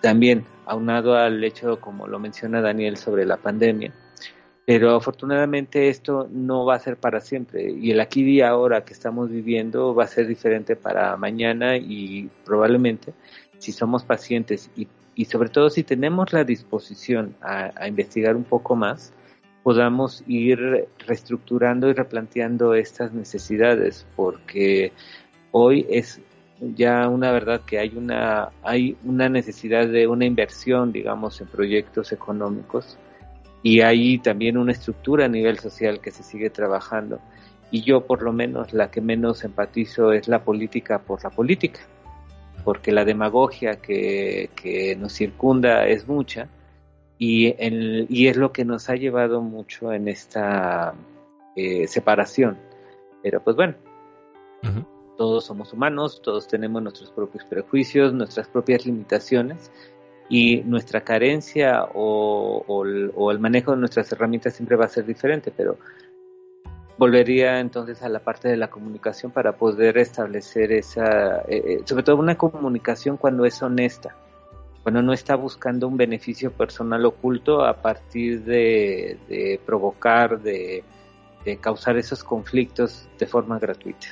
también 0.00 0.46
aunado 0.64 1.16
al 1.16 1.42
hecho, 1.42 1.80
como 1.80 2.06
lo 2.06 2.20
menciona 2.20 2.60
Daniel, 2.60 2.96
sobre 2.96 3.26
la 3.26 3.36
pandemia. 3.36 3.92
Pero 4.64 4.94
afortunadamente 4.94 5.88
esto 5.88 6.28
no 6.30 6.64
va 6.64 6.76
a 6.76 6.78
ser 6.78 6.96
para 6.96 7.20
siempre 7.20 7.72
y 7.72 7.90
el 7.90 8.00
aquí 8.00 8.22
y 8.22 8.40
ahora 8.40 8.84
que 8.84 8.92
estamos 8.92 9.28
viviendo 9.28 9.94
va 9.94 10.04
a 10.04 10.06
ser 10.06 10.28
diferente 10.28 10.76
para 10.76 11.16
mañana 11.16 11.76
y 11.76 12.30
probablemente 12.44 13.12
si 13.58 13.72
somos 13.72 14.04
pacientes 14.04 14.70
y, 14.76 14.86
y 15.16 15.24
sobre 15.24 15.48
todo 15.48 15.70
si 15.70 15.82
tenemos 15.82 16.32
la 16.32 16.44
disposición 16.44 17.34
a, 17.40 17.72
a 17.74 17.88
investigar 17.88 18.36
un 18.36 18.44
poco 18.44 18.76
más, 18.76 19.12
podamos 19.62 20.24
ir 20.26 20.88
reestructurando 21.06 21.88
y 21.88 21.92
replanteando 21.92 22.74
estas 22.74 23.12
necesidades 23.12 24.06
porque 24.16 24.92
hoy 25.50 25.86
es 25.90 26.20
ya 26.60 27.08
una 27.08 27.32
verdad 27.32 27.62
que 27.66 27.78
hay 27.78 27.92
una 27.96 28.50
hay 28.62 28.96
una 29.04 29.28
necesidad 29.28 29.86
de 29.88 30.06
una 30.06 30.26
inversión 30.26 30.92
digamos 30.92 31.40
en 31.40 31.46
proyectos 31.46 32.12
económicos 32.12 32.98
y 33.62 33.80
hay 33.80 34.18
también 34.18 34.56
una 34.56 34.72
estructura 34.72 35.26
a 35.26 35.28
nivel 35.28 35.58
social 35.58 36.00
que 36.00 36.10
se 36.10 36.22
sigue 36.22 36.50
trabajando. 36.50 37.20
Y 37.70 37.82
yo 37.82 38.06
por 38.06 38.22
lo 38.22 38.32
menos 38.32 38.72
la 38.72 38.90
que 38.90 39.00
menos 39.00 39.44
empatizo 39.44 40.12
es 40.12 40.28
la 40.28 40.42
política 40.42 40.98
por 40.98 41.22
la 41.22 41.30
política 41.30 41.80
porque 42.64 42.92
la 42.92 43.04
demagogia 43.04 43.76
que, 43.76 44.50
que 44.54 44.96
nos 44.96 45.12
circunda 45.14 45.86
es 45.86 46.06
mucha 46.08 46.48
y, 47.20 47.54
y 48.08 48.26
es 48.26 48.36
lo 48.36 48.50
que 48.50 48.64
nos 48.64 48.90
ha 48.90 48.96
llevado 48.96 49.42
mucho 49.42 49.92
en 49.92 50.08
esta 50.08 50.94
eh, 51.54 51.86
separación. 51.86 52.58
Pero 53.22 53.44
pues 53.44 53.54
bueno 53.54 53.76
todos 55.20 55.44
somos 55.44 55.70
humanos, 55.74 56.22
todos 56.22 56.48
tenemos 56.48 56.82
nuestros 56.82 57.10
propios 57.10 57.44
prejuicios, 57.44 58.14
nuestras 58.14 58.48
propias 58.48 58.86
limitaciones 58.86 59.70
y 60.30 60.62
nuestra 60.62 61.02
carencia 61.02 61.86
o, 61.94 62.84
el, 62.86 63.38
manejo 63.38 63.72
de 63.72 63.76
nuestras 63.76 64.10
herramientas 64.12 64.54
siempre 64.54 64.76
va 64.76 64.86
a 64.86 64.88
ser 64.88 65.04
diferente, 65.04 65.52
pero 65.54 65.76
volvería 66.96 67.60
entonces 67.60 68.02
a 68.02 68.08
la 68.08 68.20
parte 68.20 68.48
de 68.48 68.56
la 68.56 68.70
comunicación 68.70 69.30
para 69.30 69.58
poder 69.58 69.98
establecer 69.98 70.72
esa, 70.72 71.42
eh, 71.42 71.64
eh, 71.66 71.80
sobre 71.84 72.02
todo 72.02 72.16
una 72.16 72.38
comunicación 72.38 73.18
cuando 73.18 73.44
es 73.44 73.60
honesta, 73.62 74.16
cuando 74.82 75.02
no 75.02 75.12
está 75.12 75.36
buscando 75.36 75.86
un 75.86 75.96
beneficio 75.96 76.52
personal 76.52 77.04
oculto 77.04 77.64
a 77.64 77.82
partir 77.82 78.42
de, 78.44 79.60
provocar, 79.66 80.40
de 80.40 80.84
causar 81.60 81.96
esos 81.98 82.24
conflictos 82.24 83.08
de 83.18 83.26
forma 83.26 83.58
gratuita. 83.58 84.08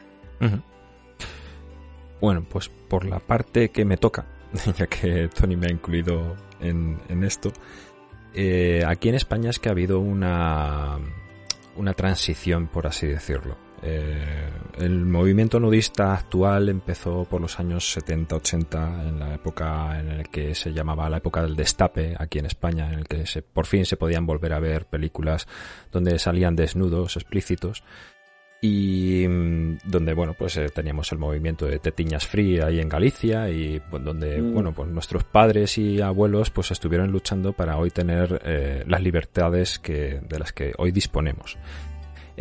Bueno, 2.21 2.45
pues 2.49 2.69
por 2.69 3.05
la 3.05 3.21
parte 3.21 3.71
que 3.71 3.85
me 3.85 3.97
toca, 3.97 4.27
ya 4.77 4.87
que 4.87 5.29
Tony 5.29 5.57
me 5.57 5.69
ha 5.69 5.73
incluido 5.73 6.37
en, 6.61 6.99
esto, 7.23 7.53
eh, 8.35 8.83
aquí 8.87 9.09
en 9.09 9.15
España 9.15 9.51
es 9.51 9.59
que 9.59 9.69
ha 9.69 9.73
habido 9.73 10.01
una, 10.01 10.99
una 11.77 11.95
transición, 11.95 12.67
por 12.67 12.87
así 12.87 13.07
decirlo. 13.07 13.57
Eh, 13.83 14.51
el 14.79 15.05
movimiento 15.07 15.61
nudista 15.61 16.15
actual 16.15 16.69
empezó 16.69 17.25
por 17.25 17.41
los 17.41 17.59
años 17.61 17.97
70-80, 17.97 19.09
en 19.09 19.19
la 19.19 19.35
época 19.35 19.99
en 19.99 20.19
la 20.19 20.25
que 20.25 20.55
se 20.55 20.73
llamaba 20.73 21.09
la 21.09 21.19
época 21.19 21.43
del 21.43 21.57
destape 21.57 22.17
aquí 22.19 22.39
en 22.39 22.47
España, 22.47 22.93
en 22.93 23.01
el 23.01 23.09
que 23.09 23.27
se, 23.27 23.43
por 23.43 23.67
fin 23.67 23.85
se 23.85 23.97
podían 23.97 24.27
volver 24.27 24.53
a 24.53 24.61
ver 24.61 24.87
películas 24.87 25.47
donde 25.93 26.19
salían 26.19 26.57
desnudos 26.57 27.17
explícitos 27.17 27.85
y 28.61 29.27
mm, 29.29 29.79
donde 29.85 30.15
bueno 30.15 30.35
pues 30.35 30.57
eh, 30.57 30.69
teníamos 30.75 31.13
el 31.13 31.19
movimiento 31.19 31.67
de 31.67 31.79
Tetiñas 31.79 32.27
Free 32.27 32.61
ahí 32.61 32.81
en 32.81 32.89
Galicia 32.89 33.49
y 33.51 33.81
pues, 33.89 34.03
donde 34.03 34.41
mm. 34.41 34.53
bueno 34.53 34.73
pues 34.73 34.89
nuestros 34.89 35.25
padres 35.25 35.79
y 35.79 36.01
abuelos 36.01 36.51
pues 36.51 36.73
estuvieron 36.73 37.13
luchando 37.13 37.53
para 37.53 37.77
hoy 37.77 37.91
tener 37.91 38.41
eh, 38.45 38.83
las 38.87 39.01
libertades 39.01 39.79
que 39.79 40.21
de 40.29 40.39
las 40.39 40.53
que 40.53 40.73
hoy 40.79 40.91
disponemos 40.91 41.57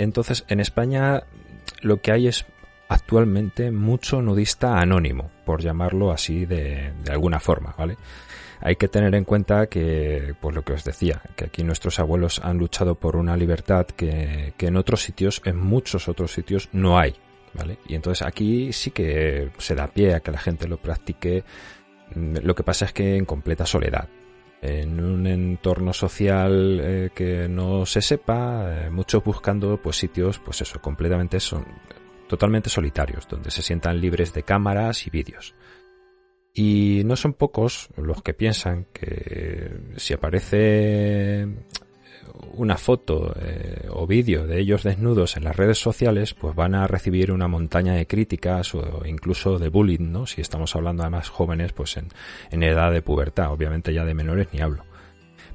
entonces 0.04 0.46
en 0.48 0.60
España 0.60 1.24
lo 1.82 2.02
que 2.02 2.12
hay 2.12 2.28
es 2.28 2.46
actualmente 2.90 3.72
mucho 3.72 4.22
nudista 4.22 4.80
anónimo 4.80 5.30
por 5.46 5.62
llamarlo 5.62 6.12
así 6.12 6.46
de, 6.46 6.94
alguna 7.10 7.40
forma 7.40 7.76
vale 7.78 7.98
hay 8.62 8.76
que 8.76 8.88
tener 8.88 9.14
en 9.14 9.24
cuenta 9.24 9.68
que, 9.68 10.34
pues 10.42 10.56
lo 10.56 10.64
que 10.64 10.74
os 10.74 10.84
decía, 10.84 11.22
que 11.36 11.46
aquí 11.46 11.64
nuestros 11.64 12.00
abuelos 12.00 12.42
han 12.44 12.58
luchado 12.58 12.96
por 12.96 13.16
una 13.16 13.38
libertad 13.38 13.86
que, 13.86 14.56
que 14.58 14.66
en 14.66 14.78
otros 14.78 15.04
sitios, 15.04 15.44
en 15.46 15.58
muchos 15.58 16.08
otros 16.08 16.34
sitios, 16.34 16.68
no 16.72 16.98
hay. 16.98 17.16
¿Vale? 17.54 17.80
Y 17.88 17.96
entonces 17.96 18.26
aquí 18.26 18.74
sí 18.74 18.92
que 18.92 19.52
se 19.58 19.76
da 19.76 19.88
pie 19.88 20.14
a 20.14 20.20
que 20.20 20.32
la 20.32 20.38
gente 20.38 20.68
lo 20.68 20.78
practique. 20.78 21.44
Mm, 22.16 22.38
lo 22.44 22.56
que 22.56 22.64
pasa 22.64 22.86
es 22.86 22.94
que 22.94 23.16
en 23.16 23.26
completa 23.26 23.66
soledad. 23.66 24.08
En 24.62 25.00
un 25.00 25.28
entorno 25.28 25.94
social 25.94 26.80
eh, 26.82 27.10
que 27.14 27.48
no 27.48 27.86
se 27.86 28.02
sepa, 28.02 28.86
eh, 28.86 28.90
muchos 28.90 29.24
buscando 29.24 29.80
pues 29.82 29.98
sitios, 29.98 30.40
pues 30.40 30.62
eso, 30.62 30.82
completamente 30.82 31.40
son 31.40 31.66
totalmente 32.28 32.70
solitarios, 32.70 33.28
donde 33.28 33.52
se 33.52 33.62
sientan 33.62 34.02
libres 34.02 34.34
de 34.34 34.44
cámaras 34.44 35.06
y 35.06 35.10
vídeos. 35.10 35.54
Y 36.54 37.04
no 37.06 37.16
son 37.16 37.34
pocos 37.34 37.90
los 37.98 38.24
que 38.24 38.34
piensan 38.34 38.88
que 38.92 39.94
si 39.98 40.14
aparece 40.16 41.48
una 42.54 42.78
foto 42.78 43.34
eh, 43.40 43.88
o 43.90 44.08
vídeo 44.08 44.46
de 44.46 44.60
ellos 44.60 44.84
desnudos 44.84 45.38
en 45.38 45.44
las 45.44 45.56
redes 45.56 45.80
sociales, 45.80 46.34
pues 46.34 46.56
van 46.56 46.76
a 46.76 46.88
recibir 46.88 47.32
una 47.32 47.48
montaña 47.48 47.94
de 47.94 48.08
críticas 48.08 48.74
o 48.76 49.04
incluso 49.06 49.60
de 49.60 49.70
bullying, 49.70 50.12
¿no? 50.12 50.26
Si 50.26 50.42
estamos 50.42 50.76
hablando 50.76 51.04
además 51.04 51.30
jóvenes, 51.30 51.74
pues 51.74 51.98
en, 51.98 52.10
en 52.52 52.64
edad 52.64 52.92
de 52.92 53.02
pubertad, 53.02 53.52
obviamente 53.52 53.94
ya 53.94 54.06
de 54.06 54.14
menores 54.14 54.48
ni 54.54 54.62
hablo. 54.62 54.84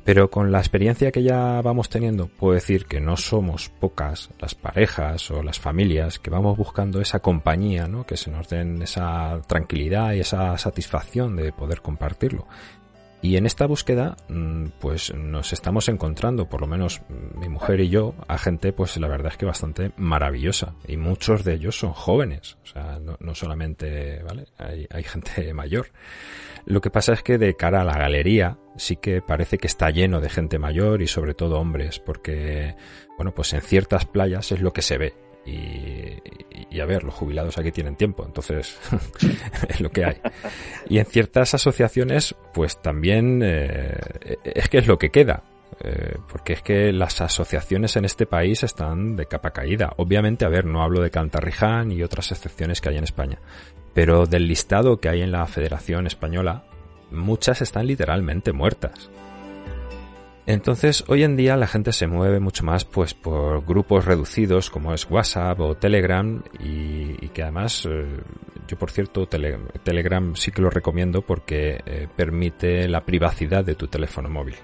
Pero 0.04 0.30
con 0.30 0.50
la 0.50 0.58
experiencia 0.58 1.12
que 1.12 1.22
ya 1.22 1.62
vamos 1.62 1.88
teniendo, 1.88 2.26
puedo 2.26 2.54
decir 2.54 2.86
que 2.86 3.00
no 3.00 3.16
somos 3.16 3.68
pocas 3.68 4.30
las 4.40 4.56
parejas 4.56 5.30
o 5.30 5.44
las 5.44 5.60
familias 5.60 6.18
que 6.18 6.30
vamos 6.30 6.56
buscando 6.56 7.00
esa 7.00 7.20
compañía, 7.20 7.86
¿no? 7.86 8.04
Que 8.04 8.16
se 8.16 8.30
nos 8.30 8.48
den 8.48 8.82
esa 8.82 9.40
tranquilidad 9.46 10.14
y 10.14 10.20
esa 10.20 10.58
satisfacción 10.58 11.36
de 11.36 11.52
poder 11.52 11.82
compartirlo. 11.82 12.48
Y 13.22 13.36
en 13.36 13.46
esta 13.46 13.66
búsqueda, 13.66 14.16
mm, 14.28 14.66
pues 14.80 15.14
nos 15.14 15.52
estamos 15.52 15.88
encontrando, 15.88 16.48
por 16.48 16.60
lo 16.60 16.66
menos 16.66 17.02
mi 17.38 17.48
mujer 17.48 17.80
y 17.80 17.88
yo, 17.88 18.16
a 18.26 18.36
gente, 18.36 18.72
pues 18.72 18.96
la 18.96 19.06
verdad 19.06 19.30
es 19.30 19.38
que 19.38 19.46
bastante 19.46 19.92
maravillosa. 19.96 20.74
Y 20.88 20.96
muchos 20.96 21.44
de 21.44 21.54
ellos 21.54 21.78
son 21.78 21.92
jóvenes. 21.92 22.58
O 22.64 22.66
sea, 22.66 22.98
no, 22.98 23.34
solamente, 23.36 24.22
¿vale? 24.24 24.46
Hay 24.90 25.04
gente 25.04 25.54
mayor. 25.54 25.86
Lo 26.64 26.80
que 26.80 26.90
pasa 26.90 27.12
es 27.12 27.22
que 27.22 27.38
de 27.38 27.54
cara 27.54 27.82
a 27.82 27.84
la 27.84 27.96
galería 27.96 28.58
sí 28.76 28.96
que 28.96 29.22
parece 29.22 29.58
que 29.58 29.68
está 29.68 29.90
lleno 29.90 30.20
de 30.20 30.28
gente 30.28 30.58
mayor 30.58 31.00
y 31.00 31.06
sobre 31.06 31.34
todo 31.34 31.60
hombres, 31.60 32.00
porque, 32.00 32.74
bueno, 33.16 33.32
pues 33.34 33.52
en 33.52 33.62
ciertas 33.62 34.04
playas 34.04 34.50
es 34.50 34.60
lo 34.60 34.72
que 34.72 34.82
se 34.82 34.98
ve. 34.98 35.14
Y, 35.44 36.80
a 36.80 36.86
ver, 36.86 37.02
los 37.04 37.14
jubilados 37.14 37.58
aquí 37.58 37.72
tienen 37.72 37.96
tiempo, 37.96 38.24
entonces 38.24 38.78
es 39.68 39.80
lo 39.80 39.90
que 39.90 40.04
hay. 40.04 40.20
Y 40.88 40.98
en 40.98 41.06
ciertas 41.06 41.54
asociaciones, 41.54 42.34
pues 42.54 42.80
también 42.80 43.40
eh, 43.42 43.98
es 44.44 44.68
que 44.68 44.78
es 44.78 44.86
lo 44.86 44.98
que 44.98 45.10
queda. 45.10 45.42
Eh, 45.80 46.16
porque 46.30 46.52
es 46.52 46.62
que 46.62 46.92
las 46.92 47.20
asociaciones 47.20 47.96
en 47.96 48.04
este 48.04 48.26
país 48.26 48.62
están 48.62 49.16
de 49.16 49.26
capa 49.26 49.50
caída. 49.50 49.92
Obviamente, 49.96 50.44
a 50.44 50.48
ver, 50.48 50.64
no 50.64 50.82
hablo 50.82 51.00
de 51.00 51.10
Cantarriján 51.10 51.90
y 51.90 52.02
otras 52.02 52.30
excepciones 52.30 52.80
que 52.80 52.90
hay 52.90 52.98
en 52.98 53.04
España, 53.04 53.38
pero 53.94 54.26
del 54.26 54.46
listado 54.46 55.00
que 55.00 55.08
hay 55.08 55.22
en 55.22 55.32
la 55.32 55.46
Federación 55.46 56.06
Española, 56.06 56.64
muchas 57.10 57.62
están 57.62 57.86
literalmente 57.86 58.52
muertas. 58.52 59.10
Entonces, 60.46 61.04
hoy 61.06 61.22
en 61.22 61.36
día 61.36 61.56
la 61.56 61.68
gente 61.68 61.92
se 61.92 62.08
mueve 62.08 62.40
mucho 62.40 62.64
más 62.64 62.84
pues 62.84 63.14
por 63.14 63.64
grupos 63.64 64.04
reducidos 64.04 64.70
como 64.70 64.92
es 64.92 65.08
WhatsApp 65.08 65.60
o 65.60 65.76
Telegram 65.76 66.42
y, 66.58 67.28
que 67.28 67.42
además 67.42 67.86
eh, 67.88 68.20
yo 68.66 68.76
por 68.76 68.90
cierto 68.90 69.26
Telegram 69.26 70.34
sí 70.34 70.50
que 70.50 70.60
lo 70.60 70.68
recomiendo 70.68 71.22
porque 71.22 71.80
eh, 71.86 72.08
permite 72.16 72.88
la 72.88 73.04
privacidad 73.04 73.64
de 73.64 73.76
tu 73.76 73.86
teléfono 73.86 74.28
móvil. 74.28 74.56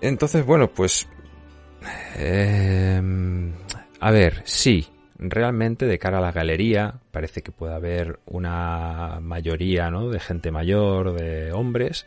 Entonces, 0.00 0.46
bueno, 0.46 0.68
pues 0.68 1.08
eh, 2.16 3.02
a 3.98 4.10
ver, 4.12 4.42
sí, 4.44 4.86
realmente 5.18 5.86
de 5.86 5.98
cara 5.98 6.18
a 6.18 6.20
la 6.20 6.32
galería 6.32 6.94
parece 7.10 7.42
que 7.42 7.50
puede 7.50 7.74
haber 7.74 8.20
una 8.26 9.18
mayoría 9.20 9.90
¿no? 9.90 10.10
de 10.10 10.20
gente 10.20 10.50
mayor, 10.50 11.14
de 11.14 11.52
hombres, 11.52 12.06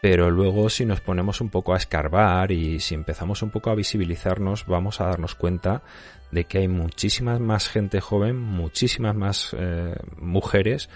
pero 0.00 0.30
luego 0.30 0.70
si 0.70 0.84
nos 0.84 1.00
ponemos 1.00 1.40
un 1.40 1.50
poco 1.50 1.74
a 1.74 1.76
escarbar 1.76 2.52
y 2.52 2.80
si 2.80 2.94
empezamos 2.94 3.42
un 3.42 3.50
poco 3.50 3.70
a 3.70 3.74
visibilizarnos 3.74 4.66
vamos 4.66 5.00
a 5.00 5.06
darnos 5.06 5.34
cuenta 5.34 5.82
de 6.30 6.44
que 6.44 6.58
hay 6.58 6.68
muchísimas 6.68 7.40
más 7.40 7.68
gente 7.68 8.00
joven, 8.00 8.36
muchísimas 8.36 9.16
más 9.16 9.56
eh, 9.58 9.94
mujeres 10.18 10.88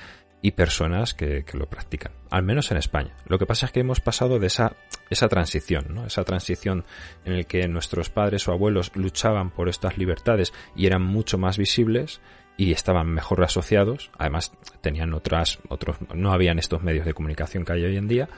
y 0.43 0.51
personas 0.53 1.15
que, 1.15 1.45
lo 1.55 1.67
practican, 1.67 2.13
al 2.29 2.43
menos 2.43 2.73
en 2.73 2.77
España. 2.77 3.15
Lo 3.27 3.39
que 3.39 3.47
pasa 3.47 3.67
es 3.67 3.73
que 3.73 3.81
hemos 3.81 4.01
pasado 4.01 4.41
de 4.41 4.49
esa, 4.49 4.75
esa 5.09 5.29
transición, 5.29 5.87
¿no? 5.91 6.05
esa 6.05 6.25
transición 6.25 6.85
en 7.25 7.35
el 7.35 7.47
que 7.47 7.67
nuestros 7.69 8.11
padres 8.11 8.49
o 8.49 8.53
abuelos 8.53 8.91
luchaban 8.97 9.51
por 9.51 9.69
estas 9.69 9.97
libertades 9.97 10.53
y 10.75 10.87
eran 10.87 11.03
mucho 11.03 11.39
más 11.39 11.59
visibles 11.59 12.21
y 12.57 12.73
estaban 12.73 13.07
mejor 13.09 13.43
asociados, 13.45 14.11
además 14.19 14.53
tenían 14.81 15.15
otras, 15.15 15.61
otros, 15.69 15.97
no 16.15 16.33
habían 16.33 16.59
estos 16.59 16.83
medios 16.83 17.07
de 17.07 17.15
comunicación 17.15 17.65
que 17.65 17.73
hay 17.73 17.85
hoy 17.85 17.97
en 17.97 18.09
día, 18.09 18.29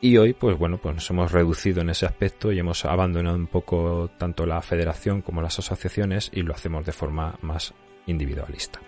y 0.00 0.16
hoy, 0.16 0.32
pues 0.32 0.58
bueno, 0.58 0.78
pues 0.78 0.94
nos 0.94 1.10
hemos 1.10 1.32
reducido 1.32 1.82
en 1.82 1.90
ese 1.90 2.06
aspecto 2.06 2.52
y 2.52 2.58
hemos 2.58 2.84
abandonado 2.84 3.36
un 3.36 3.46
poco 3.46 4.10
tanto 4.18 4.46
la 4.46 4.60
federación 4.62 5.22
como 5.22 5.42
las 5.42 5.58
asociaciones 5.58 6.30
y 6.32 6.42
lo 6.42 6.54
hacemos 6.54 6.84
de 6.86 6.92
forma 6.92 7.38
más 7.42 7.74
individualista. 8.06 8.80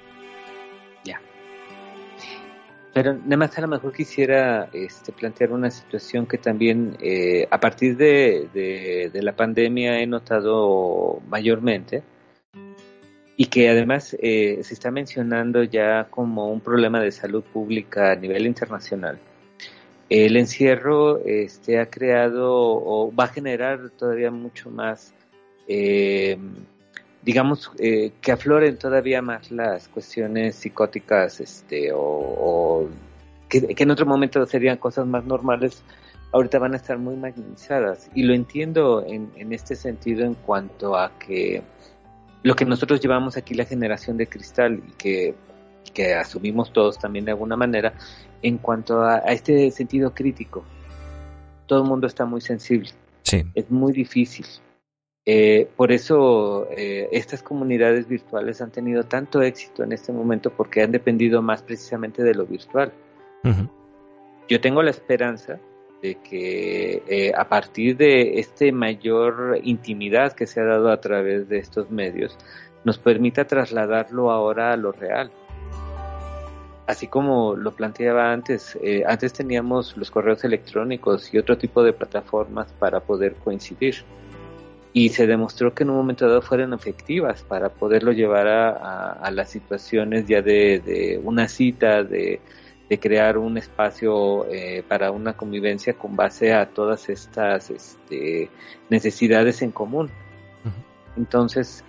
Pero 2.92 3.14
nada 3.14 3.36
más 3.38 3.56
a 3.56 3.62
lo 3.62 3.68
mejor 3.68 3.92
quisiera 3.92 4.68
este, 4.72 5.12
plantear 5.12 5.52
una 5.52 5.70
situación 5.70 6.26
que 6.26 6.36
también 6.36 6.96
eh, 7.00 7.46
a 7.50 7.58
partir 7.58 7.96
de, 7.96 9.10
la 9.14 9.34
pandemia 9.34 10.00
he 10.00 10.06
notado 10.06 11.22
mayormente 11.26 12.02
y 13.36 13.46
que 13.46 13.70
además 13.70 14.14
eh, 14.20 14.58
se 14.62 14.74
está 14.74 14.90
mencionando 14.90 15.62
ya 15.62 16.08
como 16.10 16.52
un 16.52 16.60
problema 16.60 17.00
de 17.00 17.12
salud 17.12 17.42
pública 17.42 18.12
a 18.12 18.16
nivel 18.16 18.46
internacional. 18.46 19.18
El 20.14 20.36
encierro 20.36 21.24
este, 21.24 21.80
ha 21.80 21.86
creado 21.86 22.50
o 22.52 23.14
va 23.14 23.24
a 23.24 23.28
generar 23.28 23.88
todavía 23.90 24.30
mucho 24.30 24.70
más 24.70 25.14
eh, 25.66 26.36
digamos, 27.22 27.70
eh, 27.78 28.12
que 28.20 28.32
afloren 28.32 28.76
todavía 28.76 29.22
más 29.22 29.50
las 29.50 29.88
cuestiones 29.88 30.56
psicóticas, 30.56 31.40
este, 31.40 31.90
o, 31.94 32.88
que, 33.48 33.74
en 33.76 33.90
otro 33.90 34.06
momento 34.06 34.44
serían 34.46 34.76
cosas 34.76 35.06
más 35.06 35.24
normales, 35.24 35.82
ahorita 36.32 36.58
van 36.58 36.74
a 36.74 36.76
estar 36.76 36.98
muy 36.98 37.16
magnificadas. 37.16 38.10
Y 38.14 38.24
lo 38.24 38.34
entiendo 38.34 39.04
en, 39.06 39.30
en 39.36 39.52
este 39.52 39.76
sentido 39.76 40.24
en 40.24 40.34
cuanto 40.34 40.96
a 40.96 41.18
que 41.18 41.62
lo 42.42 42.56
que 42.56 42.64
nosotros 42.64 43.00
llevamos 43.00 43.36
aquí, 43.36 43.54
la 43.54 43.64
generación 43.64 44.16
de 44.16 44.26
cristal, 44.26 44.82
y 44.86 44.92
que, 44.92 45.34
que 45.94 46.14
asumimos 46.14 46.72
todos 46.72 46.98
también 46.98 47.24
de 47.24 47.30
alguna 47.30 47.56
manera, 47.56 47.94
en 48.43 48.59
cuanto 48.59 49.03
a, 49.03 49.16
a 49.16 49.32
este 49.32 49.70
sentido 49.70 50.12
crítico. 50.14 50.64
Todo 51.66 51.82
el 51.82 51.88
mundo 51.88 52.07
está 52.07 52.24
muy 52.26 52.40
sensible. 52.40 52.90
Sí. 53.22 53.45
Es 53.55 53.70
muy 53.70 53.93
difícil. 53.93 54.47
Eh, 55.24 55.68
por 55.76 55.93
eso 55.93 56.66
eh, 56.72 57.09
estas 57.12 57.45
comunidades 57.45 58.09
virtuales 58.09 58.61
han 58.61 58.72
tenido 58.72 59.05
tanto 59.05 59.40
éxito 59.40 59.84
en 59.84 59.93
este 59.93 60.12
momento 60.12 60.51
porque 60.51 60.82
han 60.82 60.90
dependido 60.90 61.43
más 61.43 61.62
precisamente 61.62 62.24
de 62.24 62.34
lo 62.34 62.47
virtual. 62.47 62.93
Yo 64.49 64.61
tengo 64.61 64.82
la 64.82 64.90
esperanza 64.90 65.59
de 66.01 66.16
que 66.16 67.03
eh, 67.07 67.32
a 67.36 67.49
partir 67.49 67.97
de 67.97 68.38
este 68.40 68.72
mayor 68.72 69.59
intimidad 69.62 70.32
que 70.32 70.47
se 70.47 70.61
ha 70.61 70.64
dado 70.64 70.90
a 70.90 71.01
través 71.01 71.49
de 71.49 71.59
estos 71.59 71.90
medios, 71.90 72.36
nos 72.84 72.99
permita 72.99 73.47
trasladarlo 73.47 74.30
ahora 74.30 74.72
a 74.72 74.76
lo 74.76 74.93
real. 74.93 75.30
Así 76.87 77.07
como 77.07 77.55
lo 77.55 77.72
planteaba 77.72 78.33
antes, 78.33 78.76
eh, 78.83 79.05
antes 79.07 79.33
teníamos 79.33 79.97
los 79.97 80.11
correos 80.11 80.43
electrónicos 80.43 81.33
y 81.33 81.39
otro 81.39 81.57
tipo 81.57 81.83
de 81.83 81.93
plataformas 81.93 82.72
para 82.72 83.01
poder 83.01 83.35
coincidir. 83.37 84.05
Y 84.93 85.11
se 85.11 85.26
demostró 85.26 85.72
que 85.72 85.85
en 85.85 85.91
un 85.91 85.97
momento 85.97 86.26
dado 86.26 86.43
fueron 86.43 86.74
efectivas 86.74 87.45
para 87.45 87.70
poderlo 87.70 88.12
llevar 88.12 88.47
a, 88.49 89.30
las 89.30 89.49
situaciones 89.49 90.26
ya 90.26 90.43
de, 90.43 91.18
una 91.24 91.49
cita, 91.49 92.03
de, 92.03 92.41
crear 93.01 93.39
un 93.39 93.57
espacio 93.57 94.45
eh, 94.51 94.85
para 94.87 95.12
una 95.12 95.33
convivencia 95.33 95.95
con 95.95 96.14
base 96.14 96.53
a 96.53 96.66
todas 96.66 97.09
estas 97.09 97.70
este, 97.70 98.51
necesidades 98.91 99.62
en 99.62 99.70
común. 99.70 100.11
Entonces, 101.16 101.85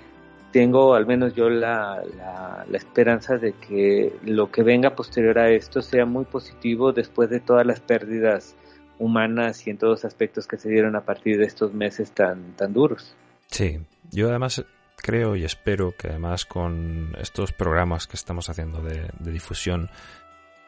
tengo 0.54 0.94
al 0.94 1.08
menos 1.08 1.34
yo 1.34 1.50
la, 1.50 2.02
la, 2.16 2.78
esperanza 2.78 3.38
de 3.38 3.54
que 3.54 4.14
lo 4.24 4.52
que 4.52 4.62
venga 4.62 4.96
posterior 4.96 5.40
a 5.40 5.50
esto 5.50 5.82
sea 5.82 6.06
muy 6.06 6.26
positivo 6.26 6.94
después 6.94 7.30
de 7.32 7.40
todas 7.40 7.66
las 7.66 7.80
pérdidas 7.80 8.56
humanas 9.00 9.66
y 9.66 9.72
en 9.72 9.80
todos 9.80 9.92
los 9.92 10.06
aspectos 10.06 10.46
que 10.46 10.58
se 10.58 10.70
dieron 10.70 10.96
a 10.96 11.02
partir 11.02 11.40
de 11.40 11.46
estos 11.46 11.74
meses 11.74 12.12
tan, 12.12 12.54
tan 12.54 12.72
duros. 12.72 13.16
Sí, 13.48 13.80
yo 14.12 14.30
además 14.30 14.64
creo 14.96 15.36
y 15.36 15.44
espero 15.44 15.96
que 15.98 16.10
además 16.10 16.46
con 16.46 17.16
estos 17.20 17.52
programas 17.52 18.06
que 18.06 18.16
estamos 18.16 18.48
haciendo 18.48 18.80
de, 18.82 19.10
de 19.20 19.32
difusión, 19.32 19.90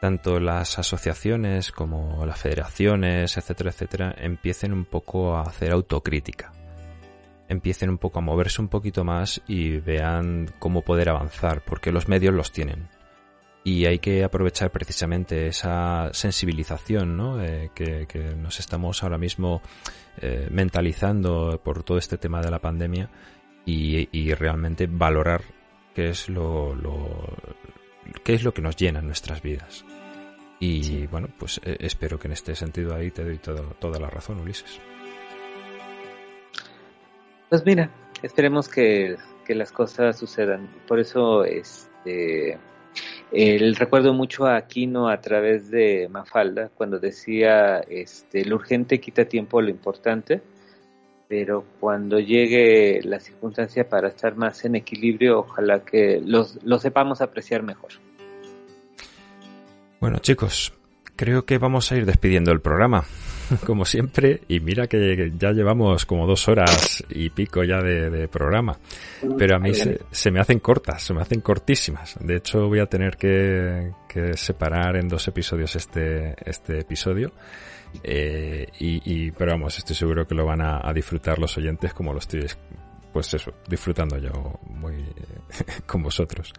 tanto 0.00 0.40
las 0.40 0.80
asociaciones 0.80 1.70
como 1.70 2.26
las 2.26 2.40
federaciones, 2.40 3.36
etcétera, 3.36 3.70
etcétera, 3.70 4.14
empiecen 4.18 4.72
un 4.72 4.84
poco 4.84 5.36
a 5.36 5.42
hacer 5.42 5.70
autocrítica 5.70 6.50
empiecen 7.48 7.90
un 7.90 7.98
poco 7.98 8.18
a 8.18 8.22
moverse 8.22 8.60
un 8.60 8.68
poquito 8.68 9.04
más 9.04 9.42
y 9.46 9.78
vean 9.78 10.48
cómo 10.58 10.82
poder 10.82 11.08
avanzar, 11.08 11.62
porque 11.64 11.92
los 11.92 12.08
medios 12.08 12.34
los 12.34 12.52
tienen. 12.52 12.88
Y 13.64 13.86
hay 13.86 13.98
que 13.98 14.22
aprovechar 14.22 14.70
precisamente 14.70 15.48
esa 15.48 16.10
sensibilización 16.12 17.16
¿no? 17.16 17.42
Eh, 17.42 17.70
que, 17.74 18.06
nos 18.36 18.60
estamos 18.60 19.02
ahora 19.02 19.18
mismo 19.18 19.60
eh, 20.18 20.46
mentalizando 20.52 21.60
por 21.64 21.82
todo 21.82 21.98
este 21.98 22.16
tema 22.16 22.40
de 22.40 22.50
la 22.50 22.60
pandemia 22.60 23.10
y, 23.64 24.32
realmente 24.34 24.86
valorar 24.86 25.42
qué 25.94 26.10
es 26.10 26.28
lo, 26.28 26.76
qué 28.22 28.34
es 28.34 28.44
lo 28.44 28.54
que 28.54 28.62
nos 28.62 28.76
llena 28.76 29.00
en 29.00 29.06
nuestras 29.06 29.42
vidas. 29.42 29.84
Y 30.60 31.06
bueno, 31.08 31.28
pues 31.36 31.60
eh, 31.64 31.76
espero 31.80 32.18
que 32.18 32.28
en 32.28 32.32
este 32.32 32.54
sentido 32.54 32.94
ahí 32.94 33.10
te 33.10 33.24
doy 33.24 33.38
toda 33.38 33.98
la 33.98 34.08
razón, 34.08 34.38
Ulises. 34.38 34.80
Pues 37.48 37.64
mira, 37.64 37.90
esperemos 38.22 38.68
que, 38.68 39.16
las 39.48 39.70
cosas 39.70 40.18
sucedan. 40.18 40.68
Por 40.88 40.98
eso, 40.98 41.44
este, 41.44 42.58
el 43.30 43.76
recuerdo 43.76 44.12
mucho 44.12 44.46
a 44.46 44.56
Aquino 44.56 45.08
a 45.08 45.20
través 45.20 45.70
de 45.70 46.08
Mafalda 46.10 46.70
cuando 46.74 46.98
decía, 46.98 47.78
este, 47.78 48.44
lo 48.44 48.56
urgente 48.56 49.00
quita 49.00 49.26
tiempo 49.26 49.60
a 49.60 49.62
lo 49.62 49.70
importante, 49.70 50.42
pero 51.28 51.64
cuando 51.78 52.18
llegue 52.18 53.00
la 53.04 53.20
circunstancia 53.20 53.88
para 53.88 54.08
estar 54.08 54.36
más 54.36 54.64
en 54.64 54.74
equilibrio, 54.74 55.38
ojalá 55.40 55.84
que 55.84 56.20
los, 56.24 56.58
lo 56.64 56.80
sepamos 56.80 57.20
apreciar 57.20 57.62
mejor. 57.62 57.92
Bueno 60.00 60.18
chicos, 60.18 60.72
creo 61.14 61.46
que 61.46 61.58
vamos 61.58 61.92
a 61.92 61.96
ir 61.96 62.04
despidiendo 62.04 62.50
el 62.50 62.60
programa. 62.60 63.04
como 63.66 63.84
siempre, 63.84 64.42
y 64.48 64.60
mira 64.60 64.86
que 64.86 65.32
ya 65.36 65.52
llevamos 65.52 66.06
como 66.06 66.26
dos 66.26 66.48
horas 66.48 67.04
y 67.08 67.30
pico 67.30 67.64
ya 67.64 67.80
de, 67.80 68.28
programa, 68.28 68.78
pero 69.38 69.56
a 69.56 69.58
mí 69.58 69.72
se, 69.74 70.30
me 70.30 70.40
hacen 70.40 70.58
cortas, 70.58 71.02
se 71.02 71.14
me 71.14 71.22
hacen 71.22 71.40
cortísimas. 71.40 72.16
De 72.20 72.36
hecho, 72.36 72.66
voy 72.66 72.80
a 72.80 72.86
tener 72.86 73.16
que, 73.16 73.92
separar 74.34 74.96
en 74.96 75.08
dos 75.08 75.28
episodios 75.28 75.76
este, 75.76 76.34
este 76.48 76.80
episodio. 76.80 77.32
Eh, 78.02 78.66
y, 78.78 79.30
pero 79.30 79.52
vamos, 79.52 79.78
estoy 79.78 79.94
seguro 79.94 80.26
que 80.26 80.34
lo 80.34 80.44
van 80.44 80.60
a, 80.60 80.80
a 80.82 80.92
disfrutar 80.92 81.38
los 81.38 81.56
oyentes 81.56 81.92
como 81.94 82.12
lo 82.12 82.18
estoy, 82.18 82.46
pues 83.12 83.32
eso, 83.32 83.52
disfrutando 83.68 84.18
yo 84.18 84.58
muy 84.68 85.04
con 85.86 86.02
vosotros. 86.02 86.52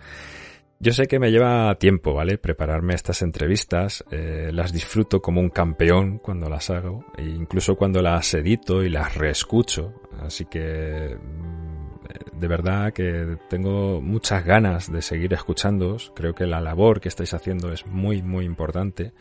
Yo 0.80 0.93
sé 0.93 1.07
que 1.07 1.17
me 1.17 1.32
lleva 1.32 1.73
tiempo, 1.80 2.13
¿vale? 2.13 2.38
Prepararme 2.38 2.93
estas 2.93 3.23
entrevistas. 3.23 4.03
Eh, 4.11 4.51
las 4.53 4.71
disfruto 4.71 5.21
como 5.21 5.41
un 5.41 5.49
campeón 5.49 6.19
cuando 6.19 6.49
las 6.49 6.69
hago. 6.69 7.03
E 7.17 7.23
incluso 7.23 7.75
cuando 7.75 8.01
las 8.01 8.32
edito 8.36 8.84
y 8.84 8.89
las 8.89 9.15
reescucho. 9.15 9.95
Así 10.19 10.45
que 10.45 11.17
mm, 11.17 12.39
de 12.39 12.47
verdad 12.47 12.93
que 12.93 13.38
tengo 13.49 14.01
muchas 14.01 14.45
ganas 14.45 14.91
de 14.91 15.01
seguir 15.01 15.34
escuchándoos. 15.34 16.11
Creo 16.15 16.36
que 16.36 16.45
la 16.45 16.61
labor 16.61 17.01
que 17.01 17.09
estáis 17.09 17.34
haciendo 17.34 17.71
es 17.71 17.88
muy, 17.88 18.21
muy 18.21 18.45
importante. 18.45 19.13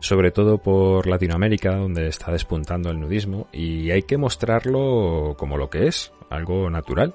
Sobre 0.00 0.30
todo 0.30 0.58
por 0.58 1.06
Latinoamérica, 1.06 1.76
donde 1.76 2.06
está 2.06 2.32
despuntando 2.32 2.90
el 2.90 3.00
nudismo. 3.00 3.48
Y 3.52 3.90
hay 3.90 4.04
que 4.04 4.16
mostrarlo 4.16 5.34
como 5.38 5.58
lo 5.58 5.68
que 5.68 5.88
es, 5.88 6.10
algo 6.30 6.70
natural. 6.70 7.14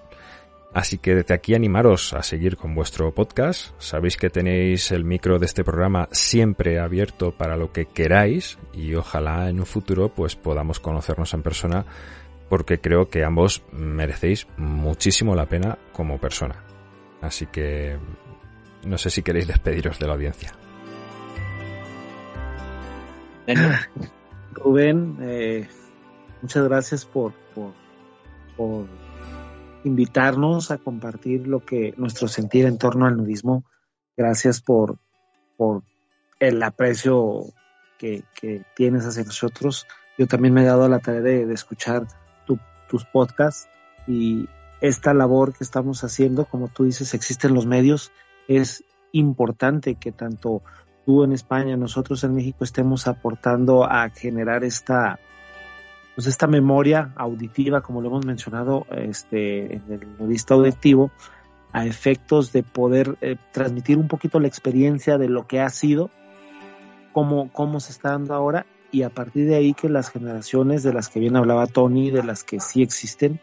Así 0.74 0.98
que 1.00 1.16
desde 1.16 1.34
aquí 1.34 1.54
animaros 1.54 2.14
a 2.14 2.24
seguir 2.24 2.56
con 2.56 2.74
vuestro 2.74 3.14
podcast. 3.14 3.72
Sabéis 3.78 4.16
que 4.16 4.30
tenéis 4.30 4.92
el 4.92 5.04
micro 5.04 5.38
de 5.38 5.46
este 5.46 5.66
programa 5.66 6.08
siempre 6.12 6.80
abierto 6.80 7.32
para 7.32 7.58
lo 7.58 7.74
que 7.74 7.88
queráis 7.88 8.58
y 8.74 8.96
ojalá 8.96 9.50
en 9.50 9.60
un 9.60 9.66
futuro 9.66 10.10
pues 10.10 10.38
podamos 10.38 10.80
conocernos 10.80 11.34
en 11.34 11.44
persona 11.44 11.86
porque 12.48 12.80
creo 12.80 13.10
que 13.10 13.26
ambos 13.26 13.64
merecéis 13.74 14.48
muchísimo 14.58 15.36
la 15.36 15.46
pena 15.46 15.78
como 15.92 16.20
persona. 16.20 16.64
Así 17.22 17.48
que 17.48 17.98
no 18.86 18.98
sé 18.98 19.10
si 19.10 19.24
queréis 19.24 19.48
despediros 19.48 20.00
de 20.00 20.08
la 20.08 20.14
audiencia. 20.14 20.54
Rubén, 24.54 25.18
eh, 25.22 25.68
muchas 26.42 26.64
gracias 26.64 27.06
por, 27.06 27.34
por, 27.54 27.74
por 28.56 28.86
invitarnos 29.84 30.72
a 30.72 30.78
compartir 30.78 31.48
lo 31.48 31.66
que 31.66 31.94
nuestro 31.98 32.28
sentir 32.28 32.66
en 32.66 32.78
torno 32.78 33.06
al 33.06 33.18
nudismo. 33.18 33.66
Gracias 34.16 34.62
por, 34.62 35.00
por 35.58 35.84
el 36.40 36.62
aprecio 36.64 37.46
que, 37.98 38.24
tienes 38.76 39.06
hacia 39.06 39.24
nosotros. 39.24 39.86
Yo 40.18 40.28
también 40.28 40.54
me 40.54 40.64
he 40.64 40.66
dado 40.66 40.90
la 40.90 41.00
tarea 41.00 41.22
de, 41.22 41.54
escuchar 41.54 42.08
tus 42.90 43.06
podcasts 43.06 43.70
y 44.06 44.50
esta 44.82 45.14
labor 45.14 45.54
que 45.54 45.64
estamos 45.64 46.04
haciendo, 46.04 46.46
como 46.46 46.68
tú 46.68 46.84
dices, 46.84 47.14
existen 47.14 47.54
los 47.54 47.66
medios, 47.66 48.12
es 48.48 48.84
importante 49.14 49.96
que 49.96 50.12
tanto 50.12 50.62
tú 51.06 51.24
en 51.24 51.32
España, 51.32 51.78
nosotros 51.78 52.24
en 52.24 52.36
México 52.36 52.64
estemos 52.64 53.08
aportando 53.08 53.86
a 53.86 54.10
generar 54.10 54.64
esta, 54.64 55.20
pues 56.16 56.28
esta 56.28 56.48
memoria 56.48 57.14
auditiva, 57.16 57.82
como 57.82 58.02
lo 58.02 58.10
hemos 58.10 58.26
mencionado 58.26 58.86
este, 58.92 59.76
en 59.76 59.84
el 59.90 60.18
nudista 60.20 60.56
auditivo, 60.56 61.12
a 61.74 61.86
efectos 61.86 62.52
de 62.52 62.64
poder 62.64 63.18
eh, 63.22 63.38
transmitir 63.54 63.98
un 63.98 64.08
poquito 64.08 64.40
la 64.40 64.48
experiencia 64.48 65.18
de 65.18 65.30
lo 65.30 65.48
que 65.48 65.62
ha 65.62 65.70
sido, 65.70 66.10
cómo, 67.14 67.52
cómo 67.54 67.80
se 67.80 67.94
está 67.94 68.10
dando 68.12 68.34
ahora, 68.34 68.66
y 68.92 69.04
a 69.04 69.10
partir 69.10 69.48
de 69.48 69.56
ahí 69.56 69.74
que 69.74 69.88
las 69.88 70.10
generaciones 70.10 70.84
de 70.84 70.94
las 70.94 71.08
que 71.08 71.22
bien 71.22 71.38
hablaba 71.38 71.66
Tony, 71.68 72.12
de 72.12 72.24
las 72.24 72.44
que 72.44 72.60
sí 72.60 72.82
existen, 72.82 73.40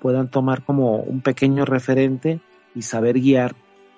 puedan 0.00 0.28
tomar 0.28 0.62
como 0.62 0.96
un 0.96 1.22
pequeño 1.22 1.64
referente 1.64 2.40
y 2.74 2.82
saber 2.82 3.18
guiar 3.18 3.54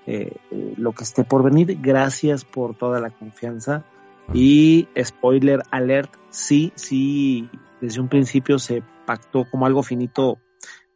eh, 0.07 0.37
lo 0.77 0.93
que 0.93 1.05
esté 1.05 1.25
por 1.25 1.43
venir. 1.43 1.79
Gracias 1.81 2.45
por 2.45 2.77
toda 2.77 3.01
la 3.01 3.11
confianza. 3.11 3.85
Y 4.33 4.89
spoiler 5.01 5.63
alert, 5.71 6.15
sí, 6.31 6.73
sí 6.77 7.51
desde 7.83 8.01
un 8.01 8.09
principio 8.09 8.61
se 8.61 8.83
pactó 9.07 9.45
como 9.51 9.67
algo 9.67 9.83
finito 9.83 10.39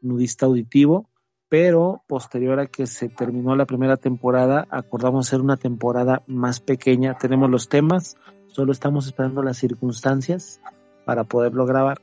nudista 0.00 0.46
auditivo, 0.46 1.10
pero 1.48 2.02
posterior 2.06 2.60
a 2.60 2.66
que 2.66 2.86
se 2.86 3.08
terminó 3.08 3.56
la 3.56 3.66
primera 3.66 3.96
temporada, 3.96 4.68
acordamos 4.70 5.26
hacer 5.26 5.40
una 5.40 5.56
temporada 5.56 6.22
más 6.28 6.60
pequeña. 6.60 7.18
Tenemos 7.18 7.50
los 7.50 7.68
temas, 7.68 8.16
solo 8.46 8.70
estamos 8.70 9.06
esperando 9.06 9.42
las 9.42 9.58
circunstancias 9.58 10.60
para 11.04 11.24
poderlo 11.24 11.66
grabar, 11.66 12.00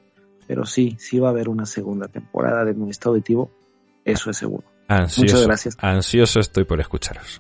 pero 0.48 0.66
sí, 0.66 0.98
sí 1.00 1.18
va 1.18 1.30
a 1.30 1.32
haber 1.32 1.48
una 1.48 1.66
segunda 1.66 2.10
temporada 2.10 2.66
de 2.66 2.74
Nudista 2.74 3.08
Auditivo, 3.08 3.52
eso 4.04 4.32
es 4.32 4.38
seguro. 4.38 4.68
Muchas 4.90 5.48
gracias. 5.48 5.78
Ansioso 5.80 6.42
estoy 6.42 6.66
por 6.66 6.82
escucharos. 6.82 7.40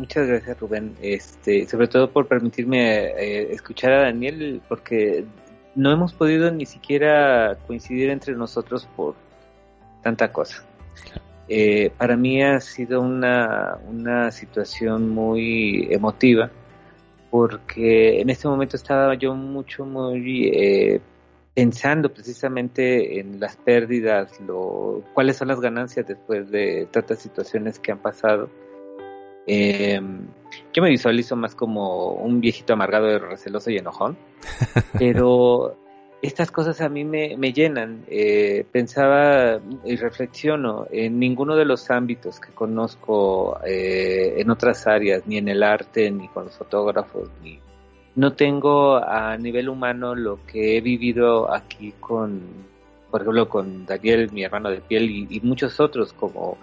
Muchas 0.00 0.26
gracias 0.26 0.58
Rubén, 0.58 0.96
este, 1.02 1.66
sobre 1.66 1.86
todo 1.86 2.10
por 2.10 2.26
permitirme 2.26 3.04
eh, 3.04 3.52
escuchar 3.52 3.92
a 3.92 4.02
Daniel, 4.04 4.62
porque 4.66 5.26
no 5.74 5.92
hemos 5.92 6.14
podido 6.14 6.50
ni 6.50 6.64
siquiera 6.64 7.58
coincidir 7.66 8.08
entre 8.08 8.34
nosotros 8.34 8.88
por 8.96 9.14
tanta 10.02 10.32
cosa. 10.32 10.64
Eh, 11.48 11.92
para 11.98 12.16
mí 12.16 12.42
ha 12.42 12.62
sido 12.62 13.02
una, 13.02 13.78
una 13.86 14.30
situación 14.30 15.10
muy 15.10 15.88
emotiva, 15.90 16.50
porque 17.30 18.22
en 18.22 18.30
este 18.30 18.48
momento 18.48 18.76
estaba 18.76 19.16
yo 19.16 19.34
mucho, 19.34 19.84
muy 19.84 20.48
eh, 20.48 21.02
pensando 21.52 22.10
precisamente 22.10 23.20
en 23.20 23.38
las 23.38 23.54
pérdidas, 23.54 24.40
lo, 24.40 25.04
cuáles 25.12 25.36
son 25.36 25.48
las 25.48 25.60
ganancias 25.60 26.06
después 26.06 26.50
de 26.50 26.88
tantas 26.90 27.18
situaciones 27.18 27.78
que 27.78 27.92
han 27.92 27.98
pasado. 27.98 28.48
Eh, 29.52 30.00
yo 30.72 30.80
me 30.80 30.90
visualizo 30.90 31.34
más 31.34 31.56
como 31.56 32.12
un 32.12 32.40
viejito 32.40 32.72
amargado, 32.74 33.18
receloso 33.18 33.68
y 33.70 33.78
enojón, 33.78 34.16
pero 34.98 35.76
estas 36.22 36.52
cosas 36.52 36.80
a 36.80 36.88
mí 36.88 37.04
me, 37.04 37.36
me 37.36 37.52
llenan. 37.52 38.04
Eh, 38.06 38.64
pensaba 38.70 39.60
y 39.84 39.96
reflexiono 39.96 40.86
en 40.92 41.18
ninguno 41.18 41.56
de 41.56 41.64
los 41.64 41.90
ámbitos 41.90 42.38
que 42.38 42.52
conozco 42.52 43.58
eh, 43.66 44.34
en 44.36 44.50
otras 44.50 44.86
áreas, 44.86 45.26
ni 45.26 45.38
en 45.38 45.48
el 45.48 45.64
arte, 45.64 46.08
ni 46.12 46.28
con 46.28 46.44
los 46.44 46.56
fotógrafos, 46.56 47.28
ni 47.42 47.58
no 48.14 48.34
tengo 48.34 48.96
a 48.96 49.36
nivel 49.36 49.68
humano 49.68 50.14
lo 50.14 50.46
que 50.46 50.76
he 50.76 50.80
vivido 50.80 51.52
aquí 51.52 51.92
con, 51.98 52.40
por 53.10 53.22
ejemplo, 53.22 53.48
con 53.48 53.84
Daniel, 53.84 54.30
mi 54.32 54.44
hermano 54.44 54.70
de 54.70 54.80
piel, 54.80 55.10
y, 55.10 55.40
muchos 55.40 55.80
otros 55.80 56.12
como 56.12 56.56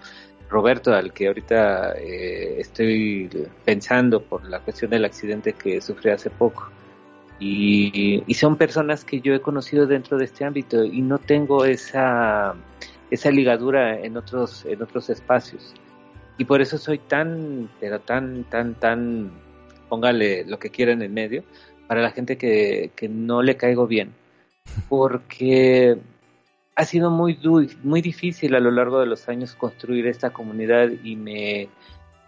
Roberto, 0.48 0.94
al 0.94 1.12
que 1.12 1.28
ahorita 1.28 1.94
eh, 1.98 2.56
estoy 2.58 3.28
pensando 3.64 4.22
por 4.22 4.44
la 4.44 4.60
cuestión 4.60 4.90
del 4.90 5.04
accidente 5.04 5.52
que 5.52 5.80
sufrí 5.80 6.10
hace 6.10 6.30
poco. 6.30 6.70
Y, 7.40 8.24
y, 8.26 8.34
son 8.34 8.56
personas 8.56 9.04
que 9.04 9.20
yo 9.20 9.32
he 9.32 9.40
conocido 9.40 9.86
dentro 9.86 10.18
de 10.18 10.24
este 10.24 10.44
ámbito 10.44 10.84
y 10.84 11.02
no 11.02 11.18
tengo 11.18 11.64
esa, 11.64 12.56
esa 13.12 13.30
ligadura 13.30 14.00
en 14.00 14.16
otros, 14.16 14.64
en 14.64 14.82
otros 14.82 15.08
espacios. 15.08 15.72
Y 16.36 16.46
por 16.46 16.60
eso 16.60 16.78
soy 16.78 16.98
tan, 16.98 17.70
pero 17.78 18.00
tan, 18.00 18.42
tan, 18.44 18.74
tan 18.74 19.30
póngale 19.88 20.44
lo 20.46 20.58
que 20.58 20.70
quieran 20.70 21.02
en 21.02 21.14
medio, 21.14 21.44
para 21.86 22.02
la 22.02 22.10
gente 22.10 22.36
que, 22.36 22.90
que 22.96 23.08
no 23.08 23.42
le 23.42 23.56
caigo 23.56 23.86
bien. 23.86 24.12
Porque 24.88 25.96
ha 26.78 26.84
sido 26.84 27.10
muy, 27.10 27.36
muy 27.82 28.00
difícil 28.00 28.54
a 28.54 28.60
lo 28.60 28.70
largo 28.70 29.00
de 29.00 29.06
los 29.06 29.28
años 29.28 29.56
construir 29.56 30.06
esta 30.06 30.30
comunidad 30.30 30.88
y 31.02 31.16
me, 31.16 31.68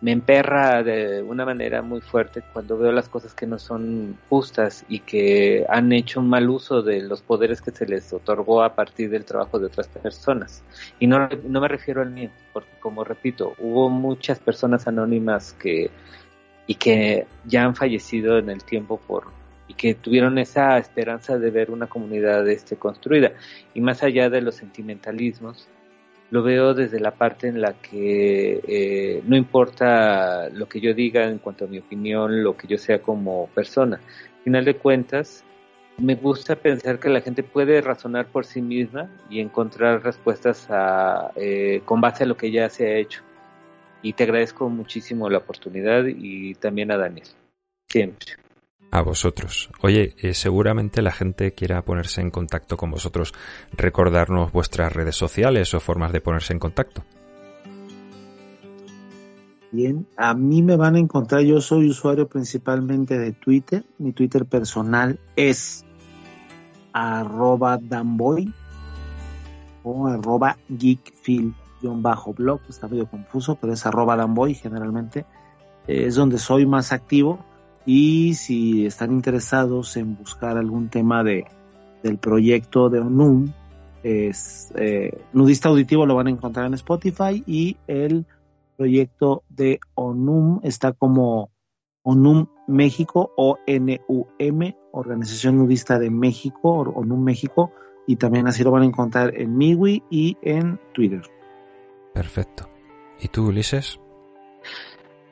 me 0.01 0.11
emperra 0.11 0.83
de 0.83 1.23
una 1.23 1.45
manera 1.45 1.83
muy 1.83 2.01
fuerte 2.01 2.43
cuando 2.53 2.77
veo 2.77 2.91
las 2.91 3.09
cosas 3.09 3.33
que 3.33 3.47
no 3.47 3.61
son 3.61 4.19
justas 4.29 4.85
y 4.89 4.99
que 4.99 5.65
han 5.69 5.93
hecho 5.93 6.19
un 6.19 6.29
mal 6.29 6.51
uso 6.51 6.83
de 6.83 7.01
los 7.01 7.23
poderes 7.23 7.63
que 7.63 7.71
se 7.71 7.87
les 7.87 8.13
otorgó 8.13 8.65
a 8.65 8.75
partir 8.75 9.09
del 9.09 9.25
trabajo 9.25 9.61
de 9.61 9.67
otras 9.67 9.87
personas. 9.87 10.65
Y 10.99 11.07
no, 11.07 11.29
no 11.45 11.61
me 11.61 11.69
refiero 11.69 12.03
al 12.03 12.11
mío, 12.11 12.31
porque 12.53 12.73
como 12.81 13.05
repito, 13.05 13.55
hubo 13.61 13.89
muchas 13.89 14.41
personas 14.41 14.89
anónimas 14.89 15.53
que 15.53 15.93
y 16.67 16.75
que 16.75 17.25
ya 17.45 17.65
han 17.65 17.77
fallecido 17.77 18.37
en 18.39 18.51
el 18.51 18.65
tiempo 18.65 18.99
por 18.99 19.27
y 19.71 19.75
que 19.75 19.95
tuvieron 19.95 20.37
esa 20.39 20.79
esperanza 20.79 21.39
de 21.39 21.51
ver 21.53 21.71
una 21.71 21.87
comunidad 21.87 22.49
este 22.49 22.77
construida 22.77 23.33
y 23.73 23.81
más 23.81 24.03
allá 24.03 24.29
de 24.29 24.41
los 24.41 24.57
sentimentalismos 24.57 25.69
lo 26.31 26.43
veo 26.43 26.75
desde 26.75 26.99
la 26.99 27.13
parte 27.13 27.47
en 27.47 27.61
la 27.61 27.75
que 27.75 28.61
eh, 28.67 29.23
no 29.27 29.37
importa 29.37 30.49
lo 30.51 30.69
que 30.69 30.81
yo 30.81 30.93
diga 30.93 31.29
en 31.29 31.39
cuanto 31.39 31.67
a 31.67 31.69
mi 31.69 31.79
opinión, 31.79 32.43
lo 32.43 32.57
que 32.57 32.69
yo 32.69 32.79
sea 32.79 33.03
como 33.03 33.49
persona. 33.49 33.97
Al 33.97 34.45
final 34.45 34.65
de 34.65 34.77
cuentas, 34.77 35.45
me 35.99 36.15
gusta 36.15 36.55
pensar 36.55 37.01
que 37.01 37.09
la 37.09 37.21
gente 37.21 37.43
puede 37.43 37.81
razonar 37.81 38.27
por 38.27 38.45
sí 38.45 38.63
misma 38.63 39.11
y 39.29 39.41
encontrar 39.41 40.05
respuestas 40.05 40.69
a, 40.71 41.33
eh, 41.35 41.83
con 41.85 42.01
base 42.01 42.23
a 42.25 42.27
lo 42.27 42.37
que 42.37 42.51
ya 42.53 42.69
se 42.71 42.87
ha 42.87 42.97
hecho 42.97 43.23
y 44.03 44.13
te 44.13 44.25
agradezco 44.25 44.69
muchísimo 44.69 45.29
la 45.29 45.39
oportunidad 45.39 46.05
y 46.07 46.55
también 46.55 46.91
a 46.93 46.97
Daniel. 46.97 47.27
Siempre. 47.89 48.50
A 48.93 49.03
vosotros. 49.03 49.71
Oye, 49.83 50.15
eh, 50.19 50.35
seguramente 50.35 51.01
la 51.01 51.13
gente 51.13 51.53
quiera 51.53 51.83
ponerse 51.83 52.21
en 52.21 52.31
contacto 52.31 52.77
con 52.77 52.91
vosotros. 52.91 53.33
Recordarnos 53.73 54.51
vuestras 54.51 54.93
redes 54.93 55.15
sociales 55.15 55.73
o 55.75 55.81
formas 55.81 56.13
de 56.13 56.21
ponerse 56.21 56.53
en 56.53 56.59
contacto. 56.59 57.05
Bien, 59.73 60.09
a 60.17 60.35
mí 60.35 60.63
me 60.63 60.77
van 60.77 60.97
a 60.97 60.99
encontrar, 60.99 61.43
yo 61.43 61.61
soy 61.61 61.89
usuario 61.89 62.27
principalmente 62.27 63.17
de 63.17 63.31
Twitter. 63.31 63.85
Mi 63.99 64.13
Twitter 64.13 64.45
personal 64.45 65.21
es 65.37 65.85
arroba 66.93 67.79
danboy 67.81 68.53
o 69.85 70.09
arroba 70.09 70.57
geekfield 70.69 71.55
bajo 71.83 72.35
blog, 72.35 72.61
está 72.69 72.89
medio 72.89 73.07
confuso, 73.07 73.55
pero 73.55 73.73
es 73.73 73.87
arroba 73.87 74.17
danboy 74.17 74.55
generalmente, 74.55 75.25
es 75.87 76.15
donde 76.15 76.39
soy 76.39 76.67
más 76.67 76.93
activo 76.93 77.39
y 77.87 78.35
si 78.35 78.87
están 78.87 79.13
interesados 79.13 79.97
en 79.97 80.17
buscar 80.17 80.57
algún 80.57 80.89
tema 80.89 81.25
de, 81.25 81.47
del 82.03 82.19
proyecto 82.19 82.89
de 82.89 83.01
ONUM, 83.01 83.53
eh, 84.03 84.33
Nudista 85.33 85.69
Auditivo 85.69 86.07
lo 86.07 86.15
van 86.15 86.29
a 86.29 86.31
encontrar 86.31 86.67
en 86.67 86.75
Spotify 86.75 87.43
y 87.47 87.77
el 87.87 88.27
proyecto 88.77 89.43
de 89.49 89.81
ONUM 89.95 90.61
está 90.63 90.93
como 90.93 91.51
ONUM 92.03 92.47
México, 92.67 93.33
O-N-U-M, 93.37 94.77
Organización 94.93 95.59
Nudista 95.59 95.99
de 95.99 96.11
México, 96.11 96.81
ONUM 96.81 97.23
México, 97.23 97.73
y 98.07 98.17
también 98.17 98.49
así 98.49 98.65
lo 98.65 98.71
van 98.71 98.83
a 98.83 98.87
encontrar 98.87 99.39
en 99.39 99.57
Miwi 99.57 100.03
y 100.11 100.37
en 100.43 100.81
Twitter. 100.95 101.23
Perfecto. 102.15 102.69
¿Y 103.21 103.29
tú, 103.29 103.49
Ulises? 103.49 104.01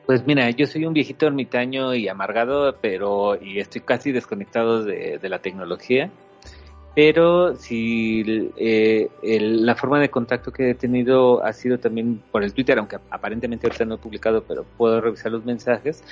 Pues 0.09 0.25
mira, 0.25 0.49
yo 0.49 0.65
soy 0.65 0.85
un 0.85 0.93
viejito 0.95 1.27
ermitaño 1.27 1.93
y 1.93 2.07
amargado, 2.07 2.75
pero 2.81 3.39
y 3.39 3.59
estoy 3.59 3.81
casi 3.81 4.11
desconectado 4.11 4.83
de, 4.83 5.19
la 5.21 5.37
tecnología. 5.37 6.09
Pero 6.95 7.55
si 7.55 8.49
eh, 8.57 9.07
la 9.21 9.75
forma 9.75 9.99
de 9.99 10.09
contacto 10.09 10.51
que 10.51 10.71
he 10.71 10.73
tenido 10.73 11.45
ha 11.45 11.53
sido 11.53 11.77
también 11.77 12.23
por 12.31 12.43
el 12.43 12.55
Twitter, 12.55 12.79
aunque 12.79 12.97
aparentemente 13.11 13.67
ahorita 13.67 13.85
no 13.85 13.93
he 13.93 13.97
publicado, 13.99 14.43
pero 14.45 14.65
puedo 14.79 14.99
revisar 14.99 15.31
los 15.31 15.45
mensajes, 15.45 16.03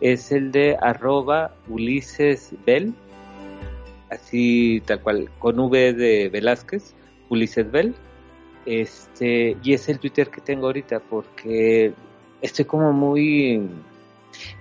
es 0.00 0.30
el 0.30 0.52
de 0.52 0.76
arroba 0.80 1.52
Ulises 1.68 2.54
Bell, 2.64 2.94
así 4.10 4.80
tal 4.86 5.00
cual, 5.00 5.28
con 5.40 5.58
V 5.58 5.92
de 5.92 6.28
Velázquez, 6.28 6.94
Ulises 7.28 7.68
Bell, 7.68 7.96
este, 8.64 9.56
y 9.60 9.72
es 9.72 9.88
el 9.88 9.98
Twitter 9.98 10.30
que 10.30 10.40
tengo 10.40 10.66
ahorita 10.66 11.00
porque 11.00 11.94
estoy 12.42 12.64
como 12.64 12.92
muy 12.92 13.68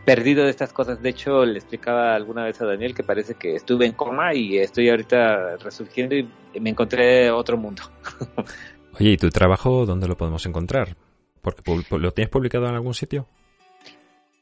perdido 0.05 0.43
de 0.43 0.49
estas 0.49 0.73
cosas. 0.73 1.01
De 1.01 1.09
hecho, 1.09 1.45
le 1.45 1.59
explicaba 1.59 2.15
alguna 2.15 2.43
vez 2.43 2.59
a 2.61 2.65
Daniel 2.65 2.95
que 2.95 3.03
parece 3.03 3.35
que 3.35 3.55
estuve 3.55 3.85
en 3.85 3.93
coma 3.93 4.33
y 4.33 4.57
estoy 4.57 4.89
ahorita 4.89 5.57
resurgiendo 5.57 6.15
y 6.15 6.27
me 6.59 6.71
encontré 6.71 7.31
otro 7.31 7.57
mundo. 7.57 7.83
Oye, 8.99 9.11
¿y 9.11 9.17
tu 9.17 9.29
trabajo 9.29 9.85
dónde 9.85 10.07
lo 10.07 10.17
podemos 10.17 10.45
encontrar? 10.45 10.95
Porque 11.41 11.61
¿Lo 11.97 12.11
tienes 12.11 12.29
publicado 12.29 12.67
en 12.67 12.75
algún 12.75 12.93
sitio? 12.93 13.27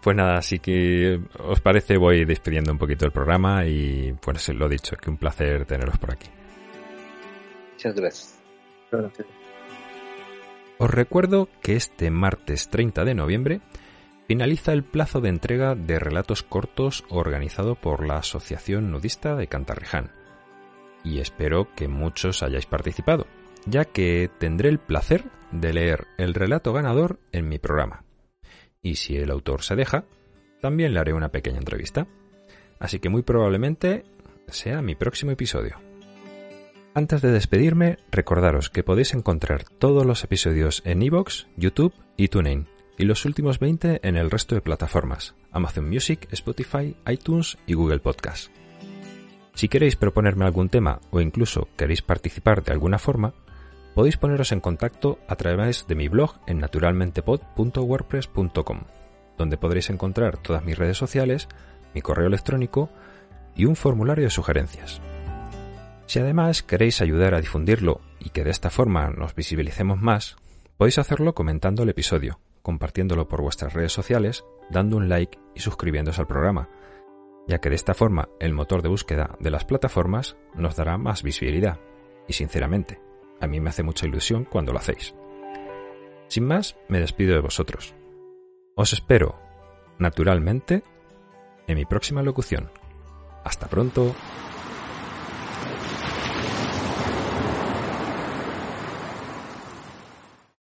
Pues 0.02 0.16
nada, 0.16 0.38
así 0.38 0.60
que 0.60 1.20
os 1.40 1.60
parece 1.60 1.96
voy 1.96 2.24
despidiendo 2.24 2.70
un 2.70 2.78
poquito 2.78 3.04
el 3.04 3.12
programa 3.12 3.66
y 3.66 4.14
pues 4.20 4.48
lo 4.50 4.68
dicho, 4.68 4.96
que 4.96 5.10
un 5.10 5.16
placer 5.16 5.66
teneros 5.66 5.98
por 5.98 6.12
aquí. 6.12 6.28
Muchas 7.72 7.94
gracias. 7.94 8.38
Gracias. 8.90 9.26
Os 10.78 10.90
recuerdo 10.90 11.48
que 11.60 11.74
este 11.74 12.10
martes 12.10 12.68
30 12.68 13.04
de 13.04 13.14
noviembre 13.14 13.60
finaliza 14.28 14.74
el 14.74 14.84
plazo 14.84 15.22
de 15.22 15.30
entrega 15.30 15.74
de 15.74 15.98
relatos 15.98 16.42
cortos 16.42 17.02
organizado 17.08 17.76
por 17.76 18.06
la 18.06 18.18
Asociación 18.18 18.90
Nudista 18.90 19.34
de 19.36 19.46
Cantarreján. 19.46 20.12
Y 21.02 21.20
espero 21.20 21.74
que 21.74 21.88
muchos 21.88 22.42
hayáis 22.42 22.66
participado, 22.66 23.26
ya 23.64 23.86
que 23.86 24.30
tendré 24.38 24.68
el 24.68 24.80
placer 24.80 25.24
de 25.50 25.72
leer 25.72 26.06
el 26.18 26.34
relato 26.34 26.74
ganador 26.74 27.18
en 27.32 27.48
mi 27.48 27.58
programa. 27.58 28.04
Y 28.82 28.96
si 28.96 29.16
el 29.16 29.30
autor 29.30 29.62
se 29.62 29.76
deja, 29.76 30.04
también 30.60 30.92
le 30.92 31.00
haré 31.00 31.14
una 31.14 31.30
pequeña 31.30 31.58
entrevista. 31.58 32.06
Así 32.78 32.98
que 32.98 33.08
muy 33.08 33.22
probablemente 33.22 34.04
sea 34.48 34.82
mi 34.82 34.94
próximo 34.94 35.30
episodio. 35.30 35.80
Antes 36.92 37.22
de 37.22 37.32
despedirme, 37.32 37.96
recordaros 38.10 38.68
que 38.68 38.82
podéis 38.82 39.14
encontrar 39.14 39.64
todos 39.64 40.04
los 40.04 40.22
episodios 40.22 40.82
en 40.84 41.00
iVoox, 41.00 41.46
YouTube 41.56 41.94
y 42.16 42.28
TuneIn, 42.28 42.66
y 42.98 43.04
los 43.04 43.24
últimos 43.24 43.60
20 43.60 44.00
en 44.02 44.16
el 44.16 44.28
resto 44.30 44.56
de 44.56 44.60
plataformas, 44.60 45.34
Amazon 45.52 45.88
Music, 45.88 46.28
Spotify, 46.32 46.96
iTunes 47.06 47.56
y 47.66 47.74
Google 47.74 48.00
Podcast. 48.00 48.50
Si 49.54 49.68
queréis 49.68 49.94
proponerme 49.96 50.44
algún 50.44 50.68
tema 50.68 51.00
o 51.10 51.20
incluso 51.20 51.68
queréis 51.76 52.02
participar 52.02 52.64
de 52.64 52.72
alguna 52.72 52.98
forma, 52.98 53.34
podéis 53.94 54.16
poneros 54.16 54.50
en 54.52 54.60
contacto 54.60 55.20
a 55.28 55.36
través 55.36 55.86
de 55.86 55.94
mi 55.94 56.08
blog 56.08 56.40
en 56.46 56.58
naturalmentepod.wordpress.com, 56.58 58.80
donde 59.36 59.56
podréis 59.56 59.90
encontrar 59.90 60.38
todas 60.38 60.64
mis 60.64 60.76
redes 60.76 60.98
sociales, 60.98 61.46
mi 61.94 62.02
correo 62.02 62.26
electrónico 62.26 62.90
y 63.54 63.64
un 63.64 63.76
formulario 63.76 64.24
de 64.24 64.30
sugerencias. 64.30 65.00
Si 66.06 66.18
además 66.18 66.62
queréis 66.62 67.00
ayudar 67.00 67.34
a 67.34 67.40
difundirlo 67.40 68.00
y 68.18 68.30
que 68.30 68.42
de 68.42 68.50
esta 68.50 68.70
forma 68.70 69.10
nos 69.10 69.34
visibilicemos 69.34 70.00
más, 70.00 70.36
podéis 70.76 70.98
hacerlo 70.98 71.34
comentando 71.34 71.82
el 71.82 71.88
episodio, 71.88 72.38
compartiéndolo 72.68 73.28
por 73.28 73.40
vuestras 73.40 73.72
redes 73.72 73.94
sociales, 73.94 74.44
dando 74.68 74.98
un 74.98 75.08
like 75.08 75.38
y 75.54 75.60
suscribiéndose 75.60 76.20
al 76.20 76.26
programa, 76.26 76.68
ya 77.46 77.62
que 77.62 77.70
de 77.70 77.76
esta 77.76 77.94
forma 77.94 78.28
el 78.40 78.52
motor 78.52 78.82
de 78.82 78.90
búsqueda 78.90 79.38
de 79.40 79.50
las 79.50 79.64
plataformas 79.64 80.36
nos 80.54 80.76
dará 80.76 80.98
más 80.98 81.22
visibilidad. 81.22 81.80
Y 82.26 82.34
sinceramente, 82.34 83.00
a 83.40 83.46
mí 83.46 83.58
me 83.58 83.70
hace 83.70 83.82
mucha 83.82 84.06
ilusión 84.06 84.44
cuando 84.44 84.74
lo 84.74 84.80
hacéis. 84.80 85.14
Sin 86.26 86.44
más, 86.44 86.76
me 86.88 87.00
despido 87.00 87.32
de 87.32 87.40
vosotros. 87.40 87.94
Os 88.74 88.92
espero, 88.92 89.40
naturalmente, 89.98 90.82
en 91.68 91.74
mi 91.74 91.86
próxima 91.86 92.22
locución. 92.22 92.70
Hasta 93.44 93.66
pronto. 93.68 94.14